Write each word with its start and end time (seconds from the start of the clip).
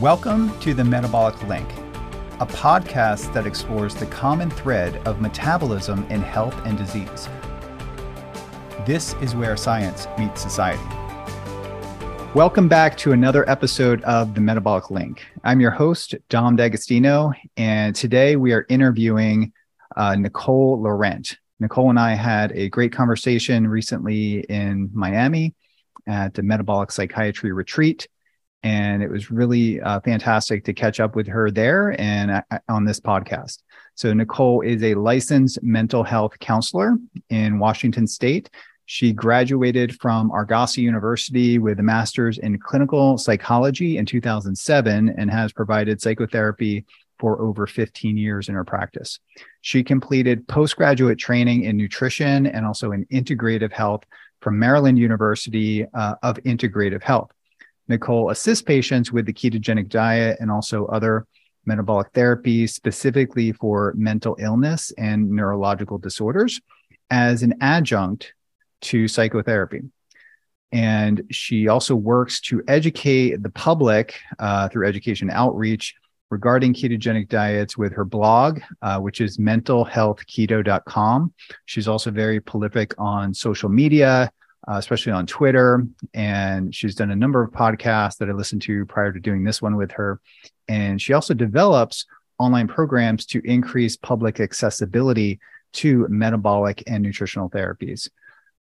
Welcome 0.00 0.58
to 0.60 0.72
the 0.72 0.82
Metabolic 0.82 1.42
Link, 1.46 1.70
a 2.40 2.46
podcast 2.46 3.34
that 3.34 3.46
explores 3.46 3.94
the 3.94 4.06
common 4.06 4.48
thread 4.48 4.96
of 5.06 5.20
metabolism 5.20 6.04
in 6.04 6.22
health 6.22 6.58
and 6.64 6.78
disease. 6.78 7.28
This 8.86 9.12
is 9.20 9.34
where 9.34 9.58
science 9.58 10.06
meets 10.18 10.40
society. 10.40 10.82
Welcome 12.34 12.66
back 12.66 12.96
to 12.96 13.12
another 13.12 13.46
episode 13.46 14.02
of 14.04 14.34
the 14.34 14.40
Metabolic 14.40 14.90
Link. 14.90 15.22
I'm 15.44 15.60
your 15.60 15.70
host, 15.70 16.14
Dom 16.30 16.56
D'Agostino, 16.56 17.34
and 17.58 17.94
today 17.94 18.36
we 18.36 18.54
are 18.54 18.64
interviewing 18.70 19.52
uh, 19.96 20.14
Nicole 20.14 20.80
Laurent. 20.80 21.36
Nicole 21.58 21.90
and 21.90 22.00
I 22.00 22.14
had 22.14 22.52
a 22.52 22.70
great 22.70 22.92
conversation 22.92 23.68
recently 23.68 24.46
in 24.48 24.88
Miami 24.94 25.54
at 26.06 26.32
the 26.32 26.42
Metabolic 26.42 26.90
Psychiatry 26.90 27.52
Retreat. 27.52 28.08
And 28.62 29.02
it 29.02 29.10
was 29.10 29.30
really 29.30 29.80
uh, 29.80 30.00
fantastic 30.00 30.64
to 30.64 30.74
catch 30.74 31.00
up 31.00 31.16
with 31.16 31.26
her 31.26 31.50
there 31.50 31.98
and 32.00 32.30
uh, 32.30 32.42
on 32.68 32.84
this 32.84 33.00
podcast. 33.00 33.58
So, 33.94 34.12
Nicole 34.12 34.60
is 34.60 34.82
a 34.82 34.94
licensed 34.94 35.62
mental 35.62 36.02
health 36.02 36.38
counselor 36.38 36.96
in 37.30 37.58
Washington 37.58 38.06
State. 38.06 38.50
She 38.86 39.12
graduated 39.12 40.00
from 40.00 40.32
Argosy 40.32 40.82
University 40.82 41.58
with 41.58 41.78
a 41.78 41.82
master's 41.82 42.38
in 42.38 42.58
clinical 42.58 43.18
psychology 43.18 43.98
in 43.98 44.04
2007 44.04 45.14
and 45.16 45.30
has 45.30 45.52
provided 45.52 46.02
psychotherapy 46.02 46.84
for 47.20 47.40
over 47.40 47.68
15 47.68 48.16
years 48.16 48.48
in 48.48 48.56
her 48.56 48.64
practice. 48.64 49.20
She 49.60 49.84
completed 49.84 50.48
postgraduate 50.48 51.18
training 51.18 51.64
in 51.64 51.76
nutrition 51.76 52.46
and 52.46 52.66
also 52.66 52.90
in 52.90 53.04
integrative 53.12 53.72
health 53.72 54.02
from 54.40 54.58
Maryland 54.58 54.98
University 54.98 55.86
uh, 55.94 56.14
of 56.22 56.38
Integrative 56.38 57.02
Health. 57.02 57.30
Nicole 57.90 58.30
assists 58.30 58.62
patients 58.62 59.12
with 59.12 59.26
the 59.26 59.32
ketogenic 59.32 59.88
diet 59.88 60.38
and 60.40 60.50
also 60.50 60.86
other 60.86 61.26
metabolic 61.66 62.12
therapies 62.12 62.70
specifically 62.70 63.52
for 63.52 63.92
mental 63.96 64.36
illness 64.38 64.92
and 64.96 65.30
neurological 65.30 65.98
disorders 65.98 66.60
as 67.10 67.42
an 67.42 67.54
adjunct 67.60 68.32
to 68.80 69.08
psychotherapy. 69.08 69.82
And 70.72 71.24
she 71.30 71.68
also 71.68 71.96
works 71.96 72.40
to 72.42 72.62
educate 72.68 73.42
the 73.42 73.50
public 73.50 74.14
uh, 74.38 74.68
through 74.68 74.86
education 74.86 75.28
outreach 75.28 75.96
regarding 76.30 76.72
ketogenic 76.72 77.28
diets 77.28 77.76
with 77.76 77.92
her 77.92 78.04
blog, 78.04 78.60
uh, 78.82 79.00
which 79.00 79.20
is 79.20 79.38
mentalhealthketo.com. 79.38 81.34
She's 81.66 81.88
also 81.88 82.12
very 82.12 82.40
prolific 82.40 82.94
on 82.98 83.34
social 83.34 83.68
media, 83.68 84.30
uh, 84.68 84.76
especially 84.76 85.12
on 85.12 85.26
Twitter. 85.26 85.86
And 86.14 86.74
she's 86.74 86.94
done 86.94 87.10
a 87.10 87.16
number 87.16 87.42
of 87.42 87.50
podcasts 87.50 88.18
that 88.18 88.28
I 88.28 88.32
listened 88.32 88.62
to 88.62 88.86
prior 88.86 89.12
to 89.12 89.20
doing 89.20 89.44
this 89.44 89.62
one 89.62 89.76
with 89.76 89.92
her. 89.92 90.20
And 90.68 91.00
she 91.00 91.12
also 91.12 91.34
develops 91.34 92.06
online 92.38 92.68
programs 92.68 93.26
to 93.26 93.42
increase 93.44 93.96
public 93.96 94.40
accessibility 94.40 95.40
to 95.72 96.06
metabolic 96.08 96.82
and 96.86 97.02
nutritional 97.02 97.50
therapies. 97.50 98.08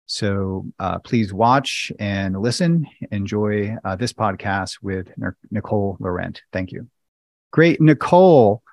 So 0.05 0.65
uh, 0.79 0.99
please 0.99 1.33
watch 1.33 1.91
and 1.99 2.39
listen. 2.39 2.85
Enjoy 3.11 3.75
uh, 3.83 3.95
this 3.95 4.13
podcast 4.13 4.77
with 4.81 5.09
Nicole 5.49 5.97
Laurent. 5.99 6.41
Thank 6.51 6.71
you. 6.71 6.87
Great. 7.51 7.79
Nicole, 7.79 8.63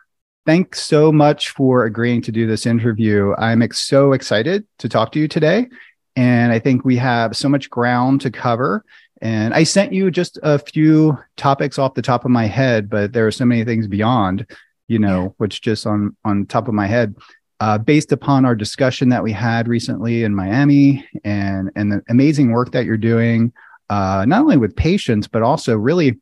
thanks 0.45 0.83
so 0.83 1.13
much 1.13 1.51
for 1.51 1.85
agreeing 1.85 2.23
to 2.23 2.33
do 2.33 2.47
this 2.47 2.67
interview. 2.67 3.35
I'm 3.39 3.63
ex- 3.63 3.79
so 3.79 4.13
excited 4.13 4.67
to 4.79 4.89
talk 4.89 5.13
to 5.13 5.21
you 5.21 5.29
today. 5.29 5.69
And 6.17 6.53
I 6.53 6.59
think 6.59 6.85
we 6.85 6.97
have 6.97 7.37
so 7.37 7.49
much 7.49 7.71
ground 7.71 8.21
to 8.23 8.31
cover. 8.31 8.85
And 9.23 9.53
I 9.53 9.65
sent 9.65 9.93
you 9.93 10.11
just 10.11 10.39
a 10.43 10.59
few 10.59 11.19
topics 11.37 11.79
off 11.79 11.95
the 11.95 12.03
top 12.03 12.25
of 12.25 12.31
my 12.31 12.47
head, 12.47 12.89
but 12.89 13.13
there 13.13 13.27
are 13.27 13.33
so 13.33 13.45
many 13.45 13.65
things 13.65 13.87
beyond, 13.87 14.47
you 14.89 14.99
know, 14.99 15.23
yeah. 15.25 15.29
which 15.37 15.61
just 15.61 15.87
on 15.87 16.17
on 16.25 16.47
top 16.47 16.69
of 16.69 16.75
my 16.75 16.87
head 16.87 17.15
uh, 17.61 17.77
based 17.77 18.13
upon 18.13 18.45
our 18.45 18.55
discussion 18.55 19.11
that 19.11 19.23
we 19.23 19.33
had 19.33 19.69
recently 19.69 20.25
in 20.25 20.35
Miami 20.35 21.07
and 21.25 21.71
and 21.77 21.93
the 21.93 22.03
amazing 22.09 22.51
work 22.51 22.73
that 22.73 22.87
you're 22.87 22.97
doing, 22.97 23.53
uh, 23.91 24.25
not 24.27 24.41
only 24.41 24.57
with 24.57 24.75
patients 24.75 25.29
but 25.29 25.43
also 25.43 25.77
really 25.77 26.19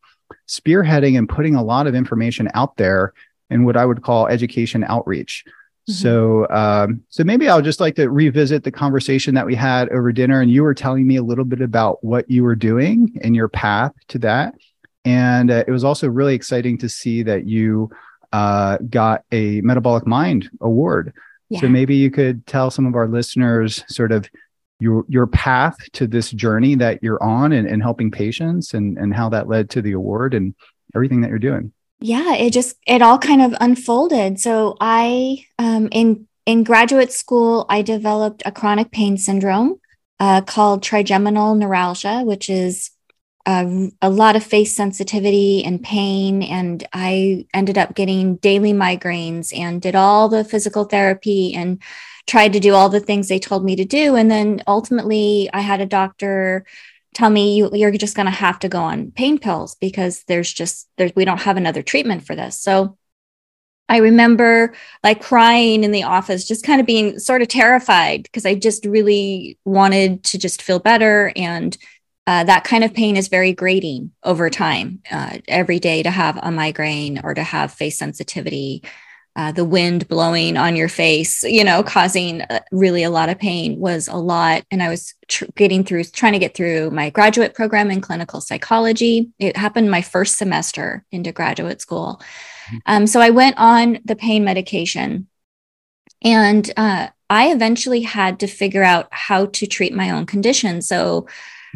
spearheading 0.48 1.16
and 1.16 1.28
putting 1.28 1.54
a 1.54 1.62
lot 1.62 1.87
of 1.87 1.94
information 1.94 2.48
out 2.54 2.77
there 2.77 3.15
in 3.50 3.65
what 3.65 3.77
I 3.77 3.87
would 3.87 4.03
call 4.03 4.27
education 4.27 4.84
outreach. 4.84 5.44
Mm-hmm. 5.88 5.93
So, 5.93 6.49
um, 6.50 7.03
so 7.09 7.25
maybe 7.25 7.49
I'll 7.49 7.62
just 7.62 7.81
like 7.81 7.94
to 7.97 8.10
revisit 8.10 8.65
the 8.65 8.71
conversation 8.71 9.34
that 9.34 9.47
we 9.47 9.54
had 9.54 9.88
over 9.91 10.12
dinner, 10.12 10.41
and 10.41 10.50
you 10.50 10.62
were 10.62 10.75
telling 10.75 11.06
me 11.06 11.16
a 11.16 11.22
little 11.22 11.44
bit 11.44 11.60
about 11.60 12.03
what 12.04 12.31
you 12.31 12.44
were 12.44 12.56
doing 12.56 13.19
and 13.22 13.34
your 13.34 13.49
path 13.49 13.93
to 14.09 14.19
that. 14.21 14.54
And 15.04 15.50
uh, 15.50 15.65
it 15.66 15.71
was 15.71 15.84
also 15.84 16.09
really 16.09 16.34
exciting 16.34 16.78
to 16.78 16.88
see 16.88 17.22
that 17.22 17.47
you 17.47 17.91
uh, 18.32 18.78
got 18.91 19.25
a 19.32 19.60
Metabolic 19.62 20.06
Mind 20.06 20.50
award 20.60 21.15
yeah. 21.50 21.60
So 21.60 21.69
maybe 21.69 21.97
you 21.97 22.10
could 22.10 22.47
tell 22.47 22.71
some 22.71 22.87
of 22.87 22.94
our 22.94 23.09
listeners 23.09 23.82
sort 23.88 24.12
of 24.12 24.28
your 24.81 25.04
your 25.09 25.27
path 25.27 25.77
to 25.93 26.06
this 26.06 26.31
journey 26.31 26.75
that 26.77 27.03
you're 27.03 27.22
on 27.22 27.53
and, 27.53 27.66
and 27.66 27.82
helping 27.82 28.10
patients 28.10 28.75
and, 28.75 28.98
and 28.98 29.15
how 29.15 29.28
that 29.31 29.48
led 29.48 29.71
to 29.71 29.82
the 29.82 29.93
award 29.93 30.34
and 30.34 30.54
everything 30.94 31.22
that 31.22 31.31
you're 31.31 31.38
doing. 31.38 31.72
Yeah, 32.00 32.34
it 32.34 32.53
just 32.53 32.76
it 32.86 33.03
all 33.03 33.19
kind 33.19 33.42
of 33.42 33.54
unfolded. 33.60 34.38
So 34.41 34.76
I 34.81 35.44
um 35.59 35.88
in 35.91 36.26
in 36.47 36.64
graduate 36.64 37.12
school, 37.12 37.66
I 37.69 37.82
developed 37.82 38.42
a 38.47 38.53
chronic 38.53 38.91
pain 38.91 39.19
syndrome 39.19 39.81
uh, 40.20 40.41
called 40.42 40.82
trigeminal 40.82 41.54
neuralgia, 41.54 42.22
which 42.25 42.48
is 42.48 42.91
uh, 43.47 43.88
a 44.00 44.09
lot 44.10 44.36
of 44.36 44.44
face 44.44 44.75
sensitivity 44.75 45.64
and 45.64 45.82
pain. 45.82 46.42
And 46.42 46.86
I 46.92 47.47
ended 47.53 47.76
up 47.78 47.94
getting 47.94 48.36
daily 48.36 48.72
migraines 48.72 49.56
and 49.56 49.82
did 49.82 49.94
all 49.94 50.28
the 50.28 50.44
physical 50.44 50.84
therapy 50.84 51.54
and 51.54 51.82
tried 52.26 52.53
to 52.54 52.60
do 52.60 52.75
all 52.75 52.88
the 52.88 53.00
things 53.00 53.28
they 53.28 53.38
told 53.38 53.65
me 53.65 53.76
to 53.76 53.84
do. 53.84 54.16
And 54.16 54.30
then 54.30 54.62
ultimately, 54.66 55.50
I 55.53 55.60
had 55.60 55.80
a 55.80 55.86
doctor 55.86 56.65
tell 57.18 57.30
me 57.30 57.56
you, 57.56 57.68
you're 57.72 57.90
just 57.90 58.14
going 58.14 58.26
to 58.26 58.30
have 58.30 58.60
to 58.60 58.68
go 58.68 58.78
on 58.78 59.10
pain 59.10 59.38
pills 59.38 59.74
because 59.80 60.22
there's 60.28 60.52
just 60.52 60.88
there's 60.98 61.10
we 61.16 61.24
don't 61.24 61.40
have 61.40 61.56
another 61.56 61.82
treatment 61.82 62.24
for 62.24 62.36
this. 62.36 62.56
So 62.56 62.96
I 63.88 63.96
remember 63.96 64.72
like 65.02 65.20
crying 65.20 65.82
in 65.82 65.90
the 65.90 66.04
office, 66.04 66.46
just 66.46 66.64
kind 66.64 66.80
of 66.80 66.86
being 66.86 67.18
sort 67.18 67.42
of 67.42 67.48
terrified 67.48 68.22
because 68.22 68.46
I 68.46 68.54
just 68.54 68.84
really 68.84 69.58
wanted 69.64 70.22
to 70.24 70.38
just 70.38 70.62
feel 70.62 70.78
better 70.78 71.32
and 71.34 71.76
uh, 72.28 72.44
that 72.44 72.62
kind 72.62 72.84
of 72.84 72.94
pain 72.94 73.16
is 73.16 73.26
very 73.26 73.52
grating 73.52 74.12
over 74.22 74.48
time. 74.48 75.00
Uh, 75.10 75.38
every 75.48 75.80
day 75.80 76.04
to 76.04 76.10
have 76.10 76.38
a 76.40 76.52
migraine 76.52 77.18
or 77.24 77.34
to 77.34 77.42
have 77.42 77.72
face 77.72 77.98
sensitivity, 77.98 78.84
uh, 79.38 79.53
the 79.53 79.65
wind 79.65 80.09
blowing 80.09 80.56
on 80.56 80.75
your 80.75 80.88
face, 80.88 81.44
you 81.44 81.62
know, 81.62 81.81
causing 81.84 82.43
uh, 82.43 82.59
really 82.72 83.04
a 83.04 83.10
lot 83.10 83.28
of 83.28 83.38
pain 83.38 83.78
was 83.78 84.09
a 84.09 84.16
lot. 84.16 84.65
And 84.72 84.82
I 84.82 84.88
was 84.88 85.15
tr- 85.28 85.44
getting 85.54 85.84
through, 85.84 86.04
trying 86.04 86.32
to 86.32 86.41
get 86.41 86.56
through 86.56 86.91
my 86.91 87.10
graduate 87.10 87.54
program 87.54 87.88
in 87.93 88.00
clinical 88.00 88.41
psychology. 88.41 89.31
It 89.38 89.56
happened 89.56 89.93
my 89.93 90.03
first 90.03 90.38
semester 90.38 91.04
into 91.12 91.31
graduate 91.31 91.81
school. 91.81 92.21
Mm-hmm. 92.66 92.77
Um, 92.87 93.06
so 93.06 93.21
I 93.21 93.31
went 93.31 93.54
on 93.59 94.00
the 94.04 94.16
pain 94.16 94.43
medication. 94.43 95.28
And 96.21 96.69
uh, 96.77 97.06
I 97.31 97.53
eventually 97.53 98.00
had 98.00 98.41
to 98.41 98.48
figure 98.48 98.82
out 98.82 99.06
how 99.12 99.47
to 99.47 99.69
treat 99.69 99.94
my 99.94 100.10
own 100.10 100.27
condition. 100.27 100.82
So 100.82 101.28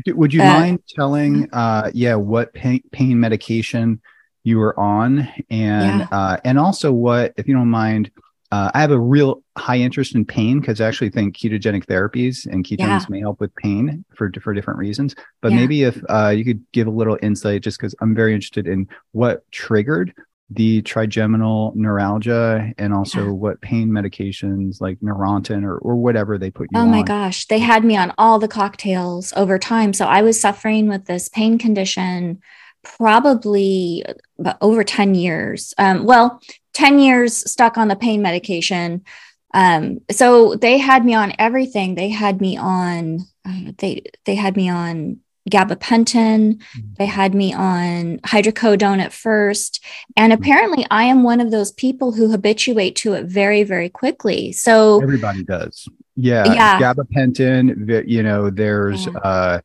would 0.09 0.35
you 0.35 0.43
uh, 0.43 0.47
mind 0.47 0.81
telling, 0.89 1.47
mm-hmm. 1.47 1.55
uh, 1.57 1.91
yeah, 1.95 2.17
what 2.17 2.53
pain, 2.55 2.83
pain 2.91 3.21
medication 3.21 4.01
you 4.45 4.59
were 4.59 4.79
on, 4.79 5.29
and 5.51 6.01
yeah. 6.01 6.09
uh, 6.11 6.37
and 6.45 6.59
also 6.59 6.93
what, 6.93 7.33
if 7.37 7.47
you 7.47 7.55
don't 7.55 7.71
mind, 7.71 8.11
uh, 8.51 8.71
I 8.75 8.81
have 8.81 8.91
a 8.91 9.01
real 9.01 9.43
high 9.57 9.79
interest 9.79 10.15
in 10.15 10.25
pain 10.25 10.61
because 10.61 10.81
I 10.81 10.87
actually 10.87 11.11
think 11.11 11.37
ketogenic 11.37 11.87
therapies 11.87 12.47
and 12.47 12.65
ketones 12.65 12.79
yeah. 12.79 13.07
may 13.09 13.21
help 13.21 13.41
with 13.41 13.55
pain 13.57 14.05
for 14.15 14.31
for 14.43 14.53
different 14.53 14.79
reasons. 14.79 15.15
But 15.41 15.53
yeah. 15.53 15.59
maybe 15.59 15.83
if 15.85 16.03
uh, 16.09 16.29
you 16.29 16.45
could 16.45 16.63
give 16.73 16.87
a 16.87 16.91
little 16.91 17.19
insight, 17.23 17.63
just 17.63 17.79
because 17.79 17.95
I'm 18.01 18.15
very 18.15 18.35
interested 18.35 18.67
in 18.67 18.89
what 19.13 19.51
triggered 19.53 20.13
the 20.51 20.83
trigeminal 20.83 21.73
neuralgia 21.75 22.73
and 22.77 22.93
also 22.93 23.25
yeah. 23.25 23.31
what 23.31 23.61
pain 23.63 23.89
medications 23.89 24.83
like 24.83 24.99
Neurontin 25.01 25.65
or, 25.65 25.79
or 25.79 25.97
whatever 25.97 26.37
they 26.37 26.51
put 26.51 26.69
you 26.73 26.79
oh 26.79 26.83
on. 26.83 26.91
my 26.91 27.03
gosh, 27.03 27.47
they 27.47 27.59
had 27.59 27.85
me 27.85 27.97
on 27.97 28.13
all 28.19 28.39
the 28.39 28.49
cocktails 28.49 29.33
over 29.35 29.59
time. 29.59 29.93
So 29.93 30.07
I 30.07 30.21
was 30.21 30.39
suffering 30.39 30.89
with 30.89 31.07
this 31.07 31.29
pain 31.29 31.59
condition 31.59 32.43
probably 32.83 34.05
over 34.61 34.85
10 34.85 35.15
years. 35.15 35.75
Um, 35.79 36.05
well, 36.05 36.41
10 36.75 36.99
years 36.99 37.51
stuck 37.51 37.77
on 37.77 37.89
the 37.89 37.97
pain 37.97 38.23
medication. 38.23 39.05
Um, 39.55 40.01
so 40.11 40.55
they 40.55 40.79
had 40.79 41.05
me 41.05 41.15
on 41.15 41.33
everything. 41.39 41.95
They 41.95 42.09
had 42.09 42.41
me 42.41 42.57
on, 42.57 43.21
uh, 43.47 43.73
they, 43.79 44.03
they 44.25 44.35
had 44.35 44.57
me 44.57 44.69
on 44.71 45.19
gabapentin. 45.51 46.55
Mm-hmm. 46.55 46.95
They 46.99 47.07
had 47.07 47.35
me 47.35 47.53
on 47.53 48.19
hydrocodone 48.21 49.01
at 49.01 49.13
first. 49.13 49.85
And 50.17 50.33
mm-hmm. 50.33 50.43
apparently, 50.43 50.87
I 50.91 51.05
am 51.05 51.23
one 51.23 51.41
of 51.41 51.51
those 51.51 51.73
people 51.73 52.13
who 52.13 52.31
habituate 52.31 52.97
to 52.97 53.13
it 53.15 53.27
very, 53.27 53.63
very 53.63 53.89
quickly. 53.89 54.53
So 54.53 55.03
everybody 55.03 55.45
does. 55.45 55.89
Yeah. 56.17 56.53
yeah. 56.53 56.81
Gabapentin, 56.81 58.09
you 58.09 58.23
know, 58.23 58.51
there's, 58.51 59.07
yeah. 59.07 59.13
uh, 59.13 59.61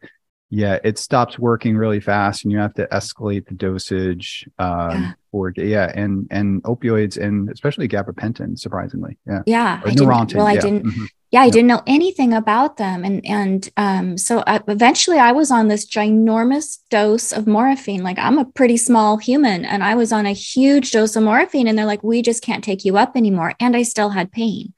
yeah, 0.50 0.80
it 0.84 0.98
stops 0.98 1.38
working 1.38 1.76
really 1.76 2.00
fast, 2.00 2.46
and 2.46 2.52
you 2.52 2.58
have 2.60 2.74
to 2.76 2.88
escalate 2.88 3.48
the 3.48 3.54
dosage 3.54 4.48
um, 4.60 4.92
yeah. 4.92 5.14
for 5.30 5.52
yeah, 5.56 5.92
and 5.94 6.28
and 6.32 6.64
opioids, 6.64 7.22
and 7.22 7.50
especially 7.50 7.88
gabapentin. 7.90 8.58
Surprisingly, 8.58 9.18
yeah, 9.28 9.42
yeah, 9.46 9.82
or 9.82 9.90
I 9.90 9.94
didn't, 9.94 10.34
well, 10.34 10.48
I 10.48 10.54
yeah. 10.54 10.62
didn't. 10.62 10.86
Mm-hmm. 10.86 11.06
Yeah, 11.30 11.42
I 11.42 11.46
yep. 11.46 11.54
didn't 11.54 11.68
know 11.68 11.82
anything 11.86 12.34
about 12.34 12.78
them, 12.78 13.04
and 13.04 13.26
and 13.26 13.70
um, 13.76 14.18
so 14.18 14.42
I, 14.48 14.62
eventually 14.70 15.20
I 15.20 15.34
was 15.34 15.52
on 15.52 15.68
this 15.68 15.86
ginormous 15.86 16.78
dose 16.90 17.34
of 17.34 17.46
morphine. 17.46 18.02
Like 18.02 18.18
I'm 18.18 18.38
a 18.38 18.46
pretty 18.46 18.78
small 18.78 19.18
human, 19.18 19.66
and 19.66 19.84
I 19.84 19.96
was 19.96 20.14
on 20.14 20.26
a 20.26 20.32
huge 20.32 20.92
dose 20.92 21.18
of 21.18 21.24
morphine, 21.24 21.68
and 21.68 21.78
they're 21.78 21.86
like, 21.86 22.04
"We 22.04 22.22
just 22.22 22.42
can't 22.42 22.64
take 22.64 22.86
you 22.86 22.98
up 22.98 23.18
anymore," 23.18 23.54
and 23.60 23.76
I 23.76 23.84
still 23.84 24.10
had 24.10 24.32
pain. 24.32 24.74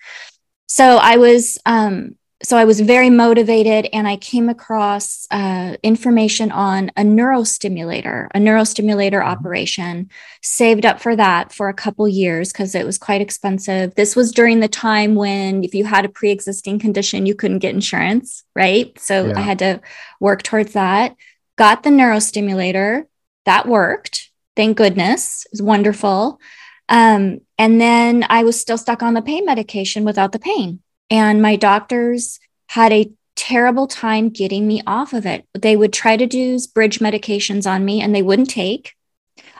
So 0.65 0.97
I 0.97 1.17
was 1.17 1.59
um, 1.67 2.15
so 2.41 2.55
I 2.55 2.63
was 2.63 2.79
very 2.79 3.09
motivated 3.09 3.89
and 3.91 4.07
I 4.07 4.15
came 4.15 4.47
across 4.47 5.27
uh, 5.29 5.75
information 5.83 6.51
on 6.51 6.89
a 6.95 7.01
neurostimulator, 7.01 8.27
a 8.33 8.39
neurostimulator 8.39 9.19
mm-hmm. 9.19 9.29
operation, 9.29 10.09
saved 10.41 10.85
up 10.85 11.01
for 11.01 11.17
that 11.17 11.51
for 11.51 11.67
a 11.67 11.73
couple 11.73 12.07
years 12.07 12.53
because 12.53 12.75
it 12.75 12.85
was 12.85 12.97
quite 12.97 13.19
expensive. 13.19 13.93
This 13.95 14.15
was 14.15 14.31
during 14.31 14.61
the 14.61 14.69
time 14.69 15.15
when 15.15 15.65
if 15.65 15.75
you 15.75 15.83
had 15.83 16.05
a 16.05 16.09
pre-existing 16.09 16.79
condition, 16.79 17.25
you 17.25 17.35
couldn't 17.35 17.59
get 17.59 17.75
insurance, 17.75 18.43
right? 18.55 18.97
So 18.97 19.27
yeah. 19.27 19.37
I 19.37 19.41
had 19.41 19.59
to 19.59 19.81
work 20.21 20.41
towards 20.41 20.73
that. 20.73 21.17
Got 21.57 21.83
the 21.83 21.89
neurostimulator. 21.89 23.05
That 23.43 23.67
worked. 23.67 24.31
Thank 24.55 24.77
goodness. 24.77 25.45
It 25.45 25.51
was 25.51 25.61
wonderful. 25.61 26.39
Um, 26.87 27.41
and 27.57 27.81
then 27.81 28.25
I 28.29 28.43
was 28.43 28.59
still 28.59 28.77
stuck 28.77 29.03
on 29.03 29.13
the 29.13 29.21
pain 29.21 29.45
medication 29.45 30.05
without 30.05 30.31
the 30.31 30.39
pain. 30.39 30.79
And 31.09 31.41
my 31.41 31.55
doctors 31.55 32.39
had 32.67 32.91
a 32.91 33.11
terrible 33.35 33.87
time 33.87 34.29
getting 34.29 34.67
me 34.67 34.81
off 34.85 35.13
of 35.13 35.25
it. 35.25 35.45
They 35.53 35.75
would 35.75 35.93
try 35.93 36.17
to 36.17 36.27
do 36.27 36.59
bridge 36.73 36.99
medications 36.99 37.69
on 37.69 37.85
me 37.85 38.01
and 38.01 38.13
they 38.13 38.21
wouldn't 38.21 38.49
take. 38.49 38.95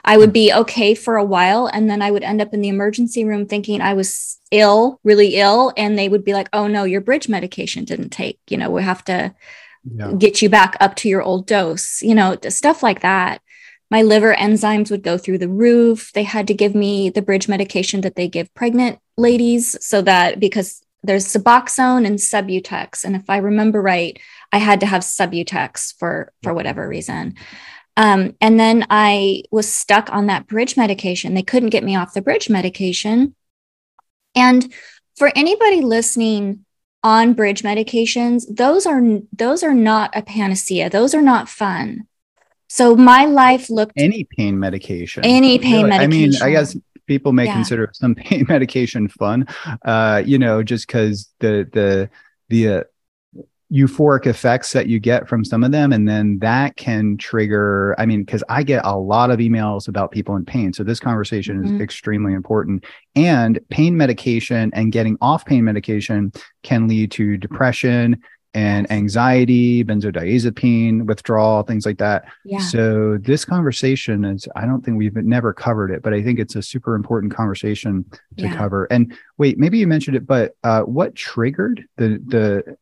I 0.04 0.16
would 0.16 0.30
hmm. 0.30 0.34
be 0.34 0.52
okay 0.52 0.94
for 0.94 1.16
a 1.16 1.24
while 1.24 1.66
and 1.66 1.88
then 1.88 2.02
I 2.02 2.10
would 2.10 2.22
end 2.22 2.40
up 2.40 2.52
in 2.54 2.60
the 2.60 2.68
emergency 2.68 3.24
room 3.24 3.46
thinking 3.46 3.80
I 3.80 3.94
was 3.94 4.38
ill, 4.50 5.00
really 5.02 5.36
ill 5.36 5.72
and 5.76 5.98
they 5.98 6.08
would 6.08 6.24
be 6.24 6.34
like, 6.34 6.48
"Oh 6.52 6.66
no, 6.66 6.84
your 6.84 7.00
bridge 7.00 7.28
medication 7.28 7.84
didn't 7.84 8.10
take. 8.10 8.38
You 8.48 8.58
know, 8.58 8.70
we 8.70 8.82
have 8.82 9.04
to 9.06 9.34
yeah. 9.84 10.12
get 10.12 10.42
you 10.42 10.48
back 10.48 10.76
up 10.80 10.94
to 10.96 11.08
your 11.08 11.22
old 11.22 11.46
dose." 11.46 12.02
You 12.02 12.14
know, 12.14 12.36
stuff 12.48 12.82
like 12.82 13.00
that. 13.00 13.40
My 13.90 14.02
liver 14.02 14.34
enzymes 14.34 14.90
would 14.90 15.02
go 15.02 15.18
through 15.18 15.38
the 15.38 15.48
roof. 15.48 16.12
They 16.12 16.22
had 16.22 16.46
to 16.46 16.54
give 16.54 16.74
me 16.74 17.10
the 17.10 17.22
bridge 17.22 17.48
medication 17.48 18.02
that 18.02 18.14
they 18.14 18.28
give 18.28 18.54
pregnant 18.54 19.00
ladies 19.16 19.76
so 19.84 20.00
that 20.02 20.38
because 20.38 20.79
there's 21.02 21.26
Suboxone 21.26 22.06
and 22.06 22.18
Subutex. 22.18 23.04
And 23.04 23.16
if 23.16 23.28
I 23.28 23.38
remember 23.38 23.80
right, 23.80 24.18
I 24.52 24.58
had 24.58 24.80
to 24.80 24.86
have 24.86 25.02
Subutex 25.02 25.94
for, 25.98 26.32
for 26.42 26.52
whatever 26.52 26.86
reason. 26.86 27.34
Um, 27.96 28.34
and 28.40 28.58
then 28.58 28.86
I 28.90 29.42
was 29.50 29.68
stuck 29.68 30.12
on 30.12 30.26
that 30.26 30.46
bridge 30.46 30.76
medication. 30.76 31.34
They 31.34 31.42
couldn't 31.42 31.70
get 31.70 31.84
me 31.84 31.96
off 31.96 32.14
the 32.14 32.22
bridge 32.22 32.48
medication. 32.48 33.34
And 34.34 34.72
for 35.16 35.32
anybody 35.34 35.80
listening 35.80 36.64
on 37.02 37.34
bridge 37.34 37.62
medications, 37.62 38.44
those 38.48 38.86
are 38.86 39.02
those 39.36 39.62
are 39.62 39.74
not 39.74 40.10
a 40.14 40.22
panacea. 40.22 40.88
Those 40.88 41.14
are 41.14 41.22
not 41.22 41.48
fun. 41.48 42.06
So 42.68 42.94
my 42.94 43.24
life 43.24 43.68
looked 43.68 43.94
any 43.96 44.26
pain 44.36 44.58
medication. 44.58 45.24
Any 45.24 45.58
pain 45.58 45.84
really? 45.84 45.90
medication. 45.90 46.42
I 46.42 46.46
mean, 46.46 46.56
I 46.56 46.60
guess 46.60 46.76
people 47.10 47.32
may 47.32 47.46
yeah. 47.46 47.54
consider 47.54 47.90
some 47.92 48.14
pain 48.26 48.46
medication 48.48 49.08
fun 49.08 49.44
uh, 49.84 50.22
you 50.24 50.38
know 50.38 50.62
just 50.62 50.86
because 50.86 51.28
the 51.40 51.68
the 51.72 52.08
the 52.50 52.68
uh, 52.68 52.82
euphoric 53.72 54.26
effects 54.26 54.72
that 54.72 54.86
you 54.86 55.00
get 55.00 55.28
from 55.28 55.44
some 55.44 55.64
of 55.64 55.72
them 55.72 55.92
and 55.92 56.08
then 56.08 56.38
that 56.38 56.76
can 56.76 57.16
trigger 57.16 57.96
i 57.98 58.06
mean 58.06 58.22
because 58.22 58.44
i 58.48 58.62
get 58.62 58.80
a 58.84 58.96
lot 58.96 59.30
of 59.30 59.40
emails 59.40 59.88
about 59.88 60.12
people 60.12 60.36
in 60.36 60.44
pain 60.44 60.72
so 60.72 60.84
this 60.84 61.00
conversation 61.00 61.60
mm-hmm. 61.60 61.74
is 61.76 61.80
extremely 61.80 62.32
important 62.32 62.84
and 63.16 63.58
pain 63.70 63.96
medication 63.96 64.70
and 64.72 64.92
getting 64.92 65.18
off 65.20 65.44
pain 65.44 65.64
medication 65.64 66.32
can 66.62 66.86
lead 66.86 67.10
to 67.10 67.36
depression 67.36 68.20
and 68.52 68.90
anxiety, 68.90 69.84
benzodiazepine 69.84 71.06
withdrawal, 71.06 71.62
things 71.62 71.86
like 71.86 71.98
that. 71.98 72.24
Yeah. 72.44 72.58
So 72.58 73.16
this 73.18 73.44
conversation 73.44 74.24
is, 74.24 74.48
I 74.56 74.66
don't 74.66 74.84
think 74.84 74.98
we've 74.98 75.14
never 75.14 75.52
covered 75.52 75.90
it, 75.90 76.02
but 76.02 76.12
I 76.12 76.22
think 76.22 76.38
it's 76.38 76.56
a 76.56 76.62
super 76.62 76.94
important 76.94 77.32
conversation 77.32 78.04
to 78.38 78.44
yeah. 78.44 78.56
cover. 78.56 78.86
And 78.86 79.16
wait, 79.38 79.58
maybe 79.58 79.78
you 79.78 79.86
mentioned 79.86 80.16
it, 80.16 80.26
but 80.26 80.56
uh, 80.64 80.82
what 80.82 81.14
triggered 81.14 81.84
the 81.96 82.20
the 82.26 82.76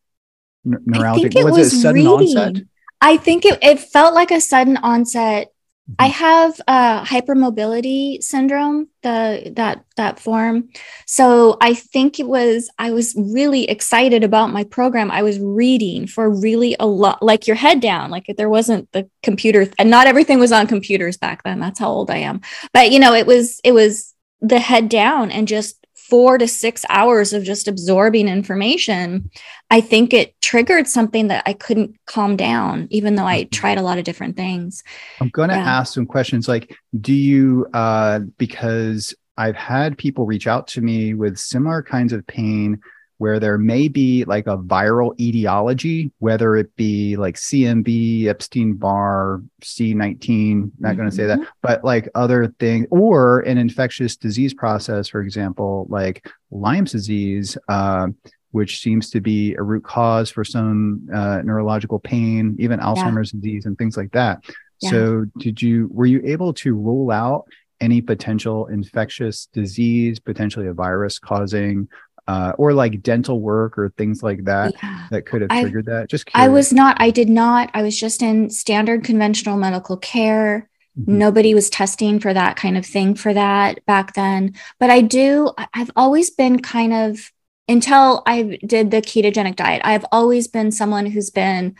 neuralgic? 0.65 1.35
Was, 1.35 1.57
was, 1.57 1.73
it 1.73 1.77
sudden 1.77 2.05
reading. 2.05 2.37
onset? 2.37 2.63
I 3.01 3.17
think 3.17 3.45
it, 3.45 3.59
it 3.61 3.79
felt 3.79 4.13
like 4.13 4.31
a 4.31 4.41
sudden 4.41 4.77
onset 4.77 5.53
I 5.97 6.07
have 6.07 6.61
uh, 6.67 7.03
hypermobility 7.03 8.21
syndrome, 8.21 8.89
the 9.01 9.51
that 9.55 9.85
that 9.95 10.19
form. 10.19 10.69
So 11.05 11.57
I 11.61 11.73
think 11.73 12.19
it 12.19 12.27
was 12.27 12.69
I 12.77 12.91
was 12.91 13.15
really 13.17 13.69
excited 13.69 14.23
about 14.23 14.51
my 14.51 14.63
program. 14.65 15.09
I 15.09 15.23
was 15.23 15.39
reading 15.39 16.05
for 16.05 16.29
really 16.29 16.75
a 16.79 16.85
lot, 16.85 17.23
like 17.23 17.47
your 17.47 17.55
head 17.55 17.81
down, 17.81 18.11
like 18.11 18.25
there 18.37 18.49
wasn't 18.49 18.91
the 18.91 19.09
computer, 19.23 19.67
and 19.79 19.89
not 19.89 20.07
everything 20.07 20.39
was 20.39 20.51
on 20.51 20.67
computers 20.67 21.17
back 21.17 21.43
then. 21.43 21.59
That's 21.59 21.79
how 21.79 21.89
old 21.89 22.11
I 22.11 22.17
am. 22.17 22.41
But 22.73 22.91
you 22.91 22.99
know, 22.99 23.13
it 23.13 23.25
was 23.25 23.59
it 23.63 23.71
was 23.71 24.13
the 24.41 24.59
head 24.59 24.89
down 24.89 25.31
and 25.31 25.47
just 25.47 25.75
four 26.09 26.37
to 26.37 26.47
six 26.47 26.83
hours 26.89 27.33
of 27.33 27.43
just 27.43 27.67
absorbing 27.67 28.27
information, 28.27 29.29
I 29.69 29.81
think 29.81 30.13
it 30.13 30.39
triggered 30.41 30.87
something 30.87 31.27
that 31.27 31.43
I 31.45 31.53
couldn't 31.53 31.95
calm 32.05 32.35
down, 32.35 32.87
even 32.89 33.15
though 33.15 33.25
I 33.25 33.43
mm-hmm. 33.43 33.49
tried 33.49 33.77
a 33.77 33.83
lot 33.83 33.97
of 33.97 34.03
different 34.03 34.35
things. 34.35 34.83
I'm 35.21 35.29
going 35.29 35.49
to 35.49 35.55
yeah. 35.55 35.79
ask 35.79 35.93
some 35.93 36.05
questions 36.05 36.47
like, 36.47 36.75
do 36.99 37.13
you, 37.13 37.67
uh, 37.73 38.19
because 38.37 39.13
I've 39.37 39.55
had 39.55 39.97
people 39.97 40.25
reach 40.25 40.47
out 40.47 40.67
to 40.69 40.81
me 40.81 41.13
with 41.13 41.37
similar 41.37 41.81
kinds 41.81 42.11
of 42.11 42.25
pain 42.27 42.81
where 43.19 43.37
there 43.37 43.57
may 43.57 43.89
be 43.89 44.23
like 44.23 44.47
a 44.47 44.57
viral 44.57 45.17
etiology, 45.19 46.09
whether 46.19 46.55
it 46.55 46.73
be 46.77 47.17
like 47.17 47.35
CMV, 47.35 48.27
Epstein 48.27 48.75
Barr, 48.75 49.41
C19, 49.61 50.71
not 50.79 50.91
mm-hmm. 50.91 50.97
going 50.97 51.09
to 51.09 51.15
say 51.15 51.25
that, 51.25 51.39
mm-hmm. 51.39 51.49
but 51.61 51.83
like 51.83 52.07
other 52.15 52.47
things, 52.59 52.87
or 52.91 53.41
an 53.41 53.57
infectious 53.57 54.15
disease 54.15 54.53
process, 54.53 55.09
for 55.09 55.21
example, 55.21 55.85
like 55.89 56.25
Lyme's 56.49 56.93
disease, 56.93 57.57
uh, 57.67 58.07
which 58.51 58.79
seems 58.79 59.09
to 59.09 59.19
be 59.19 59.53
a 59.55 59.61
root 59.61 59.83
cause 59.83 60.31
for 60.31 60.45
some 60.45 61.05
uh, 61.13 61.41
neurological 61.43 61.99
pain, 61.99 62.55
even 62.57 62.79
Alzheimer's 62.79 63.33
yeah. 63.33 63.41
disease 63.41 63.65
and 63.65 63.77
things 63.77 63.97
like 63.97 64.13
that. 64.13 64.41
Yeah. 64.79 64.91
So, 64.91 65.25
did 65.39 65.61
you 65.61 65.89
were 65.91 66.05
you 66.05 66.21
able 66.23 66.53
to 66.53 66.73
rule 66.73 67.11
out 67.11 67.47
any 67.81 68.01
potential 68.01 68.67
infectious 68.67 69.47
disease, 69.47 70.19
potentially 70.19 70.67
a 70.67 70.73
virus 70.73 71.19
causing 71.19 71.87
uh, 72.29 72.53
or 72.59 72.73
like 72.73 73.01
dental 73.01 73.41
work 73.41 73.75
or 73.75 73.89
things 73.89 74.21
like 74.21 74.43
that 74.43 74.75
yeah. 74.83 75.07
that 75.09 75.25
could 75.25 75.41
have 75.41 75.49
triggered 75.49 75.89
I, 75.89 75.93
that? 75.93 76.09
Just 76.11 76.27
curious. 76.27 76.45
I 76.45 76.47
was 76.47 76.71
not, 76.71 76.95
I 76.99 77.09
did 77.09 77.27
not. 77.27 77.71
I 77.73 77.81
was 77.81 77.99
just 77.99 78.21
in 78.21 78.51
standard 78.51 79.03
conventional 79.03 79.57
medical 79.57 79.97
care. 79.97 80.69
Mm-hmm. 80.95 81.17
Nobody 81.17 81.55
was 81.55 81.71
testing 81.71 82.19
for 82.19 82.31
that 82.31 82.55
kind 82.55 82.77
of 82.77 82.85
thing 82.85 83.15
for 83.15 83.33
that 83.33 83.83
back 83.87 84.13
then. 84.13 84.53
But 84.79 84.91
I 84.91 85.01
do, 85.01 85.49
I've 85.73 85.89
always 85.95 86.29
been 86.29 86.61
kind 86.61 86.93
of, 86.93 87.31
until 87.67 88.21
I 88.27 88.59
did 88.63 88.91
the 88.91 89.01
ketogenic 89.01 89.55
diet, 89.55 89.81
I've 89.83 90.05
always 90.11 90.47
been 90.47 90.71
someone 90.71 91.07
who's 91.07 91.31
been 91.31 91.77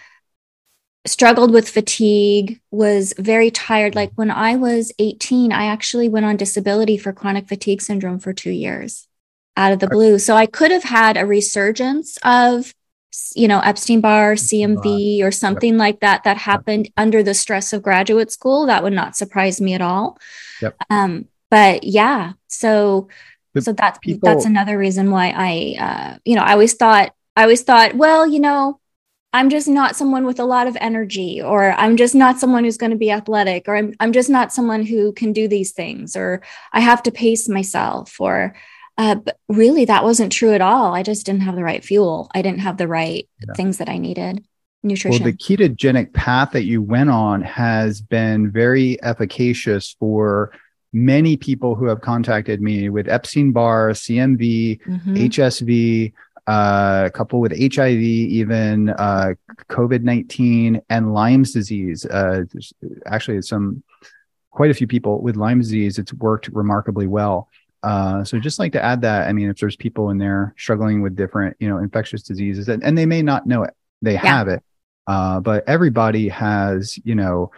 struggled 1.06 1.54
with 1.54 1.70
fatigue, 1.70 2.60
was 2.72 3.14
very 3.20 3.52
tired. 3.52 3.94
Like 3.94 4.14
when 4.16 4.32
I 4.32 4.56
was 4.56 4.92
18, 4.98 5.52
I 5.52 5.66
actually 5.66 6.10
went 6.10 6.26
on 6.26 6.38
disability 6.38 6.98
for 6.98 7.14
chronic 7.14 7.48
fatigue 7.48 7.84
syndrome 7.84 8.18
for 8.18 8.34
two 8.34 8.50
years 8.50 9.09
out 9.60 9.74
of 9.74 9.80
the 9.80 9.88
blue. 9.88 10.18
So 10.18 10.36
I 10.36 10.46
could 10.46 10.72
have 10.72 10.84
had 10.84 11.18
a 11.18 11.26
resurgence 11.26 12.18
of, 12.24 12.74
you 13.36 13.48
know, 13.48 13.60
Epstein 13.60 14.00
Barr, 14.00 14.36
CMV, 14.36 15.22
or 15.22 15.32
something 15.32 15.74
yep. 15.74 15.80
like 15.80 16.00
that 16.00 16.24
that 16.24 16.38
happened 16.38 16.90
under 16.96 17.22
the 17.22 17.34
stress 17.34 17.74
of 17.74 17.84
graduate 17.84 18.32
school. 18.32 18.66
That 18.66 18.84
would 18.84 18.94
not 18.94 19.18
surprise 19.18 19.60
me 19.60 19.74
at 19.74 19.82
all. 19.82 20.18
Yep. 20.62 20.76
Um, 20.90 21.28
but 21.52 21.84
yeah, 21.84 22.34
so 22.48 23.10
but 23.54 23.64
so 23.64 23.74
that's 23.74 24.00
people, 24.00 24.30
that's 24.30 24.46
another 24.46 24.78
reason 24.78 25.12
why 25.12 25.34
I, 25.36 25.84
uh, 25.84 26.18
you 26.24 26.36
know, 26.36 26.44
I 26.44 26.54
always 26.54 26.76
thought 26.76 27.12
I 27.36 27.44
always 27.44 27.64
thought, 27.64 27.96
well, 27.96 28.26
you 28.26 28.40
know, 28.40 28.80
I'm 29.34 29.50
just 29.50 29.68
not 29.68 29.96
someone 29.96 30.26
with 30.26 30.40
a 30.40 30.46
lot 30.46 30.68
of 30.68 30.78
energy, 30.80 31.42
or 31.42 31.72
I'm 31.74 31.98
just 31.98 32.16
not 32.16 32.40
someone 32.40 32.64
who's 32.64 32.78
going 32.78 32.92
to 32.92 32.98
be 32.98 33.12
athletic, 33.12 33.68
or 33.68 33.76
I'm 33.76 33.94
I'm 34.00 34.14
just 34.14 34.30
not 34.30 34.54
someone 34.54 34.86
who 34.86 35.12
can 35.14 35.34
do 35.34 35.48
these 35.48 35.72
things, 35.72 36.16
or 36.16 36.42
I 36.72 36.80
have 36.80 37.04
to 37.04 37.12
pace 37.12 37.50
myself, 37.50 38.22
or 38.22 38.56
uh, 39.00 39.16
but 39.16 39.38
really, 39.48 39.86
that 39.86 40.04
wasn't 40.04 40.30
true 40.30 40.54
at 40.54 40.60
all. 40.60 40.94
I 40.94 41.04
just 41.04 41.26
didn't 41.26 41.44
have 41.44 41.56
the 41.56 41.64
right 41.64 41.82
fuel. 41.82 42.30
I 42.36 42.42
didn't 42.42 42.60
have 42.60 42.76
the 42.76 42.88
right 42.88 43.30
yeah. 43.40 43.54
things 43.54 43.78
that 43.78 43.88
I 43.88 43.98
needed. 43.98 44.46
Nutrition. 44.84 45.24
Well, 45.24 45.32
the 45.32 45.38
ketogenic 45.38 46.12
path 46.14 46.52
that 46.52 46.66
you 46.66 46.82
went 46.82 47.10
on 47.10 47.42
has 47.42 48.02
been 48.02 48.52
very 48.52 49.02
efficacious 49.02 49.96
for 50.00 50.52
many 50.92 51.38
people 51.38 51.76
who 51.76 51.86
have 51.86 52.02
contacted 52.02 52.62
me 52.62 52.90
with 52.90 53.08
Epstein 53.08 53.54
Barr, 53.54 53.92
CMV, 53.92 54.82
mm-hmm. 54.82 55.16
HSV, 55.16 56.14
uh, 56.48 57.04
a 57.06 57.10
couple 57.10 57.40
with 57.40 57.58
HIV, 57.58 58.02
even 58.02 58.90
uh, 58.90 59.34
COVID 59.70 60.02
19, 60.02 60.82
and 60.90 61.14
Lyme's 61.14 61.54
disease. 61.54 62.06
Uh, 62.06 62.44
actually, 63.06 63.42
some 63.44 63.82
quite 64.52 64.72
a 64.72 64.74
few 64.74 64.88
people 64.88 65.22
with 65.22 65.38
Lyme 65.38 65.60
disease, 65.60 65.98
it's 65.98 66.14
worked 66.14 66.50
remarkably 66.50 67.08
well. 67.08 67.48
Uh, 67.82 68.24
so 68.24 68.40
just 68.40 68.60
like 68.60 68.74
to 68.74 68.84
add 68.84 69.02
that, 69.02 69.28
I 69.28 69.34
mean, 69.34 69.50
if 69.50 69.58
there's 69.58 69.76
people 69.76 70.10
in 70.10 70.18
there 70.18 70.54
struggling 70.58 71.02
with 71.02 71.16
different, 71.16 71.56
you 71.60 71.70
know, 71.70 71.78
infectious 71.78 72.24
diseases, 72.24 72.68
and, 72.68 72.84
and 72.84 72.98
they 72.98 73.06
may 73.06 73.22
not 73.22 73.48
know 73.48 73.64
it, 73.64 73.74
they 74.02 74.14
yeah. 74.14 74.26
have 74.26 74.48
it, 74.48 74.64
uh, 75.08 75.40
but 75.40 75.64
everybody 75.68 76.28
has, 76.30 77.00
you 77.04 77.16
know, 77.16 77.52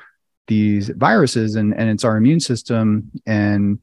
these 0.47 0.89
viruses, 0.89 1.55
and 1.55 1.73
and 1.73 1.89
it's 1.89 2.03
our 2.03 2.17
immune 2.17 2.39
system, 2.39 3.11
and 3.25 3.79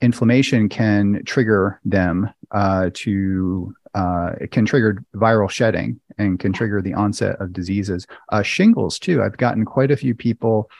inflammation 0.00 0.68
can 0.68 1.22
trigger 1.24 1.80
them 1.84 2.30
uh, 2.50 2.90
to 2.94 3.74
uh, 3.94 4.32
it 4.40 4.50
can 4.50 4.64
trigger 4.64 5.02
viral 5.14 5.50
shedding 5.50 6.00
and 6.18 6.38
can 6.38 6.52
trigger 6.52 6.82
the 6.82 6.94
onset 6.94 7.40
of 7.40 7.52
diseases. 7.52 8.06
Uh, 8.30 8.42
shingles 8.42 8.98
too. 8.98 9.22
I've 9.22 9.36
gotten 9.36 9.64
quite 9.64 9.90
a 9.90 9.96
few 9.96 10.14
people 10.14 10.70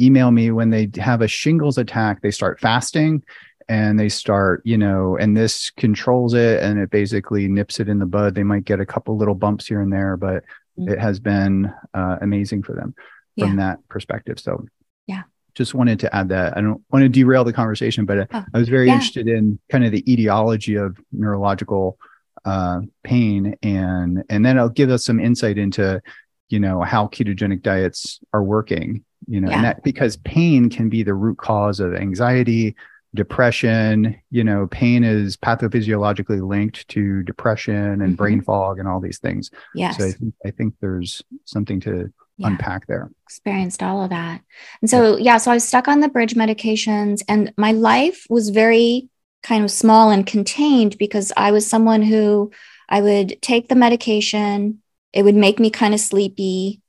email 0.00 0.30
me 0.30 0.50
when 0.50 0.70
they 0.70 0.90
have 0.96 1.22
a 1.22 1.28
shingles 1.28 1.78
attack. 1.78 2.20
They 2.20 2.30
start 2.30 2.60
fasting 2.60 3.22
and 3.68 3.98
they 3.98 4.08
start, 4.08 4.62
you 4.64 4.78
know, 4.78 5.16
and 5.16 5.36
this 5.36 5.70
controls 5.70 6.34
it 6.34 6.62
and 6.62 6.78
it 6.78 6.90
basically 6.90 7.48
nips 7.48 7.80
it 7.80 7.88
in 7.88 7.98
the 7.98 8.06
bud. 8.06 8.34
They 8.34 8.44
might 8.44 8.64
get 8.64 8.80
a 8.80 8.86
couple 8.86 9.16
little 9.16 9.34
bumps 9.34 9.66
here 9.66 9.80
and 9.80 9.92
there, 9.92 10.16
but 10.16 10.44
mm-hmm. 10.78 10.90
it 10.90 10.98
has 10.98 11.18
been 11.18 11.72
uh, 11.92 12.18
amazing 12.20 12.62
for 12.62 12.74
them 12.74 12.94
from 13.38 13.58
yeah. 13.58 13.66
that 13.66 13.88
perspective. 13.88 14.38
So, 14.38 14.66
yeah, 15.06 15.22
just 15.54 15.74
wanted 15.74 16.00
to 16.00 16.14
add 16.14 16.28
that. 16.28 16.56
I 16.56 16.60
don't 16.60 16.82
want 16.90 17.02
to 17.02 17.08
derail 17.08 17.44
the 17.44 17.52
conversation, 17.52 18.04
but 18.04 18.28
oh, 18.32 18.44
I 18.54 18.58
was 18.58 18.68
very 18.68 18.86
yeah. 18.86 18.94
interested 18.94 19.26
in 19.26 19.58
kind 19.70 19.84
of 19.84 19.92
the 19.92 20.10
etiology 20.10 20.76
of 20.76 20.96
neurological 21.10 21.98
uh, 22.44 22.80
pain, 23.02 23.56
and 23.62 24.22
and 24.30 24.46
then 24.46 24.58
I'll 24.58 24.68
give 24.68 24.90
us 24.90 25.04
some 25.04 25.18
insight 25.18 25.58
into, 25.58 26.00
you 26.48 26.60
know, 26.60 26.82
how 26.82 27.08
ketogenic 27.08 27.62
diets 27.62 28.20
are 28.32 28.44
working. 28.44 29.04
You 29.26 29.40
know, 29.40 29.48
yeah. 29.48 29.56
and 29.56 29.64
that 29.64 29.82
because 29.82 30.18
pain 30.18 30.70
can 30.70 30.88
be 30.88 31.02
the 31.02 31.14
root 31.14 31.38
cause 31.38 31.80
of 31.80 31.94
anxiety, 31.94 32.76
depression 33.16 34.16
you 34.30 34.44
know 34.44 34.68
pain 34.68 35.02
is 35.02 35.36
pathophysiologically 35.36 36.46
linked 36.46 36.86
to 36.88 37.22
depression 37.24 37.74
and 37.74 38.00
mm-hmm. 38.00 38.14
brain 38.14 38.40
fog 38.40 38.78
and 38.78 38.86
all 38.86 39.00
these 39.00 39.18
things 39.18 39.50
yes 39.74 39.96
so 39.96 40.06
i 40.06 40.12
think, 40.12 40.34
I 40.44 40.50
think 40.50 40.74
there's 40.80 41.22
something 41.44 41.80
to 41.80 42.12
yeah. 42.36 42.46
unpack 42.46 42.86
there 42.86 43.10
experienced 43.24 43.82
all 43.82 44.04
of 44.04 44.10
that 44.10 44.42
and 44.80 44.88
so 44.88 45.16
yeah. 45.16 45.32
yeah 45.32 45.36
so 45.38 45.50
i 45.50 45.54
was 45.54 45.66
stuck 45.66 45.88
on 45.88 46.00
the 46.00 46.08
bridge 46.08 46.34
medications 46.34 47.22
and 47.28 47.52
my 47.56 47.72
life 47.72 48.26
was 48.30 48.50
very 48.50 49.08
kind 49.42 49.64
of 49.64 49.70
small 49.70 50.10
and 50.10 50.26
contained 50.26 50.96
because 50.98 51.32
i 51.36 51.50
was 51.50 51.66
someone 51.66 52.02
who 52.02 52.52
i 52.88 53.00
would 53.00 53.40
take 53.42 53.68
the 53.68 53.74
medication 53.74 54.80
it 55.12 55.22
would 55.22 55.34
make 55.34 55.58
me 55.58 55.70
kind 55.70 55.94
of 55.94 56.00
sleepy 56.00 56.80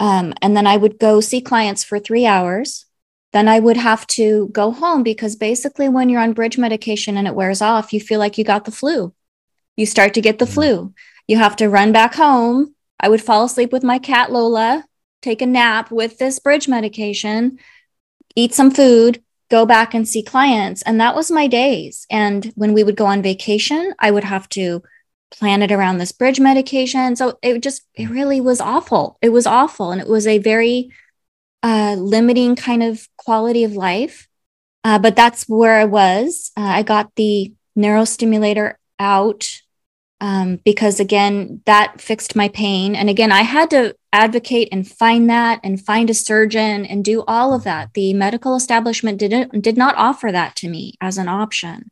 um, 0.00 0.34
and 0.42 0.56
then 0.56 0.66
i 0.66 0.76
would 0.76 0.98
go 0.98 1.20
see 1.20 1.40
clients 1.40 1.84
for 1.84 1.98
three 1.98 2.26
hours 2.26 2.84
then 3.32 3.48
I 3.48 3.58
would 3.58 3.76
have 3.76 4.06
to 4.08 4.48
go 4.48 4.70
home 4.70 5.02
because 5.02 5.36
basically, 5.36 5.88
when 5.88 6.08
you're 6.08 6.20
on 6.20 6.32
bridge 6.32 6.58
medication 6.58 7.16
and 7.16 7.26
it 7.26 7.34
wears 7.34 7.60
off, 7.60 7.92
you 7.92 8.00
feel 8.00 8.18
like 8.18 8.38
you 8.38 8.44
got 8.44 8.64
the 8.64 8.70
flu. 8.70 9.14
You 9.76 9.86
start 9.86 10.14
to 10.14 10.20
get 10.20 10.38
the 10.38 10.44
mm-hmm. 10.44 10.54
flu. 10.54 10.94
You 11.26 11.36
have 11.36 11.56
to 11.56 11.68
run 11.68 11.92
back 11.92 12.14
home. 12.14 12.74
I 12.98 13.08
would 13.08 13.22
fall 13.22 13.44
asleep 13.44 13.70
with 13.70 13.84
my 13.84 13.98
cat 13.98 14.32
Lola, 14.32 14.84
take 15.22 15.42
a 15.42 15.46
nap 15.46 15.90
with 15.90 16.18
this 16.18 16.38
bridge 16.38 16.68
medication, 16.68 17.58
eat 18.34 18.54
some 18.54 18.70
food, 18.70 19.22
go 19.50 19.66
back 19.66 19.94
and 19.94 20.08
see 20.08 20.22
clients. 20.22 20.82
And 20.82 21.00
that 21.00 21.14
was 21.14 21.30
my 21.30 21.46
days. 21.46 22.06
And 22.10 22.52
when 22.56 22.72
we 22.72 22.82
would 22.82 22.96
go 22.96 23.06
on 23.06 23.22
vacation, 23.22 23.94
I 23.98 24.10
would 24.10 24.24
have 24.24 24.48
to 24.50 24.82
plan 25.30 25.62
it 25.62 25.70
around 25.70 25.98
this 25.98 26.12
bridge 26.12 26.40
medication. 26.40 27.14
So 27.14 27.38
it 27.42 27.62
just, 27.62 27.82
it 27.94 28.08
really 28.08 28.40
was 28.40 28.60
awful. 28.60 29.18
It 29.20 29.28
was 29.28 29.46
awful. 29.46 29.92
And 29.92 30.00
it 30.00 30.08
was 30.08 30.26
a 30.26 30.38
very 30.38 30.90
uh, 31.62 31.96
limiting 31.98 32.56
kind 32.56 32.82
of 32.82 33.08
quality 33.16 33.64
of 33.64 33.72
life. 33.72 34.28
Uh, 34.84 34.98
but 34.98 35.16
that's 35.16 35.48
where 35.48 35.78
I 35.78 35.84
was. 35.84 36.52
Uh, 36.56 36.62
I 36.62 36.82
got 36.82 37.14
the 37.16 37.52
neurostimulator 37.76 38.74
out 38.98 39.60
um, 40.20 40.60
because, 40.64 40.98
again, 41.00 41.62
that 41.66 42.00
fixed 42.00 42.34
my 42.34 42.48
pain. 42.48 42.96
And 42.96 43.08
again, 43.08 43.30
I 43.32 43.42
had 43.42 43.70
to 43.70 43.94
advocate 44.12 44.68
and 44.72 44.86
find 44.86 45.28
that 45.30 45.60
and 45.62 45.84
find 45.84 46.10
a 46.10 46.14
surgeon 46.14 46.86
and 46.86 47.04
do 47.04 47.22
all 47.26 47.54
of 47.54 47.64
that. 47.64 47.94
The 47.94 48.14
medical 48.14 48.56
establishment 48.56 49.18
didn't 49.18 49.62
did 49.62 49.76
not 49.76 49.94
offer 49.96 50.32
that 50.32 50.56
to 50.56 50.68
me 50.68 50.94
as 51.00 51.18
an 51.18 51.28
option. 51.28 51.90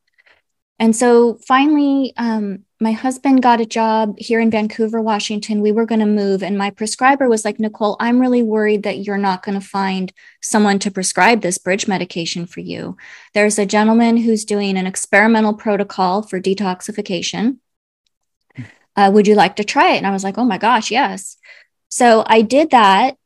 And 0.78 0.94
so 0.94 1.38
finally, 1.46 2.12
um, 2.16 2.65
my 2.78 2.92
husband 2.92 3.42
got 3.42 3.60
a 3.60 3.66
job 3.66 4.18
here 4.18 4.38
in 4.38 4.50
Vancouver, 4.50 5.00
Washington. 5.00 5.62
We 5.62 5.72
were 5.72 5.86
going 5.86 6.00
to 6.00 6.06
move, 6.06 6.42
and 6.42 6.58
my 6.58 6.70
prescriber 6.70 7.28
was 7.28 7.44
like, 7.44 7.58
Nicole, 7.58 7.96
I'm 8.00 8.20
really 8.20 8.42
worried 8.42 8.82
that 8.82 8.98
you're 8.98 9.16
not 9.16 9.42
going 9.42 9.58
to 9.58 9.66
find 9.66 10.12
someone 10.42 10.78
to 10.80 10.90
prescribe 10.90 11.40
this 11.40 11.56
bridge 11.56 11.88
medication 11.88 12.44
for 12.46 12.60
you. 12.60 12.96
There's 13.32 13.58
a 13.58 13.64
gentleman 13.64 14.18
who's 14.18 14.44
doing 14.44 14.76
an 14.76 14.86
experimental 14.86 15.54
protocol 15.54 16.22
for 16.22 16.38
detoxification. 16.38 17.58
Uh, 18.94 19.10
would 19.12 19.26
you 19.26 19.34
like 19.34 19.56
to 19.56 19.64
try 19.64 19.94
it? 19.94 19.98
And 19.98 20.06
I 20.06 20.10
was 20.10 20.24
like, 20.24 20.36
oh 20.36 20.44
my 20.44 20.58
gosh, 20.58 20.90
yes. 20.90 21.38
So 21.88 22.24
I 22.26 22.42
did 22.42 22.70
that. 22.70 23.16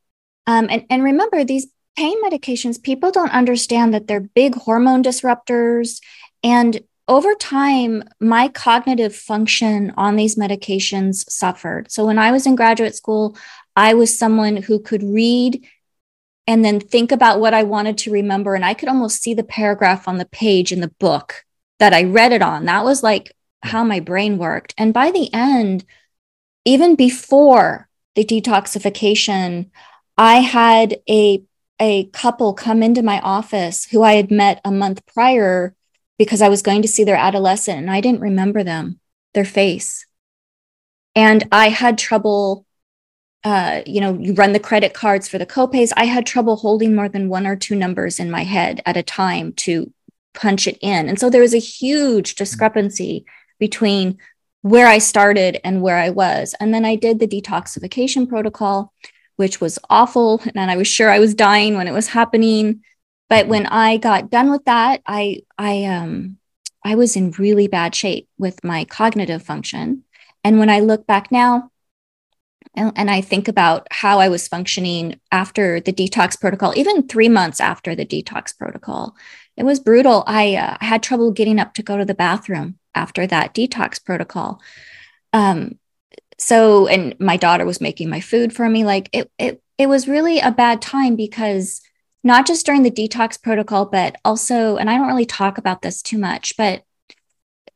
Um, 0.47 0.69
and, 0.71 0.85
and 0.91 1.03
remember, 1.03 1.45
these 1.45 1.67
pain 1.97 2.23
medications, 2.25 2.81
people 2.81 3.11
don't 3.11 3.33
understand 3.33 3.95
that 3.95 4.07
they're 4.07 4.21
big 4.21 4.55
hormone 4.55 5.03
disruptors. 5.03 6.01
And 6.43 6.81
over 7.09 7.35
time, 7.35 8.05
my 8.21 8.49
cognitive 8.49 9.15
function 9.15 9.93
on 9.97 10.17
these 10.17 10.37
medications 10.37 11.29
suffered. 11.29 11.91
So 11.91 12.07
when 12.07 12.19
I 12.19 12.31
was 12.31 12.47
in 12.47 12.55
graduate 12.55 12.95
school, 12.95 13.37
I 13.75 13.95
was 13.95 14.17
someone 14.17 14.57
who 14.57 14.79
could 14.79 15.03
read 15.03 15.67
and 16.47 16.65
then 16.65 16.81
think 16.81 17.13
about 17.13 17.41
what 17.41 17.55
I 17.55 17.63
wanted 17.63 17.99
to 17.99 18.13
remember. 18.13 18.55
And 18.55 18.65
I 18.65 18.75
could 18.75 18.89
almost 18.89 19.23
see 19.23 19.35
the 19.35 19.45
paragraph 19.45 20.09
on 20.09 20.19
the 20.19 20.27
page 20.27 20.73
in 20.73 20.81
the 20.81 20.93
book 20.99 21.45
that 21.79 21.93
I 21.93 22.05
read 22.05 22.33
it 22.33 22.43
on. 22.43 22.67
That 22.67 22.85
was 22.85 23.03
like 23.03 23.33
hmm. 23.63 23.71
how 23.71 23.85
my 23.85 24.01
brain 24.01 24.39
worked. 24.39 24.75
And 24.79 24.95
by 24.95 25.11
the 25.11 25.33
end, 25.33 25.85
even 26.65 26.95
before 26.95 27.89
the 28.15 28.25
detoxification, 28.25 29.71
I 30.17 30.37
had 30.37 30.99
a, 31.09 31.43
a 31.81 32.05
couple 32.07 32.53
come 32.53 32.83
into 32.83 33.03
my 33.03 33.21
office 33.21 33.87
who 33.87 34.03
I 34.03 34.15
had 34.15 34.31
met 34.31 34.61
a 34.65 34.71
month 34.71 35.05
prior 35.07 35.75
because 36.21 36.43
I 36.43 36.51
was 36.51 36.61
going 36.61 36.83
to 36.83 36.89
see 36.89 37.03
their 37.03 37.17
adolescent 37.17 37.79
and 37.79 37.91
I 37.91 38.03
didn't 38.03 38.21
remember 38.21 38.63
them, 38.63 39.01
their 39.33 39.47
face. 39.47 40.05
And 41.17 41.49
I 41.51 41.71
had 41.71 41.97
trouble, 41.97 42.67
uh, 43.43 43.81
you 43.87 44.03
know, 44.03 44.19
you 44.19 44.35
run 44.35 44.53
the 44.53 44.61
credit 44.61 44.93
cards 44.93 45.31
for 45.31 45.39
the 45.39 45.47
copays. 45.47 45.93
I 45.97 46.05
had 46.05 46.27
trouble 46.27 46.57
holding 46.57 46.95
more 46.95 47.09
than 47.09 47.31
one 47.31 47.47
or 47.47 47.57
two 47.57 47.75
numbers 47.75 48.21
in 48.21 48.31
my 48.31 48.45
head 48.45 48.83
at 48.85 48.99
a 48.99 49.03
time 49.03 49.55
to 49.65 49.91
punch 50.35 50.67
it 50.67 50.77
in. 50.83 51.09
And 51.09 51.19
so 51.19 51.31
there 51.31 51.41
was 51.41 51.55
a 51.55 51.59
huge 51.59 52.35
discrepancy 52.35 53.25
between 53.59 54.19
where 54.61 54.89
I 54.89 54.99
started 54.99 55.59
and 55.65 55.81
where 55.81 55.97
I 55.97 56.11
was. 56.11 56.55
And 56.61 56.75
then 56.75 56.85
I 56.85 56.97
did 56.97 57.19
the 57.19 57.29
detoxification 57.29 58.29
protocol, 58.29 58.93
which 59.37 59.63
was 59.63 59.79
awful. 59.89 60.43
And 60.55 60.71
I 60.71 60.77
was 60.77 60.87
sure 60.87 61.09
I 61.09 61.19
was 61.19 61.35
dying 61.35 61.79
when 61.79 61.89
it 61.89 61.95
was 61.95 62.09
happening. 62.09 62.83
But 63.31 63.47
when 63.47 63.67
I 63.67 63.97
got 63.97 64.29
done 64.29 64.51
with 64.51 64.65
that, 64.67 65.01
I 65.07 65.43
I 65.57 65.85
um 65.85 66.37
I 66.85 66.97
was 66.97 67.17
in 67.17 67.31
really 67.33 67.69
bad 67.69 67.95
shape 67.95 68.29
with 68.37 68.63
my 68.65 68.85
cognitive 68.85 69.43
function. 69.43 70.03
And 70.45 70.59
when 70.59 70.69
I 70.69 70.81
look 70.81 71.07
back 71.07 71.31
now, 71.31 71.71
and, 72.75 72.93
and, 72.97 73.11
I 73.11 73.21
think 73.21 73.49
about 73.49 73.89
how 73.91 74.21
I 74.21 74.29
was 74.29 74.47
functioning 74.47 75.21
after 75.33 75.81
the 75.81 75.93
detox 75.93 76.41
protocol, 76.41 76.73
even 76.77 77.07
three 77.07 77.29
months 77.29 77.61
after 77.61 77.95
the 77.95 78.07
detox 78.07 78.57
protocol, 78.57 79.17
it 79.57 79.65
was 79.65 79.81
brutal. 79.81 80.23
I, 80.27 80.55
uh, 80.55 80.77
had 80.81 81.03
trouble 81.03 81.33
getting 81.33 81.59
up 81.59 81.75
to 81.75 81.83
go 81.83 81.99
to 81.99 82.05
the 82.05 82.15
bathroom 82.15 82.79
after 82.95 83.27
that 83.27 83.55
detox 83.55 84.03
protocol. 84.03 84.61
Um, 85.33 85.79
so, 86.39 86.87
and 86.87 87.19
my 87.19 87.37
daughter 87.37 87.67
was 87.67 87.81
making 87.81 88.09
my 88.09 88.21
food 88.21 88.55
for 88.55 88.69
me. 88.69 88.85
Like 88.85 89.11
it, 89.13 89.31
it, 89.39 89.63
it 89.77 89.89
was 89.89 90.09
really 90.09 90.39
a 90.39 90.53
bad 90.53 90.81
time 90.81 91.17
because 91.17 91.83
not 92.23 92.47
just 92.47 92.67
during 92.67 92.83
the 92.83 92.91
detox 92.91 93.41
protocol, 93.41 93.87
but 93.87 94.17
also, 94.25 94.77
and 94.77 94.91
I 94.91 94.97
don't 94.97 95.09
really 95.09 95.27
talk 95.27 95.59
about 95.59 95.83
this 95.83 96.03
too 96.03 96.19
much, 96.19 96.57
but 96.57 96.85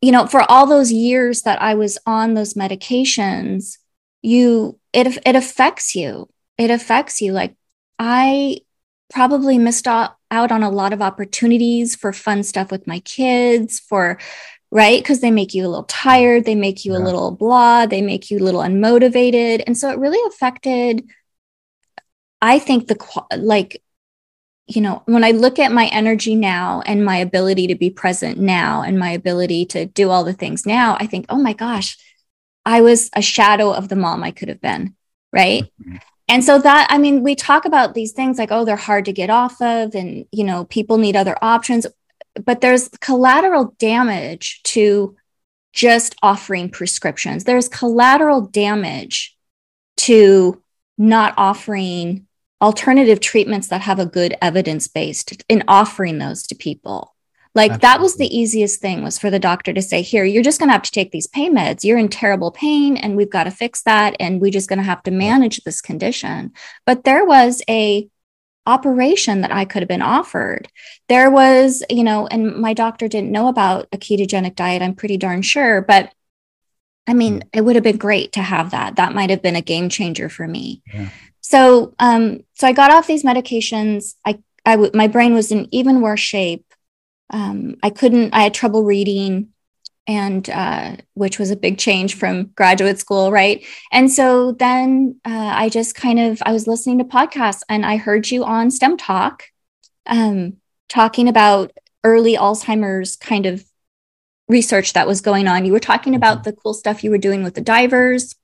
you 0.01 0.13
know, 0.13 0.27
for 0.27 0.43
all 0.51 0.67
those 0.67 0.93
years 0.93 1.43
that 1.43 1.63
I 1.63 1.75
was 1.75 1.97
on 2.05 2.35
those 2.35 2.53
medications, 2.55 3.79
you 4.21 4.79
it 4.93 5.19
it 5.25 5.35
affects 5.35 5.95
you. 5.95 6.29
It 6.59 6.71
affects 6.71 7.23
you. 7.23 7.33
Like 7.33 7.57
I 7.99 8.59
probably 9.11 9.59
missed 9.59 9.87
out, 9.87 10.17
on 10.31 10.63
a 10.65 10.71
lot 10.71 10.93
of 10.93 11.01
opportunities 11.01 11.95
for 11.95 12.13
fun 12.13 12.43
stuff 12.43 12.71
with 12.73 12.87
my 12.87 12.99
kids, 13.01 13.79
for 13.79 14.19
right 14.71 15.01
because 15.01 15.21
they 15.21 15.31
make 15.31 15.55
you 15.55 15.65
a 15.65 15.69
little 15.69 15.85
tired, 15.85 16.45
they 16.45 16.57
make 16.57 16.85
you 16.85 16.93
yeah. 16.93 16.99
a 16.99 17.05
little 17.05 17.31
blah, 17.31 17.87
they 17.87 18.03
make 18.03 18.31
you 18.31 18.39
a 18.39 18.45
little 18.45 18.61
unmotivated, 18.61 19.63
and 19.67 19.79
so 19.79 19.91
it 19.91 19.99
really 19.99 20.21
affected. 20.29 21.09
I 22.43 22.59
think 22.59 22.89
the 22.89 22.99
like 23.39 23.83
you 24.67 24.81
know, 24.81 25.03
when 25.07 25.25
I 25.25 25.33
look 25.33 25.59
at 25.59 25.73
my 25.73 25.87
energy 25.87 26.35
now 26.35 26.83
and 26.87 27.05
my 27.05 27.17
ability 27.19 27.67
to 27.67 27.75
be 27.75 27.91
present 27.91 28.39
now 28.39 28.83
and 28.83 28.99
my 28.99 29.11
ability 29.11 29.67
to 29.67 29.87
do 29.87 30.11
all 30.11 30.25
the 30.25 30.33
things 30.33 30.65
now, 30.65 30.97
I 30.99 31.07
think, 31.07 31.27
oh 31.29 31.37
my 31.37 31.53
gosh, 31.53 31.99
I 32.65 32.81
was 32.81 33.11
a 33.15 33.21
shadow 33.21 33.73
of 33.73 33.89
the 33.89 33.97
mom 33.97 34.25
I 34.25 34.31
could 34.31 34.49
have 34.49 34.61
been. 34.61 34.95
Right. 35.33 35.65
Mm-hmm. 35.83 35.97
And 36.29 36.43
so 36.43 36.59
that, 36.59 36.87
I 36.91 36.97
mean, 36.97 37.23
we 37.23 37.35
talk 37.35 37.67
about 37.67 37.93
these 37.93 38.13
things 38.13 38.39
like, 38.39 38.51
oh, 38.51 38.65
they're 38.65 38.77
hard 38.77 39.05
to 39.05 39.13
get 39.13 39.29
off 39.29 39.61
of, 39.61 39.95
and, 39.95 40.25
you 40.33 40.45
know, 40.45 40.65
people 40.65 40.97
need 40.97 41.17
other 41.17 41.37
options. 41.43 41.87
But 42.43 42.63
there's 42.63 42.89
collateral 43.01 43.75
damage 43.79 44.63
to 44.65 45.17
just 45.75 46.15
offering 46.23 46.71
prescriptions. 46.71 47.45
There's 47.45 47.69
collateral 47.69 48.41
damage 48.41 49.37
to 49.99 50.63
not 50.97 51.35
offering 51.37 52.27
alternative 52.61 53.21
treatments 53.21 53.69
that 53.69 53.83
have 53.83 53.99
a 53.99 54.07
good 54.07 54.35
evidence 54.41 54.89
based 54.89 55.43
in 55.49 55.65
offering 55.69 56.19
those 56.19 56.47
to 56.47 56.55
people. 56.55 57.15
Like 57.55 57.71
Absolutely. 57.71 57.87
that 57.87 58.01
was 58.01 58.17
the 58.17 58.37
easiest 58.37 58.81
thing 58.81 59.05
was 59.05 59.19
for 59.19 59.31
the 59.31 59.39
doctor 59.39 59.73
to 59.73 59.83
say, 59.83 60.03
here, 60.03 60.25
you're 60.25 60.43
just 60.43 60.59
going 60.59 60.69
to 60.69 60.73
have 60.73 60.83
to 60.83 60.91
take 60.91 61.13
these 61.13 61.29
pain 61.29 61.55
meds. 61.55 61.85
You're 61.85 61.99
in 61.99 62.09
terrible 62.09 62.51
pain 62.51 62.97
and 62.97 63.17
we've 63.17 63.31
got 63.31 63.45
to 63.45 63.53
fix 63.53 63.83
that. 63.83 64.17
And 64.19 64.41
we're 64.41 64.51
just 64.51 64.69
going 64.69 64.79
to 64.79 64.85
have 64.85 65.05
to 65.05 65.13
manage 65.13 65.63
this 65.63 65.81
condition. 65.81 66.53
But 66.85 67.05
there 67.05 67.25
was 67.25 67.63
a 67.69 68.09
operation 68.67 69.43
that 69.43 69.53
I 69.53 69.67
could 69.67 69.83
have 69.83 69.89
been 69.89 70.03
offered. 70.03 70.69
There 71.09 71.31
was, 71.31 71.85
you 71.91 72.03
know, 72.03 72.27
and 72.27 72.57
my 72.57 72.73
doctor 72.73 73.07
didn't 73.09 73.31
know 73.31 73.49
about 73.49 73.89
a 73.93 73.99
ketogenic 73.99 74.57
diet, 74.57 74.83
I'm 74.83 74.95
pretty 74.95 75.17
darn 75.17 75.43
sure, 75.43 75.83
but 75.83 76.13
I 77.07 77.15
mean, 77.15 77.43
hmm. 77.43 77.49
it 77.53 77.61
would 77.61 77.77
have 77.77 77.85
been 77.85 77.99
great 77.99 78.33
to 78.33 78.43
have 78.43 78.71
that. 78.71 78.97
That 78.97 79.15
might 79.15 79.31
have 79.31 79.43
been 79.43 79.57
a 79.57 79.61
game 79.61 79.91
changer 79.91 80.29
for 80.29 80.49
me. 80.49 80.83
Yeah. 80.93 81.11
So, 81.45 81.95
um, 81.99 82.41
so 82.55 82.67
I 82.67 82.73
got 82.73 82.91
off 82.91 83.07
these 83.07 83.23
medications. 83.23 84.15
I, 84.25 84.39
I, 84.65 84.73
w- 84.73 84.91
my 84.95 85.09
brain 85.09 85.35
was 85.35 85.53
in 85.53 85.69
even 85.73 86.01
worse 86.01 86.21
shape. 86.21 86.65
Um, 87.29 87.77
I 87.83 87.91
couldn't. 87.91 88.33
I 88.33 88.41
had 88.41 88.55
trouble 88.55 88.83
reading 88.83 89.51
and 90.07 90.49
uh, 90.49 90.97
which 91.13 91.39
was 91.39 91.51
a 91.51 91.57
big 91.57 91.77
change 91.77 92.15
from 92.15 92.47
graduate 92.57 92.99
school 92.99 93.31
right 93.31 93.65
and 93.91 94.11
so 94.11 94.53
then 94.53 95.19
uh, 95.25 95.53
i 95.55 95.69
just 95.71 95.95
kind 95.95 96.21
of 96.21 96.43
i 96.45 96.53
was 96.53 96.67
listening 96.67 96.99
to 96.99 97.05
podcasts 97.05 97.63
and 97.69 97.87
i 97.87 97.97
heard 97.97 98.31
you 98.31 98.45
on 98.45 98.71
STEM-Talk 98.71 99.45
um, 100.07 100.59
talking 100.91 101.27
about 101.27 101.73
early 102.03 102.37
alzheimer's 102.37 103.17
kind 103.17 103.47
of 103.47 103.65
research 104.47 104.93
that 104.93 105.07
was 105.07 105.23
going 105.23 105.49
on 105.49 105.65
you 105.65 105.73
were 105.73 105.81
talking 105.81 106.15
about 106.15 106.39
mm-hmm. 106.39 106.51
the 106.51 106.57
cool 106.57 106.75
stuff 106.75 107.03
you 107.03 107.11
were 107.11 107.17
doing 107.17 107.43
with 107.43 107.55
the 107.55 107.63
divers 107.63 108.35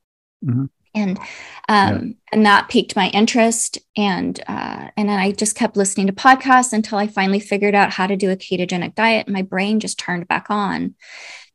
mm-hmm. 0.42 0.64
And 0.95 1.19
um, 1.19 1.27
yeah. 1.69 2.13
and 2.33 2.47
that 2.47 2.69
piqued 2.69 2.97
my 2.97 3.09
interest 3.11 3.79
and 3.97 4.41
uh, 4.49 4.89
and 4.97 5.09
then 5.09 5.19
i 5.19 5.31
just 5.33 5.57
kept 5.57 5.77
listening 5.77 6.07
to 6.07 6.13
podcasts 6.13 6.73
until 6.73 6.99
i 6.99 7.07
finally 7.07 7.41
figured 7.41 7.75
out 7.75 7.93
how 7.93 8.07
to 8.07 8.17
do 8.17 8.31
a 8.31 8.37
ketogenic 8.37 8.95
diet 8.95 9.27
and 9.27 9.35
my 9.35 9.43
brain 9.43 9.81
just 9.81 9.99
turned 9.99 10.27
back 10.29 10.47
on 10.51 10.95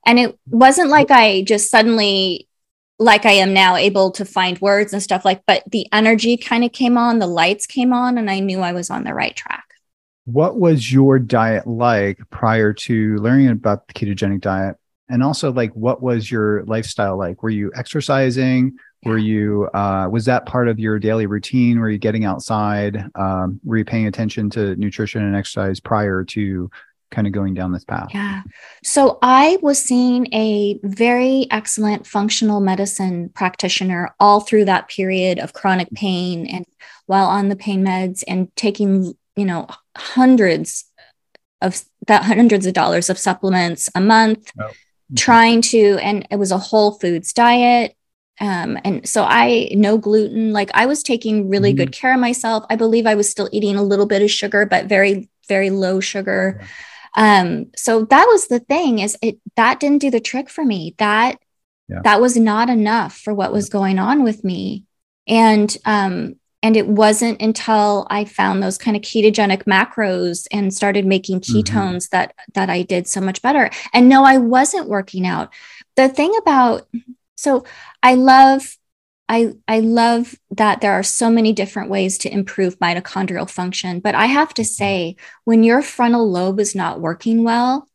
and 0.05 0.19
it 0.19 0.37
wasn't 0.47 0.89
like 0.89 1.11
I 1.11 1.41
just 1.41 1.71
suddenly, 1.71 2.47
like 2.99 3.25
I 3.25 3.31
am 3.31 3.53
now, 3.53 3.75
able 3.75 4.11
to 4.11 4.23
find 4.23 4.59
words 4.61 4.93
and 4.93 5.01
stuff 5.01 5.25
like, 5.25 5.41
but 5.47 5.63
the 5.69 5.87
energy 5.91 6.37
kind 6.37 6.63
of 6.63 6.71
came 6.71 6.97
on, 6.97 7.19
the 7.19 7.27
lights 7.27 7.65
came 7.65 7.91
on, 7.91 8.17
and 8.17 8.29
I 8.29 8.39
knew 8.39 8.61
I 8.61 8.71
was 8.71 8.89
on 8.89 9.03
the 9.03 9.13
right 9.13 9.35
track. 9.35 9.65
What 10.25 10.59
was 10.59 10.91
your 10.91 11.19
diet 11.19 11.67
like 11.67 12.19
prior 12.29 12.73
to 12.73 13.15
learning 13.17 13.49
about 13.49 13.87
the 13.87 13.93
ketogenic 13.93 14.41
diet? 14.41 14.77
And 15.09 15.21
also, 15.21 15.51
like, 15.51 15.71
what 15.73 16.01
was 16.01 16.31
your 16.31 16.63
lifestyle 16.65 17.17
like? 17.17 17.43
Were 17.43 17.49
you 17.51 17.71
exercising? 17.75 18.77
Were 19.05 19.17
you, 19.17 19.69
uh, 19.73 20.09
was 20.11 20.25
that 20.25 20.45
part 20.45 20.67
of 20.67 20.79
your 20.79 20.97
daily 20.99 21.27
routine? 21.27 21.79
Were 21.79 21.89
you 21.89 21.99
getting 21.99 22.25
outside? 22.25 23.05
Um, 23.15 23.59
were 23.63 23.77
you 23.77 23.85
paying 23.85 24.07
attention 24.07 24.49
to 24.51 24.75
nutrition 24.77 25.23
and 25.23 25.35
exercise 25.35 25.79
prior 25.79 26.23
to 26.25 26.71
kind 27.11 27.27
of 27.27 27.33
going 27.33 27.53
down 27.53 27.71
this 27.71 27.85
path? 27.85 28.09
Yeah. 28.13 28.41
So 28.83 29.19
I 29.21 29.57
was 29.61 29.79
seeing 29.79 30.27
a 30.33 30.79
very 30.83 31.47
excellent 31.51 32.07
functional 32.07 32.59
medicine 32.59 33.29
practitioner 33.29 34.13
all 34.19 34.41
through 34.41 34.65
that 34.65 34.89
period 34.89 35.39
of 35.39 35.53
chronic 35.53 35.89
pain 35.91 36.47
and 36.47 36.65
while 37.05 37.27
on 37.27 37.49
the 37.49 37.55
pain 37.55 37.85
meds 37.85 38.23
and 38.27 38.53
taking, 38.55 39.15
you 39.35 39.45
know, 39.45 39.67
hundreds 39.95 40.85
of 41.61 41.81
that 42.07 42.23
hundreds 42.23 42.65
of 42.65 42.73
dollars 42.73 43.09
of 43.09 43.17
supplements 43.17 43.89
a 43.95 44.01
month, 44.01 44.51
oh. 44.59 44.71
trying 45.15 45.61
to, 45.61 45.97
and 46.01 46.27
it 46.29 46.37
was 46.37 46.51
a 46.51 46.57
whole 46.57 46.91
foods 46.99 47.33
diet. 47.33 47.95
Um, 48.39 48.77
and 48.83 49.07
so 49.07 49.23
I 49.23 49.69
no 49.73 49.97
gluten, 49.97 50.51
like 50.51 50.69
I 50.73 50.85
was 50.85 51.03
taking 51.03 51.49
really 51.49 51.71
mm-hmm. 51.71 51.77
good 51.77 51.91
care 51.91 52.13
of 52.13 52.19
myself. 52.19 52.65
I 52.69 52.75
believe 52.75 53.05
I 53.05 53.15
was 53.15 53.29
still 53.29 53.49
eating 53.51 53.75
a 53.75 53.83
little 53.83 54.05
bit 54.05 54.21
of 54.21 54.29
sugar, 54.29 54.65
but 54.65 54.85
very, 54.85 55.29
very 55.47 55.69
low 55.69 55.99
sugar. 55.99 56.57
Yeah 56.59 56.67
um 57.15 57.67
so 57.75 58.05
that 58.05 58.25
was 58.27 58.47
the 58.47 58.59
thing 58.59 58.99
is 58.99 59.17
it 59.21 59.39
that 59.55 59.79
didn't 59.79 59.99
do 59.99 60.11
the 60.11 60.19
trick 60.19 60.49
for 60.49 60.63
me 60.63 60.93
that 60.97 61.39
yeah. 61.87 62.01
that 62.03 62.21
was 62.21 62.35
not 62.35 62.69
enough 62.69 63.17
for 63.17 63.33
what 63.33 63.53
was 63.53 63.69
going 63.69 63.97
on 63.99 64.23
with 64.23 64.43
me 64.43 64.83
and 65.27 65.77
um 65.85 66.35
and 66.61 66.75
it 66.75 66.87
wasn't 66.87 67.41
until 67.41 68.05
i 68.09 68.25
found 68.25 68.61
those 68.61 68.77
kind 68.77 68.97
of 68.97 69.03
ketogenic 69.03 69.63
macros 69.63 70.47
and 70.51 70.73
started 70.73 71.05
making 71.05 71.39
mm-hmm. 71.39 71.59
ketones 71.59 72.07
mm-hmm. 72.07 72.17
that 72.17 72.35
that 72.53 72.69
i 72.69 72.81
did 72.81 73.07
so 73.07 73.21
much 73.21 73.41
better 73.41 73.69
and 73.93 74.09
no 74.09 74.23
i 74.23 74.37
wasn't 74.37 74.89
working 74.89 75.25
out 75.25 75.53
the 75.95 76.09
thing 76.09 76.33
about 76.37 76.87
so 77.35 77.63
i 78.01 78.15
love 78.15 78.77
I, 79.27 79.53
I 79.67 79.79
love 79.79 80.35
that 80.51 80.81
there 80.81 80.93
are 80.93 81.03
so 81.03 81.29
many 81.29 81.51
different 81.51 81.89
ways 81.89 82.17
to 82.19 82.31
improve 82.31 82.77
mitochondrial 82.79 83.49
function. 83.49 83.99
But 83.99 84.13
I 84.13 84.27
have 84.27 84.53
to 84.55 84.61
mm-hmm. 84.61 84.67
say, 84.67 85.15
when 85.45 85.63
your 85.63 85.81
frontal 85.81 86.29
lobe 86.29 86.59
is 86.59 86.75
not 86.75 87.01
working 87.01 87.43
well, 87.43 87.87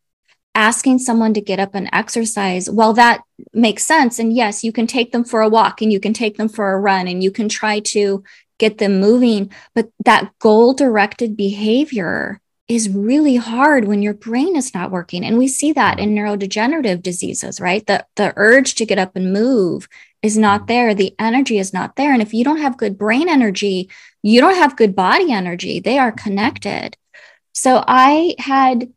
asking 0.55 0.99
someone 0.99 1.33
to 1.35 1.41
get 1.41 1.61
up 1.61 1.75
and 1.75 1.89
exercise, 1.93 2.69
well, 2.69 2.93
that 2.95 3.23
makes 3.53 3.85
sense. 3.85 4.19
And 4.19 4.33
yes, 4.35 4.65
you 4.65 4.73
can 4.73 4.87
take 4.87 5.13
them 5.13 5.25
for 5.25 5.41
a 5.41 5.49
walk 5.49 5.81
and 5.81 5.93
you 5.93 6.01
can 6.01 6.13
take 6.13 6.37
them 6.37 6.49
for 6.49 6.73
a 6.73 6.81
run 6.81 7.07
and 7.07 7.23
you 7.23 7.31
can 7.31 7.49
try 7.49 7.79
to 7.81 8.25
get 8.59 8.79
them 8.79 9.01
moving. 9.01 9.53
But 9.75 9.91
that 10.05 10.33
goal 10.41 10.75
directed 10.75 11.37
behavior 11.37 12.41
is 12.71 12.89
really 12.89 13.35
hard 13.35 13.87
when 13.87 14.01
your 14.01 14.15
brain 14.15 14.55
is 14.55 14.73
not 14.73 14.93
working. 14.93 15.25
And 15.25 15.37
we 15.37 15.49
see 15.49 15.73
that 15.73 15.99
in 15.99 16.15
neurodegenerative 16.15 17.03
diseases, 17.03 17.61
right? 17.61 17.85
The, 17.85 18.07
the 18.15 18.33
urge 18.37 18.77
to 18.77 18.87
get 18.87 18.99
up 18.99 19.17
and 19.17 19.33
move 19.33 19.89
is 20.23 20.39
not 20.39 20.61
mm-hmm. 20.61 20.67
there. 20.67 20.95
The 20.95 21.15
energy 21.19 21.59
is 21.59 21.73
not 21.73 21.97
there. 21.97 22.13
And 22.13 22.23
if 22.23 22.33
you 22.33 22.45
don't 22.45 22.61
have 22.61 22.79
good 22.79 22.97
brain 22.97 23.29
energy, 23.29 23.91
you 24.23 24.41
don't 24.41 24.55
have 24.55 24.77
good 24.77 24.95
body 24.95 25.33
energy. 25.33 25.81
They 25.81 25.99
are 25.99 26.13
connected. 26.13 26.97
So 27.53 27.83
I 27.89 28.37
had, 28.39 28.93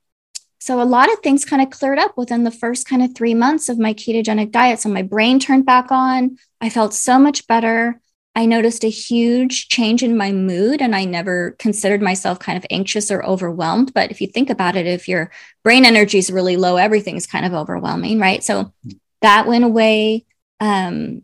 so 0.59 0.79
a 0.79 0.85
lot 0.85 1.11
of 1.11 1.19
things 1.19 1.43
kind 1.43 1.61
of 1.61 1.71
cleared 1.71 1.97
up 1.97 2.15
within 2.15 2.43
the 2.43 2.51
first 2.51 2.87
kind 2.87 3.01
of 3.01 3.15
three 3.15 3.33
months 3.33 3.69
of 3.69 3.79
my 3.79 3.95
ketogenic 3.95 4.51
diet. 4.51 4.81
So 4.81 4.89
my 4.89 5.01
brain 5.01 5.39
turned 5.39 5.65
back 5.65 5.91
on. 5.91 6.37
I 6.61 6.69
felt 6.69 6.93
so 6.93 7.17
much 7.17 7.47
better. 7.47 7.99
I 8.35 8.45
noticed 8.47 8.83
a 8.83 8.89
huge 8.89 9.67
change 9.69 10.01
in 10.01 10.17
my 10.17 10.31
mood, 10.31 10.81
and 10.81 10.95
I 10.95 11.05
never 11.05 11.51
considered 11.59 12.01
myself 12.01 12.39
kind 12.39 12.57
of 12.57 12.65
anxious 12.71 13.11
or 13.11 13.23
overwhelmed. 13.23 13.93
But 13.93 14.09
if 14.09 14.21
you 14.21 14.27
think 14.27 14.49
about 14.49 14.75
it, 14.75 14.87
if 14.87 15.07
your 15.07 15.31
brain 15.63 15.85
energy 15.85 16.17
is 16.17 16.31
really 16.31 16.57
low, 16.57 16.77
everything's 16.77 17.27
kind 17.27 17.45
of 17.45 17.53
overwhelming, 17.53 18.19
right? 18.19 18.43
So 18.43 18.63
mm-hmm. 18.63 18.89
that 19.21 19.45
went 19.45 19.63
away. 19.63 20.25
Um, 20.59 21.21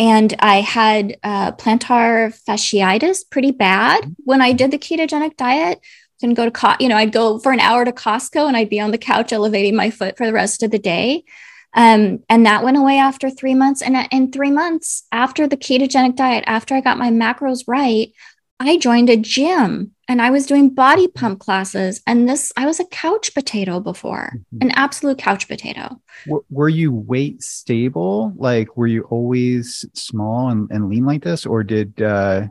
and 0.00 0.34
I 0.40 0.62
had 0.62 1.18
uh, 1.22 1.52
plantar 1.52 2.34
fasciitis 2.48 3.30
pretty 3.30 3.50
bad 3.50 4.16
when 4.24 4.40
I 4.40 4.52
did 4.52 4.70
the 4.70 4.78
ketogenic 4.78 5.36
diet. 5.36 5.80
Didn't 6.20 6.36
go 6.36 6.46
to, 6.46 6.50
co- 6.50 6.76
you 6.80 6.88
know, 6.88 6.96
I'd 6.96 7.12
go 7.12 7.38
for 7.38 7.52
an 7.52 7.60
hour 7.60 7.84
to 7.84 7.92
Costco 7.92 8.48
and 8.48 8.56
I'd 8.56 8.70
be 8.70 8.80
on 8.80 8.90
the 8.90 8.98
couch 8.98 9.32
elevating 9.32 9.76
my 9.76 9.90
foot 9.90 10.16
for 10.16 10.26
the 10.26 10.32
rest 10.32 10.62
of 10.62 10.70
the 10.70 10.78
day. 10.78 11.24
Um, 11.72 12.24
and 12.28 12.46
that 12.46 12.64
went 12.64 12.76
away 12.76 12.98
after 12.98 13.30
three 13.30 13.54
months. 13.54 13.80
And 13.80 13.96
in 14.10 14.32
three 14.32 14.50
months 14.50 15.04
after 15.12 15.46
the 15.46 15.56
ketogenic 15.56 16.16
diet, 16.16 16.44
after 16.46 16.74
I 16.74 16.80
got 16.80 16.98
my 16.98 17.10
macros 17.10 17.64
right, 17.66 18.12
I 18.58 18.76
joined 18.76 19.08
a 19.08 19.16
gym 19.16 19.92
and 20.06 20.20
I 20.20 20.30
was 20.30 20.46
doing 20.46 20.70
body 20.70 21.08
pump 21.08 21.38
classes. 21.38 22.02
And 22.06 22.28
this, 22.28 22.52
I 22.56 22.66
was 22.66 22.80
a 22.80 22.84
couch 22.86 23.32
potato 23.32 23.80
before, 23.80 24.32
mm-hmm. 24.34 24.58
an 24.62 24.70
absolute 24.72 25.18
couch 25.18 25.48
potato. 25.48 26.00
W- 26.26 26.44
were 26.50 26.68
you 26.68 26.92
weight 26.92 27.42
stable? 27.42 28.32
Like, 28.36 28.76
were 28.76 28.88
you 28.88 29.04
always 29.04 29.86
small 29.94 30.50
and, 30.50 30.68
and 30.70 30.90
lean 30.90 31.06
like 31.06 31.22
this? 31.22 31.46
Or 31.46 31.62
did, 31.62 32.02
uh, 32.02 32.48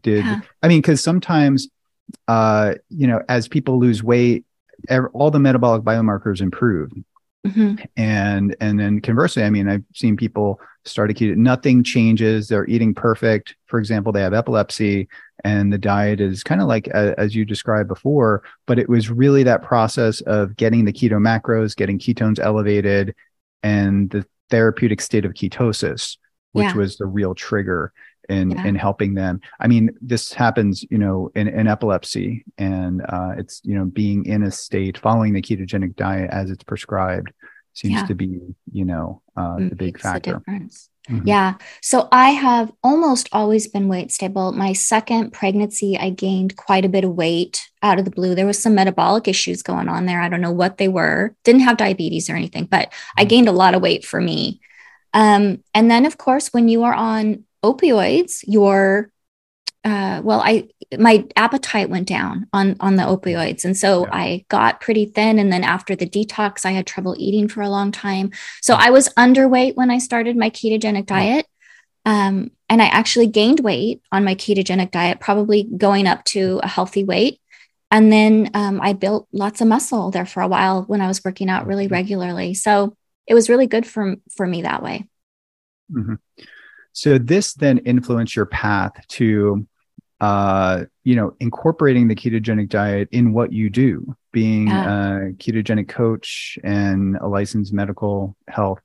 did, 0.00 0.24
yeah. 0.24 0.42
I 0.62 0.68
mean, 0.68 0.80
because 0.80 1.02
sometimes, 1.02 1.68
uh, 2.28 2.74
you 2.90 3.06
know, 3.06 3.22
as 3.28 3.48
people 3.48 3.80
lose 3.80 4.02
weight, 4.02 4.44
all 5.12 5.30
the 5.30 5.40
metabolic 5.40 5.82
biomarkers 5.82 6.40
improve. 6.40 6.92
Mm-hmm. 7.46 7.84
And 7.96 8.56
and 8.60 8.78
then 8.78 9.00
conversely, 9.00 9.42
I 9.42 9.50
mean, 9.50 9.68
I've 9.68 9.84
seen 9.94 10.16
people 10.16 10.60
start 10.84 11.10
a 11.10 11.14
keto, 11.14 11.36
nothing 11.36 11.82
changes. 11.82 12.48
They're 12.48 12.66
eating 12.66 12.94
perfect. 12.94 13.56
For 13.66 13.78
example, 13.78 14.12
they 14.12 14.22
have 14.22 14.34
epilepsy, 14.34 15.08
and 15.42 15.72
the 15.72 15.78
diet 15.78 16.20
is 16.20 16.44
kind 16.44 16.60
of 16.60 16.68
like 16.68 16.88
uh, 16.94 17.14
as 17.18 17.34
you 17.34 17.44
described 17.44 17.88
before. 17.88 18.42
But 18.66 18.78
it 18.78 18.88
was 18.88 19.10
really 19.10 19.42
that 19.42 19.62
process 19.62 20.20
of 20.22 20.56
getting 20.56 20.84
the 20.84 20.92
keto 20.92 21.18
macros, 21.18 21.74
getting 21.74 21.98
ketones 21.98 22.38
elevated, 22.38 23.14
and 23.62 24.08
the 24.10 24.24
therapeutic 24.50 25.00
state 25.00 25.24
of 25.24 25.32
ketosis, 25.32 26.18
which 26.52 26.66
yeah. 26.66 26.76
was 26.76 26.96
the 26.96 27.06
real 27.06 27.34
trigger 27.34 27.92
in 28.28 28.50
yeah. 28.50 28.66
in 28.66 28.74
helping 28.74 29.14
them 29.14 29.40
i 29.60 29.66
mean 29.66 29.90
this 30.00 30.32
happens 30.32 30.84
you 30.90 30.98
know 30.98 31.30
in, 31.34 31.48
in 31.48 31.66
epilepsy 31.66 32.44
and 32.58 33.02
uh, 33.08 33.32
it's 33.36 33.60
you 33.64 33.74
know 33.74 33.84
being 33.84 34.24
in 34.26 34.42
a 34.42 34.50
state 34.50 34.96
following 34.98 35.32
the 35.32 35.42
ketogenic 35.42 35.96
diet 35.96 36.30
as 36.30 36.50
it's 36.50 36.64
prescribed 36.64 37.32
seems 37.74 37.94
yeah. 37.94 38.06
to 38.06 38.14
be, 38.14 38.38
you 38.70 38.84
know, 38.84 39.22
uh, 39.36 39.56
the 39.56 39.74
big 39.74 39.98
factor. 39.98 40.42
Mm-hmm. 40.48 41.26
Yeah. 41.26 41.54
So 41.80 42.08
I 42.12 42.30
have 42.30 42.72
almost 42.84 43.28
always 43.32 43.66
been 43.66 43.88
weight 43.88 44.12
stable. 44.12 44.52
My 44.52 44.72
second 44.72 45.32
pregnancy, 45.32 45.98
I 45.98 46.10
gained 46.10 46.56
quite 46.56 46.84
a 46.84 46.88
bit 46.88 47.04
of 47.04 47.14
weight 47.14 47.68
out 47.82 47.98
of 47.98 48.04
the 48.04 48.10
blue. 48.10 48.34
There 48.34 48.46
was 48.46 48.62
some 48.62 48.74
metabolic 48.74 49.26
issues 49.26 49.62
going 49.62 49.88
on 49.88 50.06
there. 50.06 50.20
I 50.20 50.28
don't 50.28 50.40
know 50.40 50.52
what 50.52 50.78
they 50.78 50.88
were. 50.88 51.34
Didn't 51.44 51.62
have 51.62 51.76
diabetes 51.76 52.30
or 52.30 52.36
anything, 52.36 52.66
but 52.66 52.88
mm-hmm. 52.88 53.20
I 53.20 53.24
gained 53.24 53.48
a 53.48 53.52
lot 53.52 53.74
of 53.74 53.82
weight 53.82 54.04
for 54.04 54.20
me. 54.20 54.60
Um, 55.12 55.62
and 55.74 55.90
then, 55.90 56.06
of 56.06 56.18
course, 56.18 56.48
when 56.48 56.68
you 56.68 56.84
are 56.84 56.94
on 56.94 57.44
opioids, 57.62 58.44
your 58.46 59.10
uh, 59.84 60.20
well, 60.22 60.40
I 60.44 60.68
my 60.96 61.26
appetite 61.34 61.90
went 61.90 62.06
down 62.06 62.46
on 62.52 62.76
on 62.78 62.96
the 62.96 63.02
opioids, 63.02 63.64
and 63.64 63.76
so 63.76 64.06
yeah. 64.06 64.14
I 64.14 64.44
got 64.48 64.80
pretty 64.80 65.06
thin. 65.06 65.38
And 65.40 65.52
then 65.52 65.64
after 65.64 65.96
the 65.96 66.08
detox, 66.08 66.64
I 66.64 66.70
had 66.70 66.86
trouble 66.86 67.16
eating 67.18 67.48
for 67.48 67.62
a 67.62 67.68
long 67.68 67.90
time. 67.90 68.30
So 68.60 68.74
I 68.74 68.90
was 68.90 69.08
underweight 69.10 69.74
when 69.74 69.90
I 69.90 69.98
started 69.98 70.36
my 70.36 70.50
ketogenic 70.50 71.06
diet, 71.06 71.46
um, 72.04 72.52
and 72.68 72.80
I 72.80 72.86
actually 72.86 73.26
gained 73.26 73.60
weight 73.60 74.02
on 74.12 74.24
my 74.24 74.36
ketogenic 74.36 74.92
diet, 74.92 75.18
probably 75.18 75.64
going 75.64 76.06
up 76.06 76.24
to 76.26 76.60
a 76.62 76.68
healthy 76.68 77.02
weight. 77.02 77.40
And 77.90 78.10
then 78.10 78.50
um, 78.54 78.80
I 78.80 78.92
built 78.92 79.28
lots 79.32 79.60
of 79.60 79.66
muscle 79.66 80.10
there 80.10 80.24
for 80.26 80.42
a 80.42 80.48
while 80.48 80.82
when 80.84 81.00
I 81.00 81.08
was 81.08 81.22
working 81.24 81.50
out 81.50 81.66
really 81.66 81.86
mm-hmm. 81.86 81.94
regularly. 81.94 82.54
So 82.54 82.96
it 83.26 83.34
was 83.34 83.50
really 83.50 83.66
good 83.66 83.86
for 83.86 84.16
for 84.34 84.46
me 84.46 84.62
that 84.62 84.82
way. 84.82 85.08
Mm-hmm. 85.92 86.14
So 86.92 87.18
this 87.18 87.54
then 87.54 87.78
influenced 87.78 88.36
your 88.36 88.46
path 88.46 88.92
to 89.08 89.66
uh, 90.22 90.84
you 91.02 91.16
know, 91.16 91.34
incorporating 91.40 92.06
the 92.06 92.14
ketogenic 92.14 92.68
diet 92.68 93.08
in 93.10 93.32
what 93.32 93.52
you 93.52 93.68
do, 93.68 94.16
being 94.30 94.68
yeah. 94.68 95.16
a 95.16 95.32
ketogenic 95.32 95.88
coach 95.88 96.56
and 96.62 97.16
a 97.16 97.26
licensed 97.26 97.72
medical 97.72 98.36
health, 98.46 98.78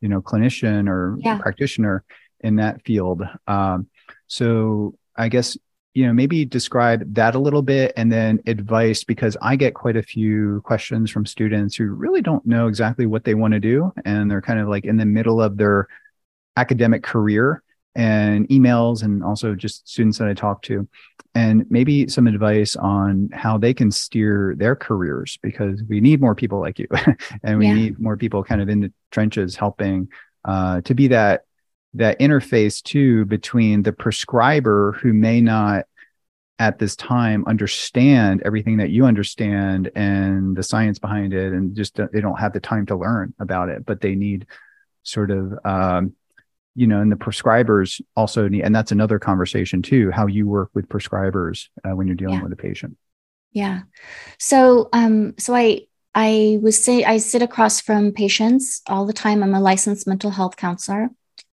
you 0.00 0.08
know, 0.08 0.20
clinician 0.20 0.88
or 0.88 1.16
yeah. 1.20 1.38
practitioner 1.38 2.02
in 2.40 2.56
that 2.56 2.82
field. 2.82 3.22
Um, 3.46 3.86
so 4.26 4.96
I 5.16 5.28
guess 5.28 5.56
you 5.94 6.06
know 6.06 6.12
maybe 6.12 6.44
describe 6.44 7.14
that 7.14 7.34
a 7.34 7.38
little 7.38 7.62
bit 7.62 7.92
and 7.96 8.12
then 8.12 8.40
advice 8.46 9.02
because 9.02 9.36
i 9.42 9.56
get 9.56 9.74
quite 9.74 9.96
a 9.96 10.02
few 10.04 10.60
questions 10.60 11.10
from 11.10 11.26
students 11.26 11.74
who 11.74 11.86
really 11.86 12.22
don't 12.22 12.46
know 12.46 12.68
exactly 12.68 13.06
what 13.06 13.24
they 13.24 13.34
want 13.34 13.52
to 13.54 13.58
do 13.58 13.92
and 14.04 14.30
they're 14.30 14.40
kind 14.40 14.60
of 14.60 14.68
like 14.68 14.84
in 14.84 14.96
the 14.96 15.04
middle 15.04 15.42
of 15.42 15.56
their 15.56 15.88
academic 16.56 17.02
career 17.02 17.62
and 17.94 18.48
emails 18.48 19.02
and 19.02 19.24
also 19.24 19.54
just 19.54 19.88
students 19.88 20.18
that 20.18 20.28
I 20.28 20.34
talk 20.34 20.62
to 20.62 20.88
and 21.34 21.64
maybe 21.70 22.08
some 22.08 22.26
advice 22.26 22.76
on 22.76 23.30
how 23.32 23.58
they 23.58 23.74
can 23.74 23.90
steer 23.90 24.54
their 24.56 24.74
careers 24.74 25.38
because 25.42 25.82
we 25.88 26.00
need 26.00 26.20
more 26.20 26.34
people 26.34 26.60
like 26.60 26.78
you 26.78 26.88
and 27.42 27.58
we 27.58 27.66
yeah. 27.66 27.74
need 27.74 27.98
more 27.98 28.16
people 28.16 28.42
kind 28.44 28.60
of 28.60 28.68
in 28.68 28.80
the 28.80 28.92
trenches 29.10 29.56
helping 29.56 30.08
uh, 30.44 30.80
to 30.82 30.94
be 30.94 31.08
that 31.08 31.44
that 31.94 32.18
interface 32.20 32.82
too 32.82 33.24
between 33.24 33.82
the 33.82 33.92
prescriber 33.92 34.92
who 34.92 35.12
may 35.12 35.40
not 35.40 35.86
at 36.60 36.78
this 36.78 36.94
time 36.94 37.44
understand 37.46 38.42
everything 38.44 38.76
that 38.76 38.90
you 38.90 39.04
understand 39.04 39.90
and 39.96 40.56
the 40.56 40.62
science 40.62 40.98
behind 40.98 41.32
it 41.32 41.52
and 41.52 41.74
just 41.74 41.96
they 42.12 42.20
don't 42.20 42.38
have 42.38 42.52
the 42.52 42.60
time 42.60 42.86
to 42.86 42.96
learn 42.96 43.34
about 43.40 43.68
it 43.68 43.84
but 43.84 44.00
they 44.00 44.14
need 44.14 44.46
sort 45.02 45.30
of 45.30 45.58
um, 45.64 46.12
you 46.80 46.86
know, 46.86 47.02
and 47.02 47.12
the 47.12 47.16
prescribers 47.16 48.00
also 48.16 48.48
need, 48.48 48.62
and 48.62 48.74
that's 48.74 48.90
another 48.90 49.18
conversation 49.18 49.82
too, 49.82 50.10
how 50.10 50.26
you 50.26 50.46
work 50.46 50.70
with 50.72 50.88
prescribers 50.88 51.68
uh, 51.84 51.94
when 51.94 52.06
you're 52.06 52.16
dealing 52.16 52.36
yeah. 52.36 52.42
with 52.42 52.54
a 52.54 52.56
patient. 52.56 52.96
Yeah. 53.52 53.82
So, 54.38 54.88
um, 54.94 55.34
so 55.38 55.54
I, 55.54 55.82
I 56.14 56.58
was 56.62 56.82
say 56.82 57.04
I 57.04 57.18
sit 57.18 57.42
across 57.42 57.82
from 57.82 58.12
patients 58.12 58.80
all 58.86 59.04
the 59.04 59.12
time. 59.12 59.42
I'm 59.42 59.52
a 59.52 59.60
licensed 59.60 60.06
mental 60.06 60.30
health 60.30 60.56
counselor, 60.56 61.10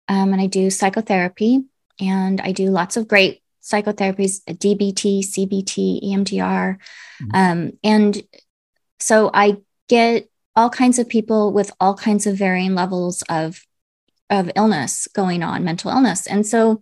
um, 0.07 0.33
and 0.33 0.41
I 0.41 0.47
do 0.47 0.71
psychotherapy, 0.71 1.65
and 1.99 2.41
I 2.41 2.51
do 2.51 2.71
lots 2.71 2.97
of 2.97 3.07
great 3.07 3.43
psychotherapies: 3.61 4.43
DBT, 4.45 5.19
CBT, 5.19 6.03
EMDR, 6.03 6.77
mm-hmm. 7.21 7.29
um, 7.35 7.73
and 7.83 8.23
so 8.99 9.29
I 9.31 9.57
get 9.87 10.27
all 10.55 10.71
kinds 10.71 10.97
of 10.97 11.07
people 11.07 11.53
with 11.53 11.71
all 11.79 11.93
kinds 11.93 12.25
of 12.25 12.37
varying 12.37 12.73
levels 12.73 13.21
of 13.29 13.63
of 14.31 14.49
illness 14.55 15.07
going 15.13 15.43
on, 15.43 15.63
mental 15.63 15.91
illness. 15.91 16.25
And 16.25 16.47
so 16.47 16.81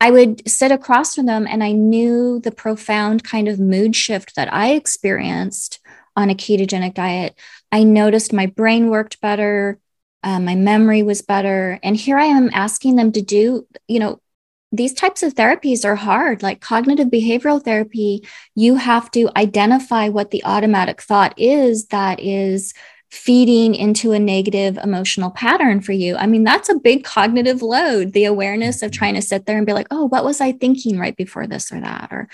I 0.00 0.10
would 0.10 0.48
sit 0.48 0.72
across 0.72 1.14
from 1.14 1.26
them 1.26 1.46
and 1.48 1.62
I 1.62 1.72
knew 1.72 2.40
the 2.40 2.50
profound 2.50 3.22
kind 3.22 3.48
of 3.48 3.60
mood 3.60 3.94
shift 3.94 4.34
that 4.34 4.52
I 4.52 4.72
experienced 4.72 5.78
on 6.16 6.30
a 6.30 6.34
ketogenic 6.34 6.94
diet. 6.94 7.38
I 7.70 7.84
noticed 7.84 8.32
my 8.32 8.46
brain 8.46 8.88
worked 8.88 9.20
better, 9.20 9.78
uh, 10.22 10.40
my 10.40 10.54
memory 10.54 11.02
was 11.02 11.22
better. 11.22 11.78
And 11.82 11.96
here 11.96 12.18
I 12.18 12.26
am 12.26 12.50
asking 12.52 12.96
them 12.96 13.12
to 13.12 13.22
do, 13.22 13.66
you 13.88 14.00
know, 14.00 14.20
these 14.72 14.94
types 14.94 15.22
of 15.22 15.34
therapies 15.34 15.84
are 15.84 15.96
hard. 15.96 16.42
Like 16.42 16.60
cognitive 16.60 17.08
behavioral 17.08 17.62
therapy, 17.62 18.26
you 18.54 18.76
have 18.76 19.10
to 19.12 19.30
identify 19.36 20.08
what 20.08 20.30
the 20.30 20.44
automatic 20.44 21.02
thought 21.02 21.34
is 21.36 21.86
that 21.86 22.20
is 22.20 22.72
feeding 23.10 23.74
into 23.74 24.12
a 24.12 24.18
negative 24.20 24.78
emotional 24.78 25.30
pattern 25.32 25.80
for 25.80 25.92
you. 25.92 26.16
I 26.16 26.26
mean, 26.26 26.44
that's 26.44 26.68
a 26.68 26.78
big 26.78 27.02
cognitive 27.02 27.60
load, 27.60 28.12
the 28.12 28.24
awareness 28.24 28.82
of 28.82 28.92
trying 28.92 29.14
to 29.14 29.22
sit 29.22 29.46
there 29.46 29.56
and 29.56 29.66
be 29.66 29.72
like, 29.72 29.88
oh, 29.90 30.04
what 30.04 30.24
was 30.24 30.40
I 30.40 30.52
thinking 30.52 30.98
right 30.98 31.16
before 31.16 31.48
this 31.48 31.72
or 31.72 31.80
that? 31.80 32.08
Or, 32.12 32.28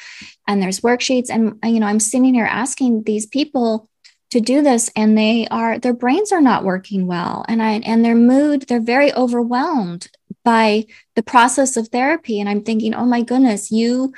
and 0.46 0.62
there's 0.62 0.80
worksheets. 0.80 1.30
And, 1.30 1.58
uh, 1.64 1.68
you 1.68 1.80
know, 1.80 1.86
I'm 1.86 2.00
sitting 2.00 2.34
here 2.34 2.44
asking 2.44 3.04
these 3.04 3.24
people 3.24 3.88
to 4.30 4.40
do 4.40 4.60
this 4.60 4.90
and 4.94 5.16
they 5.16 5.48
are, 5.50 5.78
their 5.78 5.94
brains 5.94 6.30
are 6.30 6.42
not 6.42 6.64
working 6.64 7.06
well. 7.06 7.44
And 7.48 7.62
I, 7.62 7.74
and 7.78 8.04
their 8.04 8.14
mood, 8.14 8.62
they're 8.62 8.80
very 8.80 9.14
overwhelmed 9.14 10.08
by 10.44 10.86
the 11.14 11.22
process 11.22 11.78
of 11.78 11.88
therapy. 11.88 12.38
And 12.38 12.50
I'm 12.50 12.62
thinking, 12.62 12.92
oh 12.94 13.06
my 13.06 13.22
goodness, 13.22 13.70
you, 13.70 14.12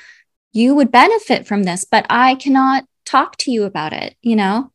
you 0.53 0.75
would 0.75 0.91
benefit 0.91 1.47
from 1.47 1.63
this, 1.63 1.85
but 1.85 2.05
I 2.11 2.35
cannot 2.35 2.85
talk 3.05 3.37
to 3.39 3.53
you 3.53 3.63
about 3.63 3.93
it, 3.93 4.17
you 4.23 4.35
know? 4.35 4.73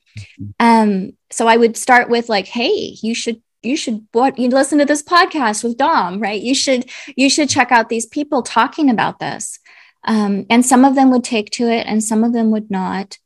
Um, 0.60 1.14
so 1.32 1.48
I 1.48 1.58
would 1.58 1.78
start 1.78 2.10
with 2.10 2.30
like, 2.30 2.48
hey, 2.48 2.96
you 3.02 3.16
should 3.16 3.42
you 3.62 3.78
should 3.78 4.06
what 4.12 4.38
you 4.38 4.50
listen 4.50 4.78
to 4.80 4.86
this 4.86 5.02
podcast 5.02 5.64
with 5.64 5.78
Dom, 5.78 6.20
right? 6.20 6.42
You 6.42 6.54
should 6.54 6.90
you 7.16 7.30
should 7.30 7.50
check 7.50 7.72
out 7.72 7.90
these 7.90 8.06
people 8.06 8.42
talking 8.42 8.90
about 8.90 9.20
this. 9.20 9.60
Um, 10.06 10.46
and 10.50 10.66
some 10.66 10.84
of 10.84 10.96
them 10.96 11.12
would 11.12 11.24
take 11.24 11.50
to 11.52 11.70
it, 11.70 11.88
and 11.88 12.04
some 12.04 12.24
of 12.24 12.34
them 12.34 12.52
would 12.52 12.70
not. 12.70 13.18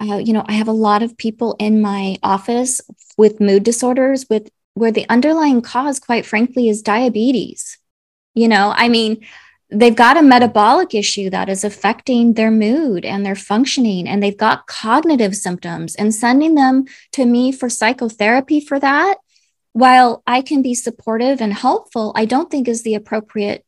Uh, 0.00 0.16
you 0.16 0.32
know, 0.32 0.44
I 0.46 0.54
have 0.54 0.68
a 0.68 0.72
lot 0.72 1.02
of 1.02 1.16
people 1.16 1.54
in 1.58 1.80
my 1.80 2.16
office 2.22 2.80
with 3.16 3.40
mood 3.40 3.62
disorders, 3.62 4.26
with 4.28 4.50
where 4.72 4.90
the 4.90 5.06
underlying 5.08 5.60
cause, 5.60 6.00
quite 6.00 6.26
frankly, 6.26 6.68
is 6.68 6.82
diabetes. 6.82 7.78
You 8.34 8.48
know, 8.48 8.72
I 8.74 8.88
mean, 8.88 9.24
they've 9.74 9.96
got 9.96 10.16
a 10.16 10.22
metabolic 10.22 10.94
issue 10.94 11.30
that 11.30 11.48
is 11.48 11.64
affecting 11.64 12.34
their 12.34 12.50
mood 12.50 13.04
and 13.04 13.24
their 13.24 13.34
functioning 13.34 14.08
and 14.08 14.22
they've 14.22 14.36
got 14.36 14.66
cognitive 14.66 15.34
symptoms 15.36 15.94
and 15.96 16.14
sending 16.14 16.54
them 16.54 16.84
to 17.12 17.24
me 17.24 17.52
for 17.52 17.68
psychotherapy 17.68 18.60
for 18.60 18.78
that 18.78 19.16
while 19.72 20.22
i 20.26 20.40
can 20.40 20.62
be 20.62 20.74
supportive 20.74 21.40
and 21.40 21.52
helpful 21.52 22.12
i 22.14 22.24
don't 22.24 22.50
think 22.50 22.68
is 22.68 22.82
the 22.82 22.94
appropriate 22.94 23.64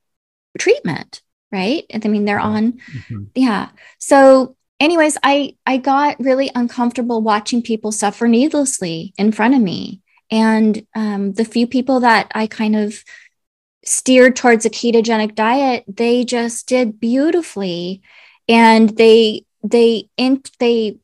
treatment 0.59 1.23
right? 1.53 1.85
I 1.92 2.09
mean 2.09 2.25
they're 2.25 2.40
on 2.40 2.73
mm-hmm. 2.73 3.25
yeah. 3.35 3.71
So 3.99 4.57
anyways 4.79 5.16
i 5.23 5.57
i 5.64 5.79
got 5.79 6.21
really 6.21 6.51
uncomfortable 6.55 7.23
watching 7.23 7.62
people 7.62 7.90
suffer 7.92 8.29
needlessly 8.29 9.14
in 9.16 9.33
front 9.33 9.55
of 9.55 9.61
me 9.61 10.03
and 10.31 10.87
um, 10.95 11.33
the 11.33 11.47
few 11.47 11.66
people 11.66 12.01
that 12.01 12.31
i 12.35 12.47
kind 12.47 12.77
of 12.77 13.03
steered 13.87 14.37
towards 14.37 14.66
a 14.66 14.70
ketogenic 14.70 15.35
diet, 15.35 15.85
they 15.88 16.25
just 16.25 16.68
did 16.68 17.01
beautifully. 17.01 18.03
And 18.49 18.90
they, 18.96 19.46
they, 19.62 20.11
in, 20.16 20.42
they 20.59 20.99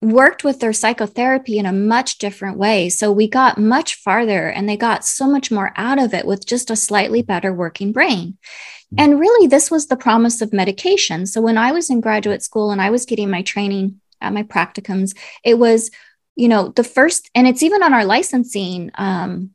worked 0.00 0.44
with 0.44 0.60
their 0.60 0.72
psychotherapy 0.72 1.58
in 1.58 1.66
a 1.66 1.72
much 1.72 2.18
different 2.18 2.56
way. 2.56 2.88
So 2.88 3.10
we 3.10 3.28
got 3.28 3.58
much 3.58 3.96
farther 3.96 4.48
and 4.48 4.68
they 4.68 4.76
got 4.76 5.04
so 5.04 5.26
much 5.26 5.50
more 5.50 5.72
out 5.76 5.98
of 5.98 6.14
it 6.14 6.26
with 6.26 6.46
just 6.46 6.70
a 6.70 6.76
slightly 6.76 7.22
better 7.22 7.52
working 7.52 7.92
brain. 7.92 8.38
Hmm. 8.90 8.96
And 9.00 9.20
really, 9.20 9.46
this 9.46 9.70
was 9.70 9.86
the 9.86 9.96
promise 9.96 10.40
of 10.40 10.52
medication. 10.52 11.26
So 11.26 11.40
when 11.40 11.58
I 11.58 11.72
was 11.72 11.90
in 11.90 12.00
graduate 12.00 12.42
school 12.42 12.70
and 12.70 12.80
I 12.80 12.90
was 12.90 13.06
getting 13.06 13.30
my 13.30 13.42
training 13.42 14.00
at 14.20 14.32
my 14.32 14.44
practicums, 14.44 15.16
it 15.44 15.58
was, 15.58 15.90
you 16.36 16.48
know, 16.48 16.68
the 16.68 16.84
first, 16.84 17.28
and 17.34 17.46
it's 17.46 17.62
even 17.62 17.82
on 17.82 17.92
our 17.92 18.04
licensing, 18.04 18.90
um, 18.94 19.50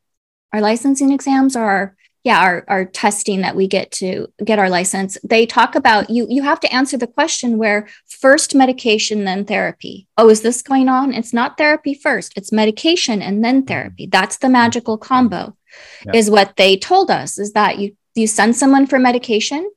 our 0.52 0.62
licensing 0.62 1.12
exams 1.12 1.56
are 1.56 1.96
yeah 2.24 2.40
our, 2.42 2.66
our 2.68 2.86
testing 2.86 3.42
that 3.42 3.56
we 3.56 3.68
get 3.68 3.92
to 3.92 4.28
get 4.44 4.60
our 4.60 4.70
license 4.70 5.18
they 5.24 5.46
talk 5.46 5.76
about 5.76 6.10
you 6.10 6.26
you 6.30 6.42
have 6.44 6.60
to 6.60 6.74
answer 6.74 6.98
the 6.98 7.08
question 7.08 7.58
where 7.58 7.88
first 8.08 8.56
medication 8.56 9.26
then 9.26 9.46
therapy. 9.46 10.08
Oh 10.18 10.30
is 10.30 10.42
this 10.42 10.62
going 10.62 10.88
on? 10.88 11.14
It's 11.14 11.34
not 11.34 11.58
therapy 11.58 11.94
first 11.94 12.34
it's 12.36 12.52
medication 12.52 13.22
and 13.22 13.44
then 13.44 13.60
mm-hmm. 13.60 13.68
therapy. 13.68 14.06
That's 14.08 14.38
the 14.38 14.50
magical 14.50 14.98
mm-hmm. 14.98 15.08
combo 15.08 15.58
yeah. 16.06 16.14
is 16.16 16.30
what 16.30 16.56
they 16.56 16.78
told 16.78 17.12
us 17.12 17.38
is 17.38 17.54
that 17.54 17.80
you 17.80 17.96
you 18.16 18.28
send 18.28 18.56
someone 18.56 18.86
for 18.86 19.00
medication 19.00 19.70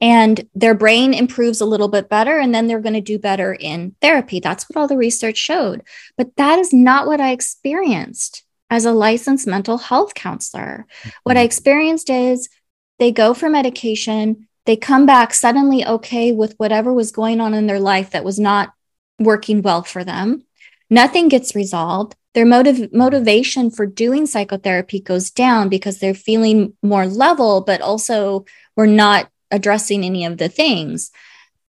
and 0.00 0.46
their 0.54 0.74
brain 0.74 1.14
improves 1.14 1.60
a 1.60 1.66
little 1.66 1.88
bit 1.88 2.08
better 2.08 2.38
and 2.38 2.54
then 2.54 2.66
they're 2.66 2.80
going 2.80 2.94
to 2.94 3.00
do 3.00 3.18
better 3.18 3.54
in 3.54 3.94
therapy. 4.02 4.40
That's 4.40 4.68
what 4.68 4.78
all 4.78 4.88
the 4.88 4.96
research 4.96 5.38
showed. 5.38 5.82
But 6.18 6.36
that 6.36 6.58
is 6.58 6.72
not 6.72 7.06
what 7.06 7.20
i 7.20 7.30
experienced 7.30 8.44
as 8.70 8.84
a 8.84 8.92
licensed 8.92 9.46
mental 9.46 9.78
health 9.78 10.14
counselor. 10.14 10.86
Mm-hmm. 11.00 11.08
What 11.24 11.36
I 11.36 11.42
experienced 11.42 12.10
is 12.10 12.48
they 12.98 13.12
go 13.12 13.34
for 13.34 13.48
medication, 13.48 14.48
they 14.64 14.76
come 14.76 15.06
back 15.06 15.32
suddenly 15.32 15.86
okay 15.86 16.32
with 16.32 16.54
whatever 16.56 16.92
was 16.92 17.12
going 17.12 17.40
on 17.40 17.54
in 17.54 17.66
their 17.66 17.80
life 17.80 18.10
that 18.10 18.24
was 18.24 18.38
not 18.38 18.72
working 19.18 19.62
well 19.62 19.82
for 19.82 20.04
them. 20.04 20.42
Nothing 20.90 21.28
gets 21.28 21.54
resolved. 21.54 22.14
Their 22.34 22.44
motive, 22.44 22.92
motivation 22.92 23.70
for 23.70 23.86
doing 23.86 24.26
psychotherapy 24.26 25.00
goes 25.00 25.30
down 25.30 25.68
because 25.68 25.98
they're 25.98 26.14
feeling 26.14 26.74
more 26.82 27.06
level, 27.06 27.62
but 27.62 27.80
also 27.80 28.44
we're 28.76 28.86
not 28.86 29.30
addressing 29.50 30.04
any 30.04 30.24
of 30.24 30.36
the 30.36 30.48
things. 30.48 31.10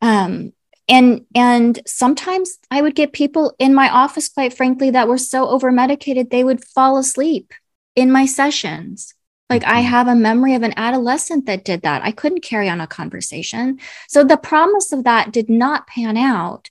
Um, 0.01 0.53
and 0.91 1.25
and 1.33 1.79
sometimes 1.87 2.59
i 2.69 2.81
would 2.81 2.93
get 2.93 3.13
people 3.13 3.55
in 3.57 3.73
my 3.73 3.89
office 3.89 4.27
quite 4.27 4.53
frankly 4.53 4.91
that 4.91 5.07
were 5.07 5.17
so 5.17 5.47
over 5.47 5.71
medicated 5.71 6.29
they 6.29 6.43
would 6.43 6.63
fall 6.63 6.97
asleep 6.97 7.53
in 7.95 8.11
my 8.11 8.25
sessions. 8.25 9.13
Like 9.49 9.63
i 9.63 9.81
mm-hmm. 9.81 9.89
have 9.89 10.07
a 10.07 10.15
memory 10.15 10.53
of 10.53 10.63
an 10.63 10.73
adolescent 10.77 11.45
that 11.45 11.65
did 11.65 11.81
that. 11.81 12.03
I 12.03 12.11
couldn't 12.11 12.43
carry 12.43 12.69
on 12.69 12.79
a 12.79 12.87
conversation. 12.87 13.79
So 14.07 14.23
the 14.23 14.37
promise 14.37 14.91
of 14.91 15.03
that 15.03 15.31
did 15.31 15.49
not 15.49 15.87
pan 15.87 16.17
out. 16.17 16.69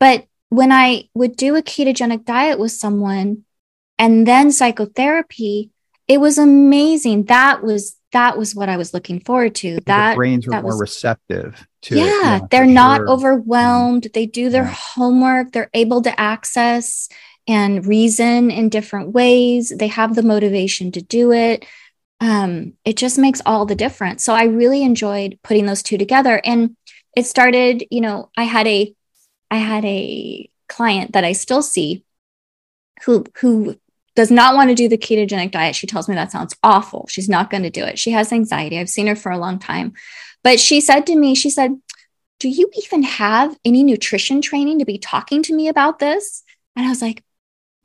But 0.00 0.26
when 0.48 0.72
i 0.72 1.08
would 1.14 1.36
do 1.36 1.56
a 1.56 1.62
ketogenic 1.62 2.24
diet 2.24 2.58
with 2.58 2.72
someone 2.72 3.44
and 3.98 4.26
then 4.26 4.52
psychotherapy 4.52 5.70
it 6.08 6.20
was 6.20 6.38
amazing. 6.38 7.24
That 7.24 7.62
was 7.62 7.96
that 8.16 8.38
was 8.38 8.54
what 8.54 8.70
I 8.70 8.78
was 8.78 8.94
looking 8.94 9.20
forward 9.20 9.54
to. 9.56 9.78
That 9.84 10.16
brains 10.16 10.46
were 10.46 10.54
more 10.54 10.72
was, 10.72 10.80
receptive 10.80 11.68
to 11.82 11.98
yeah, 11.98 12.40
they're 12.50 12.64
not 12.64 13.00
sure. 13.00 13.10
overwhelmed. 13.10 14.08
They 14.14 14.24
do 14.24 14.48
their 14.48 14.64
yeah. 14.64 14.74
homework. 14.94 15.52
They're 15.52 15.68
able 15.74 16.00
to 16.00 16.18
access 16.18 17.10
and 17.46 17.84
reason 17.86 18.50
in 18.50 18.70
different 18.70 19.10
ways. 19.10 19.70
They 19.76 19.88
have 19.88 20.14
the 20.14 20.22
motivation 20.22 20.92
to 20.92 21.02
do 21.02 21.30
it. 21.32 21.66
Um, 22.22 22.72
it 22.86 22.96
just 22.96 23.18
makes 23.18 23.42
all 23.44 23.66
the 23.66 23.74
difference. 23.74 24.24
So 24.24 24.32
I 24.32 24.44
really 24.44 24.82
enjoyed 24.82 25.38
putting 25.44 25.66
those 25.66 25.82
two 25.82 25.98
together. 25.98 26.40
And 26.42 26.74
it 27.14 27.26
started, 27.26 27.84
you 27.90 28.00
know, 28.00 28.30
I 28.34 28.44
had 28.44 28.66
a 28.66 28.94
I 29.50 29.58
had 29.58 29.84
a 29.84 30.48
client 30.70 31.12
that 31.12 31.24
I 31.24 31.32
still 31.32 31.60
see 31.60 32.02
who 33.04 33.26
who 33.40 33.76
does 34.16 34.30
not 34.30 34.54
want 34.54 34.70
to 34.70 34.74
do 34.74 34.88
the 34.88 34.98
ketogenic 34.98 35.52
diet. 35.52 35.76
She 35.76 35.86
tells 35.86 36.08
me 36.08 36.14
that 36.14 36.32
sounds 36.32 36.56
awful. 36.62 37.06
She's 37.08 37.28
not 37.28 37.50
going 37.50 37.62
to 37.62 37.70
do 37.70 37.84
it. 37.84 37.98
She 37.98 38.10
has 38.12 38.32
anxiety. 38.32 38.78
I've 38.78 38.88
seen 38.88 39.06
her 39.06 39.14
for 39.14 39.30
a 39.30 39.38
long 39.38 39.58
time. 39.58 39.92
But 40.42 40.58
she 40.58 40.80
said 40.80 41.06
to 41.06 41.16
me, 41.16 41.34
she 41.34 41.50
said, 41.50 41.76
Do 42.40 42.48
you 42.48 42.70
even 42.82 43.02
have 43.02 43.56
any 43.64 43.84
nutrition 43.84 44.40
training 44.40 44.78
to 44.80 44.84
be 44.84 44.98
talking 44.98 45.42
to 45.44 45.54
me 45.54 45.68
about 45.68 45.98
this? 45.98 46.42
And 46.74 46.86
I 46.86 46.88
was 46.88 47.02
like, 47.02 47.22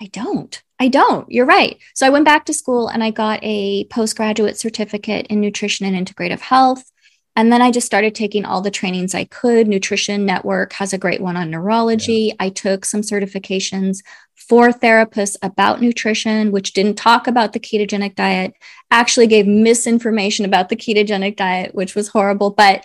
I 0.01 0.05
don't. 0.07 0.61
I 0.79 0.87
don't. 0.87 1.29
You're 1.31 1.45
right. 1.45 1.77
So 1.93 2.07
I 2.07 2.09
went 2.09 2.25
back 2.25 2.45
to 2.45 2.53
school 2.53 2.87
and 2.87 3.03
I 3.03 3.11
got 3.11 3.39
a 3.43 3.85
postgraduate 3.85 4.57
certificate 4.57 5.27
in 5.27 5.39
nutrition 5.39 5.85
and 5.85 6.07
integrative 6.07 6.39
health. 6.39 6.91
And 7.35 7.51
then 7.51 7.61
I 7.61 7.71
just 7.71 7.85
started 7.85 8.13
taking 8.13 8.43
all 8.43 8.61
the 8.61 8.71
trainings 8.71 9.15
I 9.15 9.23
could. 9.23 9.67
Nutrition 9.67 10.25
Network 10.25 10.73
has 10.73 10.91
a 10.91 10.97
great 10.97 11.21
one 11.21 11.37
on 11.37 11.49
neurology. 11.49 12.27
Yeah. 12.27 12.33
I 12.39 12.49
took 12.49 12.83
some 12.83 13.01
certifications 13.01 13.99
for 14.35 14.69
therapists 14.69 15.37
about 15.41 15.81
nutrition, 15.81 16.51
which 16.51 16.73
didn't 16.73 16.95
talk 16.95 17.27
about 17.27 17.53
the 17.53 17.59
ketogenic 17.59 18.15
diet, 18.15 18.53
actually 18.89 19.27
gave 19.27 19.47
misinformation 19.47 20.43
about 20.43 20.67
the 20.67 20.75
ketogenic 20.75 21.37
diet, 21.37 21.73
which 21.73 21.95
was 21.95 22.09
horrible. 22.09 22.51
But 22.51 22.83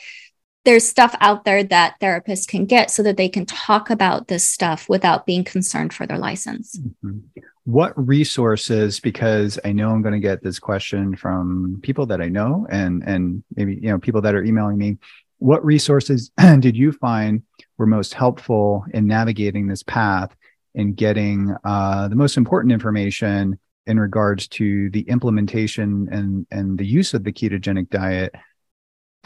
there's 0.64 0.86
stuff 0.86 1.16
out 1.20 1.44
there 1.44 1.64
that 1.64 1.96
therapists 2.00 2.46
can 2.46 2.66
get 2.66 2.90
so 2.90 3.02
that 3.02 3.16
they 3.16 3.28
can 3.28 3.46
talk 3.46 3.90
about 3.90 4.28
this 4.28 4.48
stuff 4.48 4.88
without 4.88 5.26
being 5.26 5.44
concerned 5.44 5.92
for 5.92 6.06
their 6.06 6.18
license. 6.18 6.78
Mm-hmm. 6.78 7.40
What 7.66 7.92
resources, 7.96 9.00
because 9.00 9.58
I 9.64 9.72
know 9.72 9.90
I'm 9.90 10.00
going 10.00 10.14
to 10.14 10.20
get 10.20 10.42
this 10.42 10.60
question 10.60 11.16
from 11.16 11.80
people 11.82 12.06
that 12.06 12.20
I 12.20 12.28
know 12.28 12.64
and 12.70 13.02
and 13.04 13.42
maybe 13.56 13.74
you 13.74 13.90
know 13.90 13.98
people 13.98 14.22
that 14.22 14.34
are 14.34 14.44
emailing 14.44 14.78
me. 14.78 14.98
What 15.38 15.64
resources 15.64 16.30
did 16.60 16.76
you 16.76 16.92
find 16.92 17.42
were 17.76 17.86
most 17.86 18.14
helpful 18.14 18.84
in 18.94 19.06
navigating 19.06 19.66
this 19.66 19.82
path 19.82 20.34
in 20.76 20.94
getting 20.94 21.56
uh, 21.64 22.06
the 22.06 22.14
most 22.14 22.36
important 22.36 22.72
information 22.72 23.58
in 23.86 23.98
regards 23.98 24.46
to 24.46 24.90
the 24.90 25.00
implementation 25.02 26.08
and, 26.12 26.46
and 26.50 26.78
the 26.78 26.86
use 26.86 27.14
of 27.14 27.24
the 27.24 27.32
ketogenic 27.32 27.88
diet 27.90 28.32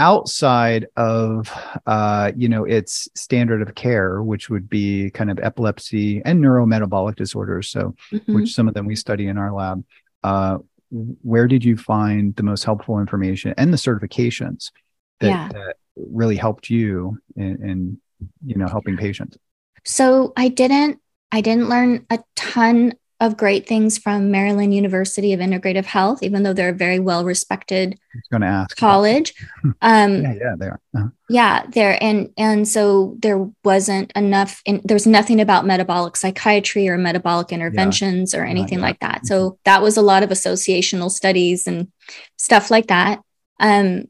outside 0.01 0.87
of 0.97 1.53
uh, 1.87 2.33
you 2.35 2.49
know 2.49 2.65
its 2.65 3.09
standard 3.15 3.61
of 3.63 3.75
care 3.75 4.23
which 4.23 4.49
would 4.49 4.69
be 4.69 5.11
kind 5.11 5.31
of 5.31 5.39
epilepsy 5.39 6.23
and 6.25 6.43
neurometabolic 6.43 7.15
disorders 7.15 7.69
so 7.69 7.95
mm-hmm. 8.11 8.35
which 8.35 8.55
some 8.55 8.67
of 8.67 8.75
them 8.75 8.87
we 8.87 8.97
study 8.97 9.29
in 9.29 9.37
our 9.39 9.53
lab 9.53 9.85
uh, 10.25 10.57
where 10.91 11.47
did 11.47 11.65
you 11.65 11.77
find 11.77 12.35
the 12.37 12.43
most 12.43 12.65
helpful 12.65 12.99
information 12.99 13.55
and 13.59 13.73
the 13.73 13.77
certifications 13.77 14.73
that, 15.21 15.29
yeah. 15.29 15.49
that 15.53 15.77
really 15.97 16.37
helped 16.37 16.71
you 16.71 17.19
in, 17.37 17.63
in 17.63 18.01
you 18.45 18.57
know 18.57 18.67
helping 18.67 18.97
patients 18.97 19.37
so 19.85 20.33
i 20.37 20.49
didn't 20.49 20.99
I 21.33 21.43
didn't 21.43 21.69
learn 21.69 22.07
a 22.11 22.19
ton 22.35 22.95
of 23.21 23.37
great 23.37 23.69
things 23.69 23.99
from 23.99 24.31
Maryland 24.31 24.75
University 24.75 25.35
of 25.35 25.41
Integrative 25.41 25.85
Health, 25.85 26.23
even 26.23 26.43
though 26.43 26.55
they're 26.55 26.71
a 26.71 26.75
very 26.75 26.99
well 26.99 27.25
respected 27.25 27.99
going 28.31 28.41
to 28.41 28.47
ask 28.47 28.77
college. 28.77 29.35
Um, 29.83 30.23
yeah, 30.23 30.35
yeah, 30.41 30.55
they 30.59 30.67
are. 30.67 30.81
Uh-huh. 30.97 31.09
Yeah, 31.29 31.67
there 31.69 32.03
and 32.03 32.31
and 32.37 32.67
so 32.67 33.17
there 33.21 33.49
wasn't 33.63 34.11
enough. 34.13 34.63
In, 34.65 34.81
there's 34.85 35.07
nothing 35.07 35.41
about 35.41 35.67
metabolic 35.67 36.17
psychiatry 36.17 36.89
or 36.89 36.97
metabolic 36.97 37.53
interventions 37.53 38.33
yeah. 38.33 38.41
or 38.41 38.45
anything 38.45 38.81
like 38.81 38.99
that. 39.01 39.27
So 39.27 39.51
mm-hmm. 39.51 39.57
that 39.65 39.83
was 39.83 39.97
a 39.97 40.03
lot 40.03 40.23
of 40.23 40.31
associational 40.31 41.11
studies 41.11 41.67
and 41.67 41.89
stuff 42.37 42.71
like 42.71 42.87
that. 42.87 43.21
Um, 43.61 44.07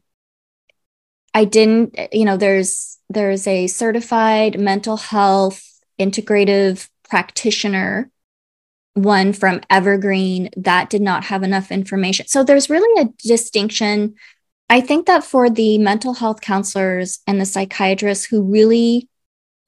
I 1.34 1.44
didn't, 1.44 1.98
you 2.12 2.24
know, 2.24 2.36
there's 2.36 2.98
there's 3.08 3.46
a 3.46 3.66
certified 3.66 4.58
mental 4.58 4.96
health 4.96 5.66
integrative 5.98 6.88
practitioner 7.08 8.10
one 8.94 9.33
from 9.33 9.61
Evergreen 9.70 10.50
that 10.57 10.90
did 10.90 11.03
not 11.03 11.24
have 11.24 11.42
enough 11.42 11.70
information. 11.70 12.26
So 12.26 12.42
there's 12.42 12.70
really 12.70 13.03
a 13.03 13.09
distinction. 13.26 14.14
I 14.68 14.81
think 14.81 15.07
that 15.07 15.24
for 15.24 15.48
the 15.48 15.79
mental 15.79 16.14
health 16.14 16.40
counselors 16.40 17.20
and 17.26 17.40
the 17.40 17.46
psychiatrists 17.46 18.24
who 18.24 18.42
really 18.42 19.09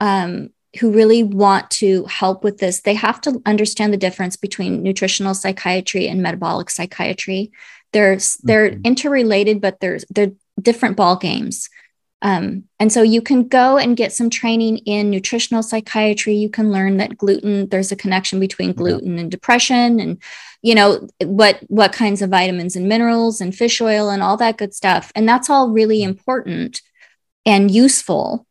um, 0.00 0.50
who 0.80 0.90
really 0.90 1.22
want 1.22 1.70
to 1.70 2.04
help 2.06 2.42
with 2.42 2.58
this, 2.58 2.80
they 2.80 2.94
have 2.94 3.20
to 3.20 3.42
understand 3.44 3.92
the 3.92 3.98
difference 3.98 4.36
between 4.36 4.82
nutritional 4.82 5.34
psychiatry 5.34 6.08
and 6.08 6.22
metabolic 6.22 6.70
psychiatry. 6.70 7.52
They're 7.92 8.18
they're 8.42 8.70
mm-hmm. 8.70 8.80
interrelated, 8.84 9.60
but 9.60 9.80
there's 9.80 10.04
they're 10.10 10.32
different 10.60 10.96
ball 10.96 11.16
games. 11.16 11.68
Um, 12.22 12.64
and 12.78 12.92
so 12.92 13.02
you 13.02 13.20
can 13.20 13.48
go 13.48 13.76
and 13.76 13.96
get 13.96 14.12
some 14.12 14.30
training 14.30 14.78
in 14.78 15.10
nutritional 15.10 15.62
psychiatry. 15.62 16.34
You 16.34 16.48
can 16.48 16.70
learn 16.70 16.96
that 16.98 17.18
gluten, 17.18 17.68
there's 17.68 17.90
a 17.90 17.96
connection 17.96 18.38
between 18.38 18.72
gluten 18.72 19.18
and 19.18 19.30
depression 19.30 19.98
and 19.98 20.22
you 20.62 20.76
know 20.76 21.08
what 21.24 21.58
what 21.66 21.92
kinds 21.92 22.22
of 22.22 22.30
vitamins 22.30 22.76
and 22.76 22.88
minerals 22.88 23.40
and 23.40 23.54
fish 23.54 23.80
oil 23.80 24.08
and 24.08 24.22
all 24.22 24.36
that 24.36 24.56
good 24.56 24.72
stuff. 24.72 25.10
And 25.16 25.28
that's 25.28 25.50
all 25.50 25.70
really 25.70 26.02
important 26.02 26.80
and 27.44 27.70
useful. 27.70 28.46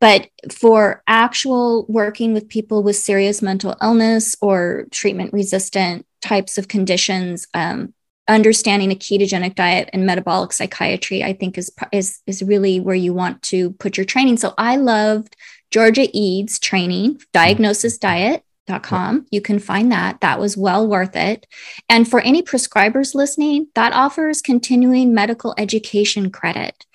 But 0.00 0.28
for 0.52 1.02
actual 1.08 1.84
working 1.88 2.32
with 2.32 2.48
people 2.48 2.84
with 2.84 2.94
serious 2.94 3.42
mental 3.42 3.74
illness 3.82 4.36
or 4.40 4.86
treatment 4.92 5.32
resistant 5.32 6.06
types 6.22 6.56
of 6.56 6.68
conditions, 6.68 7.48
um, 7.52 7.94
understanding 8.28 8.92
a 8.92 8.94
ketogenic 8.94 9.54
diet 9.54 9.88
and 9.92 10.06
metabolic 10.06 10.52
psychiatry 10.52 11.24
i 11.24 11.32
think 11.32 11.58
is 11.58 11.70
is 11.92 12.20
is 12.26 12.42
really 12.42 12.78
where 12.80 12.94
you 12.94 13.12
want 13.14 13.42
to 13.42 13.70
put 13.72 13.96
your 13.96 14.04
training. 14.04 14.36
So 14.36 14.54
i 14.58 14.76
loved 14.76 15.36
Georgia 15.70 16.08
Ede's 16.12 16.58
training 16.58 17.20
diagnosisdiet.com 17.34 18.42
mm-hmm. 18.68 19.26
you 19.30 19.40
can 19.40 19.58
find 19.58 19.90
that. 19.92 20.20
That 20.20 20.38
was 20.38 20.56
well 20.56 20.86
worth 20.86 21.16
it. 21.16 21.46
And 21.88 22.08
for 22.08 22.20
any 22.20 22.42
prescribers 22.42 23.14
listening 23.14 23.68
that 23.74 23.92
offers 23.92 24.42
continuing 24.42 25.14
medical 25.14 25.54
education 25.58 26.30
credit. 26.30 26.86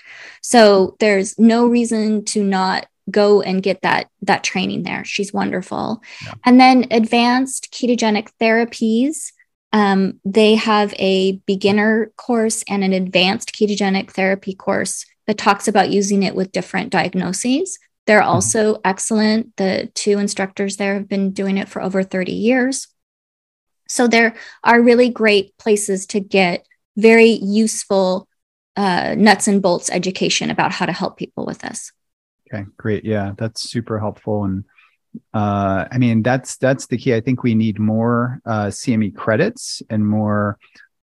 So 0.41 0.95
there's 0.99 1.37
no 1.39 1.65
reason 1.65 2.25
to 2.25 2.43
not 2.43 2.87
go 3.09 3.41
and 3.41 3.61
get 3.61 3.81
that 3.81 4.09
that 4.21 4.43
training 4.43 4.83
there. 4.83 5.03
She's 5.03 5.33
wonderful. 5.33 6.01
Yeah. 6.25 6.33
and 6.45 6.59
then 6.59 6.85
advanced 6.91 7.71
ketogenic 7.71 8.29
therapies 8.39 9.31
um, 9.73 10.19
they 10.23 10.53
have 10.55 10.93
a 10.99 11.33
beginner 11.47 12.13
course 12.15 12.63
and 12.69 12.83
an 12.83 12.93
advanced 12.93 13.53
ketogenic 13.53 14.11
therapy 14.11 14.53
course 14.53 15.05
that 15.25 15.39
talks 15.39 15.67
about 15.67 15.89
using 15.89 16.21
it 16.21 16.35
with 16.35 16.51
different 16.51 16.91
diagnoses. 16.91 17.79
They're 18.05 18.21
mm-hmm. 18.21 18.29
also 18.29 18.79
excellent. 18.85 19.57
The 19.57 19.89
two 19.95 20.19
instructors 20.19 20.77
there 20.77 20.93
have 20.93 21.09
been 21.09 21.31
doing 21.31 21.57
it 21.57 21.67
for 21.67 21.81
over 21.81 22.03
30 22.03 22.31
years. 22.31 22.87
So 23.89 24.07
there 24.07 24.35
are 24.63 24.81
really 24.81 25.09
great 25.09 25.57
places 25.57 26.05
to 26.07 26.19
get 26.19 26.65
very 26.95 27.31
useful 27.31 28.27
uh, 28.75 29.15
nuts 29.17 29.47
and 29.47 29.61
bolts 29.61 29.89
education 29.91 30.51
about 30.51 30.71
how 30.71 30.85
to 30.85 30.91
help 30.91 31.17
people 31.17 31.45
with 31.45 31.59
this. 31.59 31.91
Okay, 32.53 32.65
great. 32.77 33.05
Yeah, 33.05 33.33
that's 33.37 33.67
super 33.69 33.99
helpful. 33.99 34.43
And 34.45 34.65
uh, 35.33 35.85
I 35.91 35.97
mean, 35.97 36.23
that's 36.23 36.57
that's 36.57 36.87
the 36.87 36.97
key. 36.97 37.13
I 37.13 37.21
think 37.21 37.43
we 37.43 37.55
need 37.55 37.79
more 37.79 38.41
uh, 38.45 38.67
CME 38.67 39.15
credits 39.15 39.81
and 39.89 40.07
more 40.07 40.57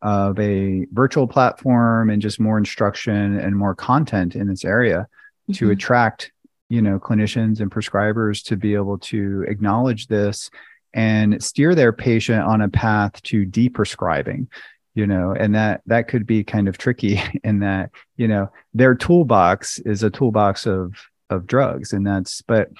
of 0.03 0.39
a 0.39 0.87
virtual 0.93 1.27
platform 1.27 2.11
and 2.11 2.21
just 2.21 2.39
more 2.39 2.59
instruction 2.59 3.39
and 3.39 3.57
more 3.57 3.75
content 3.75 4.37
in 4.37 4.47
this 4.47 4.65
area 4.65 5.09
mm-hmm. 5.49 5.53
to 5.55 5.71
attract 5.71 6.33
you 6.69 6.83
know 6.83 6.99
clinicians 6.99 7.61
and 7.61 7.71
prescribers 7.71 8.45
to 8.45 8.57
be 8.57 8.75
able 8.75 8.99
to 8.99 9.45
acknowledge 9.49 10.07
this 10.09 10.51
and 10.95 11.43
steer 11.43 11.75
their 11.75 11.93
patient 11.93 12.43
on 12.43 12.61
a 12.61 12.69
path 12.69 13.23
to 13.23 13.47
deprescribing 13.47 14.49
you 14.95 15.07
know 15.07 15.33
and 15.33 15.55
that 15.55 15.81
that 15.87 16.09
could 16.09 16.27
be 16.27 16.43
kind 16.43 16.69
of 16.69 16.77
tricky 16.77 17.21
in 17.45 17.61
that 17.61 17.91
you 18.17 18.29
know 18.29 18.51
their 18.75 18.95
toolbox 18.95 19.79
is 19.81 20.03
a 20.03 20.11
toolbox 20.11 20.67
of 20.67 20.95
of 21.31 21.47
drugs 21.47 21.93
and 21.93 22.07
that's 22.07 22.43
but 22.43 22.71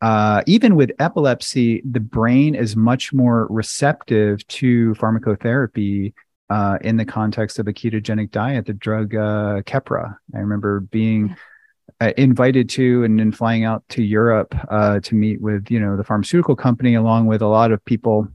uh, 0.00 0.42
even 0.46 0.76
with 0.76 0.90
epilepsy 0.98 1.82
the 1.90 2.00
brain 2.00 2.54
is 2.54 2.76
much 2.76 3.12
more 3.12 3.46
receptive 3.50 4.46
to 4.48 4.94
pharmacotherapy 4.94 6.12
uh, 6.48 6.78
in 6.80 6.96
the 6.96 7.04
context 7.04 7.58
of 7.58 7.68
a 7.68 7.72
ketogenic 7.72 8.30
diet 8.30 8.66
the 8.66 8.72
drug 8.72 9.14
uh, 9.14 9.62
keppra. 9.62 10.16
I 10.34 10.38
remember 10.38 10.80
being 10.80 11.36
uh, 12.00 12.12
invited 12.16 12.68
to 12.70 13.04
and 13.04 13.18
then 13.20 13.30
flying 13.30 13.64
out 13.64 13.84
to 13.90 14.02
Europe 14.02 14.54
uh, 14.70 15.00
to 15.00 15.14
meet 15.14 15.40
with 15.40 15.70
you 15.70 15.78
know 15.78 15.96
the 15.96 16.04
pharmaceutical 16.04 16.56
company 16.56 16.94
along 16.94 17.26
with 17.26 17.42
a 17.42 17.46
lot 17.46 17.72
of 17.72 17.84
people 17.84 18.28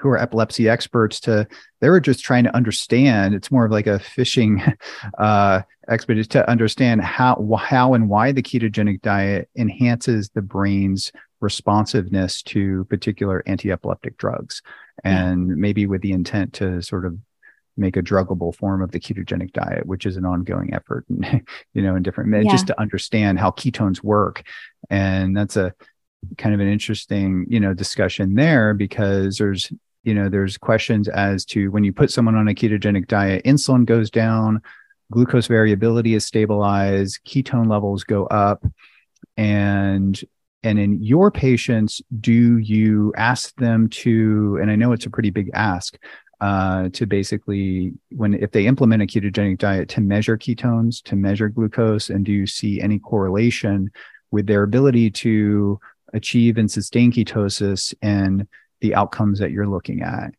who 0.00 0.08
are 0.08 0.18
epilepsy 0.18 0.68
experts 0.68 1.20
to 1.20 1.46
they 1.80 1.88
were 1.88 2.00
just 2.00 2.24
trying 2.24 2.44
to 2.44 2.54
understand 2.54 3.34
it's 3.34 3.50
more 3.50 3.64
of 3.64 3.70
like 3.70 3.86
a 3.86 3.98
fishing 3.98 4.62
uh 5.18 5.62
expedition 5.88 6.30
to 6.30 6.48
understand 6.50 7.00
how 7.02 7.36
how 7.58 7.94
and 7.94 8.08
why 8.08 8.32
the 8.32 8.42
ketogenic 8.42 9.00
diet 9.02 9.48
enhances 9.56 10.30
the 10.30 10.42
brain's 10.42 11.12
responsiveness 11.40 12.42
to 12.42 12.84
particular 12.86 13.42
anti-epileptic 13.46 14.16
drugs 14.16 14.62
and 15.02 15.48
yeah. 15.48 15.54
maybe 15.56 15.86
with 15.86 16.02
the 16.02 16.12
intent 16.12 16.52
to 16.52 16.80
sort 16.82 17.04
of 17.04 17.16
make 17.76 17.96
a 17.96 18.02
druggable 18.02 18.54
form 18.54 18.82
of 18.82 18.92
the 18.92 19.00
ketogenic 19.00 19.52
diet, 19.52 19.86
which 19.86 20.06
is 20.06 20.16
an 20.16 20.24
ongoing 20.24 20.72
effort, 20.72 21.04
and 21.08 21.46
you 21.74 21.82
know, 21.82 21.96
in 21.96 22.02
different, 22.02 22.32
yeah. 22.44 22.50
just 22.50 22.66
to 22.68 22.80
understand 22.80 23.38
how 23.38 23.50
ketones 23.50 24.02
work. 24.02 24.42
And 24.90 25.36
that's 25.36 25.56
a 25.56 25.74
kind 26.38 26.54
of 26.54 26.60
an 26.60 26.68
interesting, 26.68 27.46
you 27.48 27.60
know, 27.60 27.74
discussion 27.74 28.34
there 28.34 28.74
because 28.74 29.38
there's, 29.38 29.72
you 30.02 30.14
know, 30.14 30.28
there's 30.28 30.58
questions 30.58 31.08
as 31.08 31.44
to 31.46 31.70
when 31.70 31.84
you 31.84 31.92
put 31.92 32.10
someone 32.10 32.36
on 32.36 32.48
a 32.48 32.54
ketogenic 32.54 33.06
diet, 33.06 33.44
insulin 33.44 33.84
goes 33.84 34.10
down, 34.10 34.60
glucose 35.10 35.46
variability 35.46 36.14
is 36.14 36.24
stabilized, 36.24 37.20
ketone 37.26 37.68
levels 37.68 38.04
go 38.04 38.26
up. 38.26 38.64
And 39.36 40.20
and 40.62 40.78
in 40.78 41.02
your 41.02 41.30
patients, 41.30 42.00
do 42.20 42.56
you 42.56 43.12
ask 43.18 43.54
them 43.56 43.86
to, 43.90 44.58
and 44.62 44.70
I 44.70 44.76
know 44.76 44.92
it's 44.92 45.04
a 45.04 45.10
pretty 45.10 45.28
big 45.28 45.50
ask, 45.52 45.98
uh, 46.40 46.88
to 46.90 47.06
basically 47.06 47.92
when 48.10 48.34
if 48.34 48.50
they 48.50 48.66
implement 48.66 49.02
a 49.02 49.06
ketogenic 49.06 49.58
diet 49.58 49.88
to 49.88 50.00
measure 50.00 50.36
ketones 50.36 51.02
to 51.04 51.16
measure 51.16 51.48
glucose 51.48 52.10
and 52.10 52.24
do 52.24 52.32
you 52.32 52.46
see 52.46 52.80
any 52.80 52.98
correlation 52.98 53.90
with 54.30 54.46
their 54.46 54.62
ability 54.64 55.10
to 55.10 55.78
achieve 56.14 56.56
and 56.56 56.70
sustain 56.70 57.12
ketosis 57.12 57.94
and 58.00 58.46
the 58.80 58.94
outcomes 58.94 59.38
that 59.40 59.50
you're 59.50 59.66
looking 59.66 60.02
at? 60.02 60.34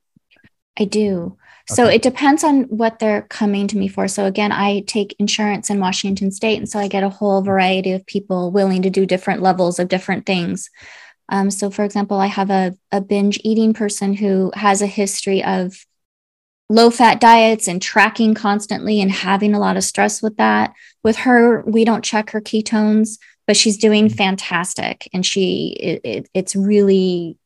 I 0.77 0.85
do. 0.85 1.37
So 1.67 1.85
okay. 1.85 1.95
it 1.95 2.01
depends 2.01 2.43
on 2.43 2.63
what 2.63 2.99
they're 2.99 3.23
coming 3.23 3.67
to 3.67 3.77
me 3.77 3.87
for. 3.87 4.07
So 4.07 4.25
again 4.25 4.51
i 4.51 4.81
take 4.81 5.15
insurance 5.19 5.69
in 5.69 5.79
washington 5.79 6.31
state 6.31 6.57
and 6.57 6.69
so 6.69 6.79
i 6.79 6.87
get 6.87 7.03
a 7.03 7.09
whole 7.09 7.41
variety 7.41 7.91
of 7.91 8.05
people 8.05 8.51
willing 8.51 8.81
to 8.83 8.89
do 8.89 9.05
different 9.05 9.41
levels 9.41 9.79
of 9.79 9.87
different 9.87 10.25
things. 10.25 10.69
Um, 11.29 11.49
so, 11.49 11.69
for 11.69 11.83
example, 11.83 12.19
I 12.19 12.27
have 12.27 12.49
a, 12.49 12.77
a 12.91 13.01
binge 13.01 13.39
eating 13.43 13.73
person 13.73 14.13
who 14.13 14.51
has 14.55 14.81
a 14.81 14.87
history 14.87 15.43
of 15.43 15.85
low 16.69 16.89
fat 16.89 17.19
diets 17.19 17.67
and 17.67 17.81
tracking 17.81 18.33
constantly 18.33 19.01
and 19.01 19.11
having 19.11 19.53
a 19.53 19.59
lot 19.59 19.77
of 19.77 19.83
stress 19.83 20.21
with 20.21 20.37
that. 20.37 20.73
With 21.03 21.17
her, 21.17 21.63
we 21.65 21.85
don't 21.85 22.03
check 22.03 22.31
her 22.31 22.41
ketones, 22.41 23.17
but 23.47 23.57
she's 23.57 23.77
doing 23.77 24.07
mm-hmm. 24.07 24.15
fantastic. 24.15 25.09
And 25.13 25.25
she, 25.25 25.75
it, 25.79 26.01
it, 26.03 26.29
it's 26.33 26.55
really 26.55 27.37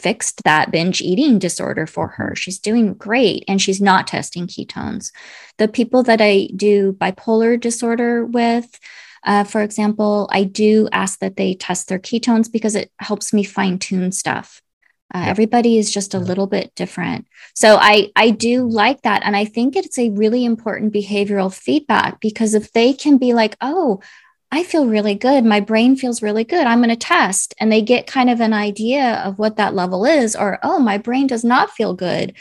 fixed 0.00 0.42
that 0.44 0.70
binge 0.70 1.00
eating 1.00 1.38
disorder 1.38 1.86
for 1.86 2.08
her. 2.08 2.34
She's 2.34 2.58
doing 2.58 2.94
great 2.94 3.44
and 3.46 3.60
she's 3.60 3.80
not 3.80 4.06
testing 4.06 4.46
ketones. 4.46 5.12
The 5.58 5.68
people 5.68 6.02
that 6.04 6.20
I 6.20 6.48
do 6.54 6.92
bipolar 6.92 7.60
disorder 7.60 8.24
with, 8.24 8.78
uh, 9.24 9.44
for 9.44 9.62
example, 9.62 10.28
I 10.32 10.44
do 10.44 10.88
ask 10.92 11.20
that 11.20 11.36
they 11.36 11.54
test 11.54 11.88
their 11.88 11.98
ketones 11.98 12.50
because 12.50 12.74
it 12.74 12.90
helps 12.98 13.32
me 13.32 13.44
fine 13.44 13.78
tune 13.78 14.12
stuff. 14.12 14.60
Uh, 15.14 15.18
yeah. 15.18 15.26
Everybody 15.28 15.78
is 15.78 15.92
just 15.92 16.12
a 16.12 16.18
little 16.18 16.48
bit 16.48 16.74
different. 16.74 17.26
So 17.54 17.76
I, 17.80 18.10
I 18.16 18.30
do 18.30 18.68
like 18.68 19.02
that. 19.02 19.22
And 19.24 19.36
I 19.36 19.44
think 19.44 19.76
it's 19.76 19.98
a 19.98 20.10
really 20.10 20.44
important 20.44 20.92
behavioral 20.92 21.54
feedback 21.54 22.20
because 22.20 22.54
if 22.54 22.72
they 22.72 22.92
can 22.92 23.16
be 23.18 23.32
like, 23.32 23.56
oh, 23.60 24.00
I 24.54 24.62
feel 24.62 24.86
really 24.86 25.16
good. 25.16 25.44
My 25.44 25.58
brain 25.60 25.96
feels 25.96 26.22
really 26.22 26.44
good. 26.44 26.64
I'm 26.64 26.78
going 26.78 26.90
to 26.90 26.96
test. 26.96 27.54
And 27.58 27.72
they 27.72 27.82
get 27.82 28.06
kind 28.06 28.30
of 28.30 28.40
an 28.40 28.52
idea 28.52 29.14
of 29.24 29.38
what 29.38 29.56
that 29.56 29.74
level 29.74 30.04
is, 30.04 30.36
or, 30.36 30.60
oh, 30.62 30.78
my 30.78 30.96
brain 30.96 31.26
does 31.26 31.42
not 31.42 31.72
feel 31.72 31.92
good. 31.92 32.34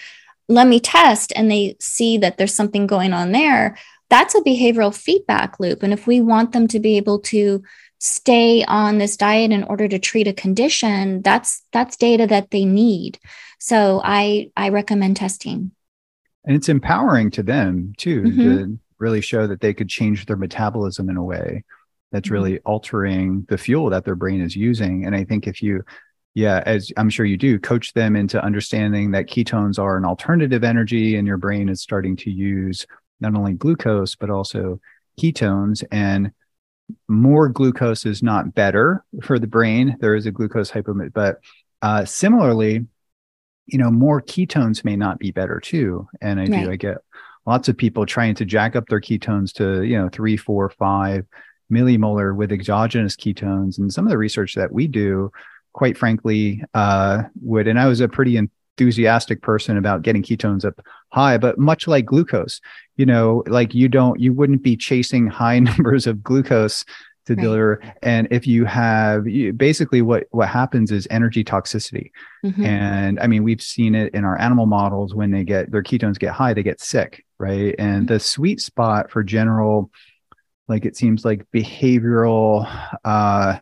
Let 0.48 0.68
me 0.68 0.80
test. 0.80 1.34
And 1.36 1.50
they 1.50 1.76
see 1.80 2.20
that 2.20 2.38
there's 2.38 2.54
something 2.54 2.86
going 2.86 3.14
on 3.14 3.32
there 3.32 3.78
that's 4.14 4.36
a 4.36 4.42
behavioral 4.42 4.96
feedback 4.96 5.60
loop. 5.60 5.82
And 5.82 5.92
if 5.92 6.06
we 6.06 6.22
want 6.22 6.52
them 6.52 6.68
to 6.68 6.80
be 6.80 6.98
able 6.98 7.18
to 7.22 7.64
stay 7.98 8.64
on 8.66 9.00
this 9.00 9.18
diet 9.18 9.52
in 9.52 9.64
order 9.64 9.88
to 9.88 9.98
treat 9.98 10.28
a 10.28 10.34
condition, 10.34 11.24
that's 11.24 11.64
that's 11.72 11.98
data 11.98 12.28
that 12.28 12.52
they 12.52 12.64
need. 12.64 13.18
So 13.58 14.02
I 14.04 14.52
I 14.56 14.70
recommend 14.70 15.18
testing. 15.18 15.72
And 16.46 16.56
it's 16.56 16.70
empowering 16.70 17.32
to 17.32 17.44
them 17.44 17.94
too 17.98 18.22
mm-hmm. 18.22 18.40
to 18.40 18.80
really 19.00 19.22
show 19.22 19.48
that 19.48 19.62
they 19.62 19.74
could 19.74 19.90
change 19.90 20.28
their 20.28 20.38
metabolism 20.38 21.10
in 21.10 21.18
a 21.18 21.24
way 21.24 21.64
that's 22.14 22.28
mm-hmm. 22.28 22.34
really 22.34 22.60
altering 22.60 23.46
the 23.50 23.58
fuel 23.58 23.90
that 23.90 24.06
their 24.06 24.16
brain 24.16 24.40
is 24.40 24.56
using. 24.56 25.06
And 25.06 25.14
I 25.14 25.26
think 25.26 25.48
if 25.48 25.62
you 25.62 25.84
yeah, 26.36 26.64
as 26.66 26.92
I'm 26.98 27.10
sure 27.10 27.26
you 27.26 27.38
do, 27.38 27.60
coach 27.60 27.94
them 27.94 28.16
into 28.16 28.44
understanding 28.44 29.12
that 29.12 29.28
ketones 29.28 29.78
are 29.78 29.98
an 29.98 30.06
alternative 30.06 30.64
energy 30.64 31.16
and 31.16 31.28
your 31.28 31.38
brain 31.38 31.70
is 31.70 31.82
starting 31.82 32.16
to 32.18 32.32
use 32.32 32.88
not 33.20 33.36
only 33.36 33.54
glucose, 33.54 34.16
but 34.16 34.32
also 34.32 34.80
ketones. 35.20 35.84
And 35.92 36.32
more 37.08 37.50
glucose 37.50 38.06
is 38.06 38.24
not 38.24 38.56
better 38.56 39.06
for 39.22 39.38
the 39.38 39.48
brain. 39.48 39.96
There 40.00 40.16
is 40.16 40.26
a 40.26 40.32
glucose 40.32 40.72
hypometabolism, 40.72 41.14
but 41.14 41.40
uh, 41.84 42.06
similarly, 42.06 42.88
you 43.68 43.78
know, 43.78 43.92
more 43.92 44.22
ketones 44.22 44.84
may 44.84 44.96
not 44.96 45.20
be 45.20 45.32
better 45.32 45.60
too. 45.60 46.08
And 46.20 46.40
I 46.40 46.46
right. 46.46 46.66
do, 46.66 46.72
I 46.72 46.76
get 46.78 46.98
lots 47.46 47.70
of 47.70 47.78
people 47.78 48.08
trying 48.08 48.36
to 48.36 48.46
jack 48.46 48.76
up 48.76 48.88
their 48.88 49.02
ketones 49.02 49.54
to, 49.54 49.84
you 49.84 49.98
know, 49.98 50.10
three, 50.10 50.36
four, 50.36 50.70
five 50.72 51.26
millimolar 51.72 52.36
with 52.36 52.52
exogenous 52.52 53.16
ketones. 53.16 53.78
And 53.78 53.92
some 53.92 54.06
of 54.06 54.12
the 54.12 54.18
research 54.18 54.56
that 54.56 54.72
we 54.72 54.88
do, 54.88 55.32
quite 55.74 55.98
frankly, 55.98 56.64
uh, 56.74 57.24
would, 57.42 57.68
and 57.68 57.80
I 57.80 57.88
was 57.88 58.00
a 58.00 58.08
pretty 58.08 58.38
enthusiastic 58.38 59.42
person 59.42 59.78
about 59.78 60.02
getting 60.02 60.24
ketones 60.24 60.66
up 60.66 60.82
high, 61.10 61.38
but 61.38 61.58
much 61.58 61.88
like 61.88 62.06
glucose, 62.06 62.62
you 62.96 63.06
know, 63.06 63.44
like 63.48 63.74
you 63.74 63.88
don't, 63.88 64.20
you 64.20 64.34
wouldn't 64.34 64.64
be 64.64 64.78
chasing 64.78 65.28
high 65.28 65.60
numbers 65.60 66.08
of 66.08 66.24
glucose 66.24 66.86
to 67.26 67.36
right. 67.36 67.42
deliver. 67.42 67.82
And 68.02 68.28
if 68.32 68.46
you 68.46 68.66
have 68.66 69.28
you, 69.28 69.54
basically 69.54 70.02
what 70.02 70.28
what 70.32 70.50
happens 70.50 70.92
is 70.92 71.08
energy 71.10 71.44
toxicity. 71.44 72.12
Mm-hmm. 72.46 72.66
And 72.66 73.20
I 73.20 73.28
mean, 73.28 73.44
we've 73.44 73.62
seen 73.62 73.96
it 73.96 74.14
in 74.14 74.26
our 74.26 74.40
animal 74.40 74.66
models 74.66 75.16
when 75.16 75.32
they 75.32 75.44
get 75.44 75.72
their 75.72 75.84
ketones 75.84 76.20
get 76.20 76.34
high, 76.34 76.54
they 76.54 76.64
get 76.64 76.82
sick, 76.82 77.26
right? 77.40 77.76
And 77.80 78.06
mm-hmm. 78.06 78.14
the 78.14 78.20
sweet 78.20 78.60
spot 78.60 79.10
for 79.10 79.24
general, 79.24 79.90
like 80.68 80.86
it 80.86 80.96
seems 80.96 81.26
like 81.26 81.46
behavioral 81.54 82.68
uh 83.04 83.58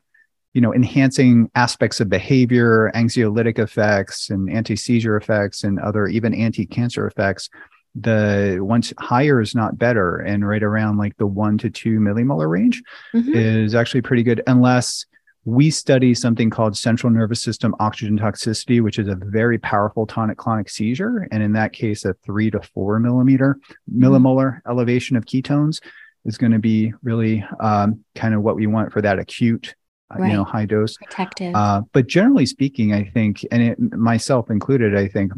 you 0.53 0.61
know 0.61 0.73
enhancing 0.73 1.49
aspects 1.55 1.99
of 1.99 2.09
behavior 2.09 2.91
anxiolytic 2.95 3.59
effects 3.59 4.29
and 4.29 4.49
anti-seizure 4.51 5.17
effects 5.17 5.63
and 5.63 5.79
other 5.79 6.07
even 6.07 6.33
anti-cancer 6.33 7.07
effects 7.07 7.49
the 7.95 8.57
once 8.61 8.93
higher 8.99 9.41
is 9.41 9.53
not 9.53 9.77
better 9.77 10.17
and 10.17 10.47
right 10.47 10.63
around 10.63 10.97
like 10.97 11.15
the 11.17 11.27
one 11.27 11.57
to 11.57 11.69
two 11.69 11.99
millimolar 11.99 12.49
range 12.49 12.81
mm-hmm. 13.13 13.33
is 13.33 13.75
actually 13.75 14.01
pretty 14.01 14.23
good 14.23 14.41
unless 14.47 15.05
we 15.43 15.71
study 15.71 16.13
something 16.13 16.49
called 16.49 16.77
central 16.77 17.11
nervous 17.11 17.41
system 17.41 17.75
oxygen 17.79 18.17
toxicity 18.17 18.81
which 18.81 18.97
is 18.97 19.07
a 19.07 19.15
very 19.15 19.57
powerful 19.57 20.05
tonic 20.05 20.37
clonic 20.37 20.69
seizure 20.69 21.27
and 21.31 21.43
in 21.43 21.51
that 21.51 21.73
case 21.73 22.05
a 22.05 22.13
three 22.25 22.49
to 22.49 22.61
four 22.61 22.99
millimeter 22.99 23.57
mm-hmm. 23.89 24.03
millimolar 24.03 24.59
elevation 24.69 25.17
of 25.17 25.25
ketones 25.25 25.81
is 26.25 26.37
going 26.37 26.51
to 26.51 26.59
be 26.59 26.93
really 27.03 27.45
um, 27.59 28.03
kind 28.15 28.33
of 28.33 28.41
what 28.41 28.55
we 28.55 28.67
want 28.67 28.91
for 28.91 29.01
that 29.01 29.19
acute 29.19 29.75
right. 30.17 30.29
you 30.29 30.33
know 30.37 30.43
high 30.43 30.65
dose 30.65 30.97
protective 30.97 31.55
uh, 31.55 31.81
but 31.93 32.07
generally 32.07 32.45
speaking 32.45 32.93
i 32.93 33.03
think 33.03 33.45
and 33.51 33.63
it, 33.63 33.79
myself 33.93 34.49
included 34.49 34.95
i 34.95 35.07
think 35.07 35.31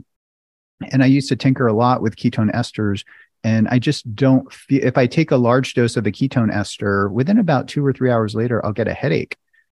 and 0.92 1.04
i 1.04 1.06
used 1.06 1.30
to 1.30 1.36
tinker 1.36 1.68
a 1.68 1.74
lot 1.74 2.02
with 2.02 2.16
ketone 2.16 2.52
esters 2.54 3.04
and 3.44 3.68
i 3.70 3.80
just 3.80 4.16
don't 4.16 4.52
feel 4.52 4.84
if 4.84 4.98
i 4.98 5.06
take 5.06 5.32
a 5.32 5.38
large 5.38 5.74
dose 5.74 5.96
of 5.96 6.06
a 6.06 6.12
ketone 6.12 6.54
ester 6.54 7.10
within 7.10 7.38
about 7.38 7.68
two 7.68 7.86
or 7.86 7.94
three 7.94 8.12
hours 8.12 8.36
later 8.36 8.66
i'll 8.66 8.74
get 8.74 8.88
a 8.88 8.94
headache 8.94 9.38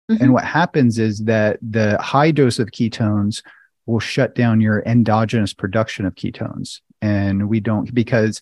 Mm-hmm. 0.10 0.24
And 0.24 0.34
what 0.34 0.46
happens 0.46 1.00
is 1.00 1.20
that 1.24 1.58
the 1.62 1.98
high 1.98 2.32
dose 2.32 2.60
of 2.60 2.72
ketones 2.72 3.42
will 3.86 4.00
shut 4.00 4.36
down 4.36 4.62
your 4.62 4.84
endogenous 4.86 5.54
production 5.54 6.06
of 6.06 6.16
ketones. 6.16 6.82
And 7.02 7.50
we 7.50 7.60
don't 7.60 7.94
because 7.94 8.42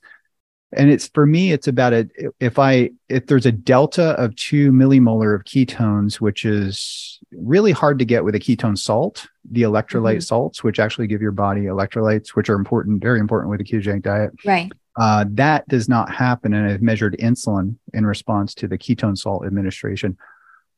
and 0.75 0.89
it's 0.89 1.07
for 1.07 1.25
me 1.25 1.51
it's 1.51 1.67
about 1.67 1.93
it 1.93 2.09
if 2.39 2.59
i 2.59 2.89
if 3.09 3.27
there's 3.27 3.45
a 3.45 3.51
delta 3.51 4.11
of 4.11 4.35
2 4.35 4.71
millimolar 4.71 5.35
of 5.35 5.43
ketones 5.43 6.15
which 6.15 6.45
is 6.45 7.19
really 7.31 7.71
hard 7.71 7.99
to 7.99 8.05
get 8.05 8.23
with 8.23 8.35
a 8.35 8.39
ketone 8.39 8.77
salt 8.77 9.27
the 9.49 9.63
electrolyte 9.63 10.13
mm-hmm. 10.13 10.19
salts 10.19 10.63
which 10.63 10.79
actually 10.79 11.07
give 11.07 11.21
your 11.21 11.31
body 11.31 11.61
electrolytes 11.61 12.29
which 12.29 12.49
are 12.49 12.55
important 12.55 13.01
very 13.01 13.19
important 13.19 13.49
with 13.49 13.61
a 13.61 13.63
ketogenic 13.63 14.01
diet. 14.01 14.31
Right. 14.45 14.71
Uh, 14.95 15.25
that 15.29 15.67
does 15.67 15.89
not 15.89 16.13
happen 16.13 16.53
and 16.53 16.69
i've 16.69 16.81
measured 16.81 17.17
insulin 17.19 17.75
in 17.93 18.05
response 18.05 18.53
to 18.55 18.67
the 18.67 18.77
ketone 18.77 19.17
salt 19.17 19.45
administration. 19.45 20.17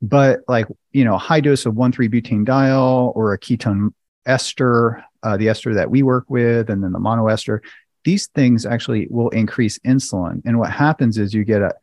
But 0.01 0.41
like 0.47 0.67
you 0.91 1.05
know 1.05 1.15
a 1.15 1.19
high 1.19 1.41
dose 1.41 1.65
of 1.65 1.75
1,3-butanediol 1.75 3.15
or 3.15 3.33
a 3.33 3.39
ketone 3.39 3.93
ester 4.25 5.03
uh, 5.23 5.37
the 5.37 5.49
ester 5.49 5.73
that 5.73 5.91
we 5.91 6.01
work 6.03 6.25
with 6.29 6.69
and 6.69 6.83
then 6.83 6.91
the 6.91 6.99
monoester 6.99 7.59
these 8.05 8.27
things 8.27 8.65
actually 8.65 9.07
will 9.09 9.29
increase 9.29 9.77
insulin. 9.79 10.41
And 10.45 10.59
what 10.59 10.71
happens 10.71 11.17
is 11.17 11.33
you 11.33 11.43
get 11.43 11.61
a 11.61 11.73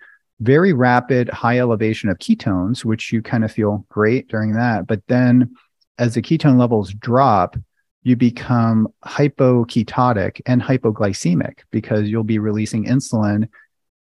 very 0.40 0.72
rapid 0.72 1.28
high 1.28 1.58
elevation 1.58 2.08
of 2.08 2.18
ketones, 2.18 2.84
which 2.84 3.12
you 3.12 3.20
kind 3.22 3.44
of 3.44 3.52
feel 3.52 3.84
great 3.90 4.28
during 4.28 4.52
that. 4.52 4.86
But 4.86 5.02
then 5.08 5.54
as 5.98 6.14
the 6.14 6.22
ketone 6.22 6.58
levels 6.58 6.92
drop, 6.94 7.56
you 8.02 8.16
become 8.16 8.88
hypoketotic 9.04 10.40
and 10.46 10.62
hypoglycemic 10.62 11.60
because 11.70 12.08
you'll 12.08 12.24
be 12.24 12.38
releasing 12.38 12.86
insulin. 12.86 13.48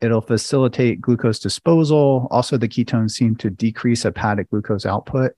It'll 0.01 0.21
facilitate 0.21 1.01
glucose 1.01 1.41
disposal. 1.41 2.29
Also, 2.31 2.57
the 2.57 2.69
ketones 2.69 3.13
seem 3.13 3.35
to 3.37 3.51
decrease 3.51 4.05
hepatic 4.05 4.51
glucose 4.51 4.87
output. 4.87 5.33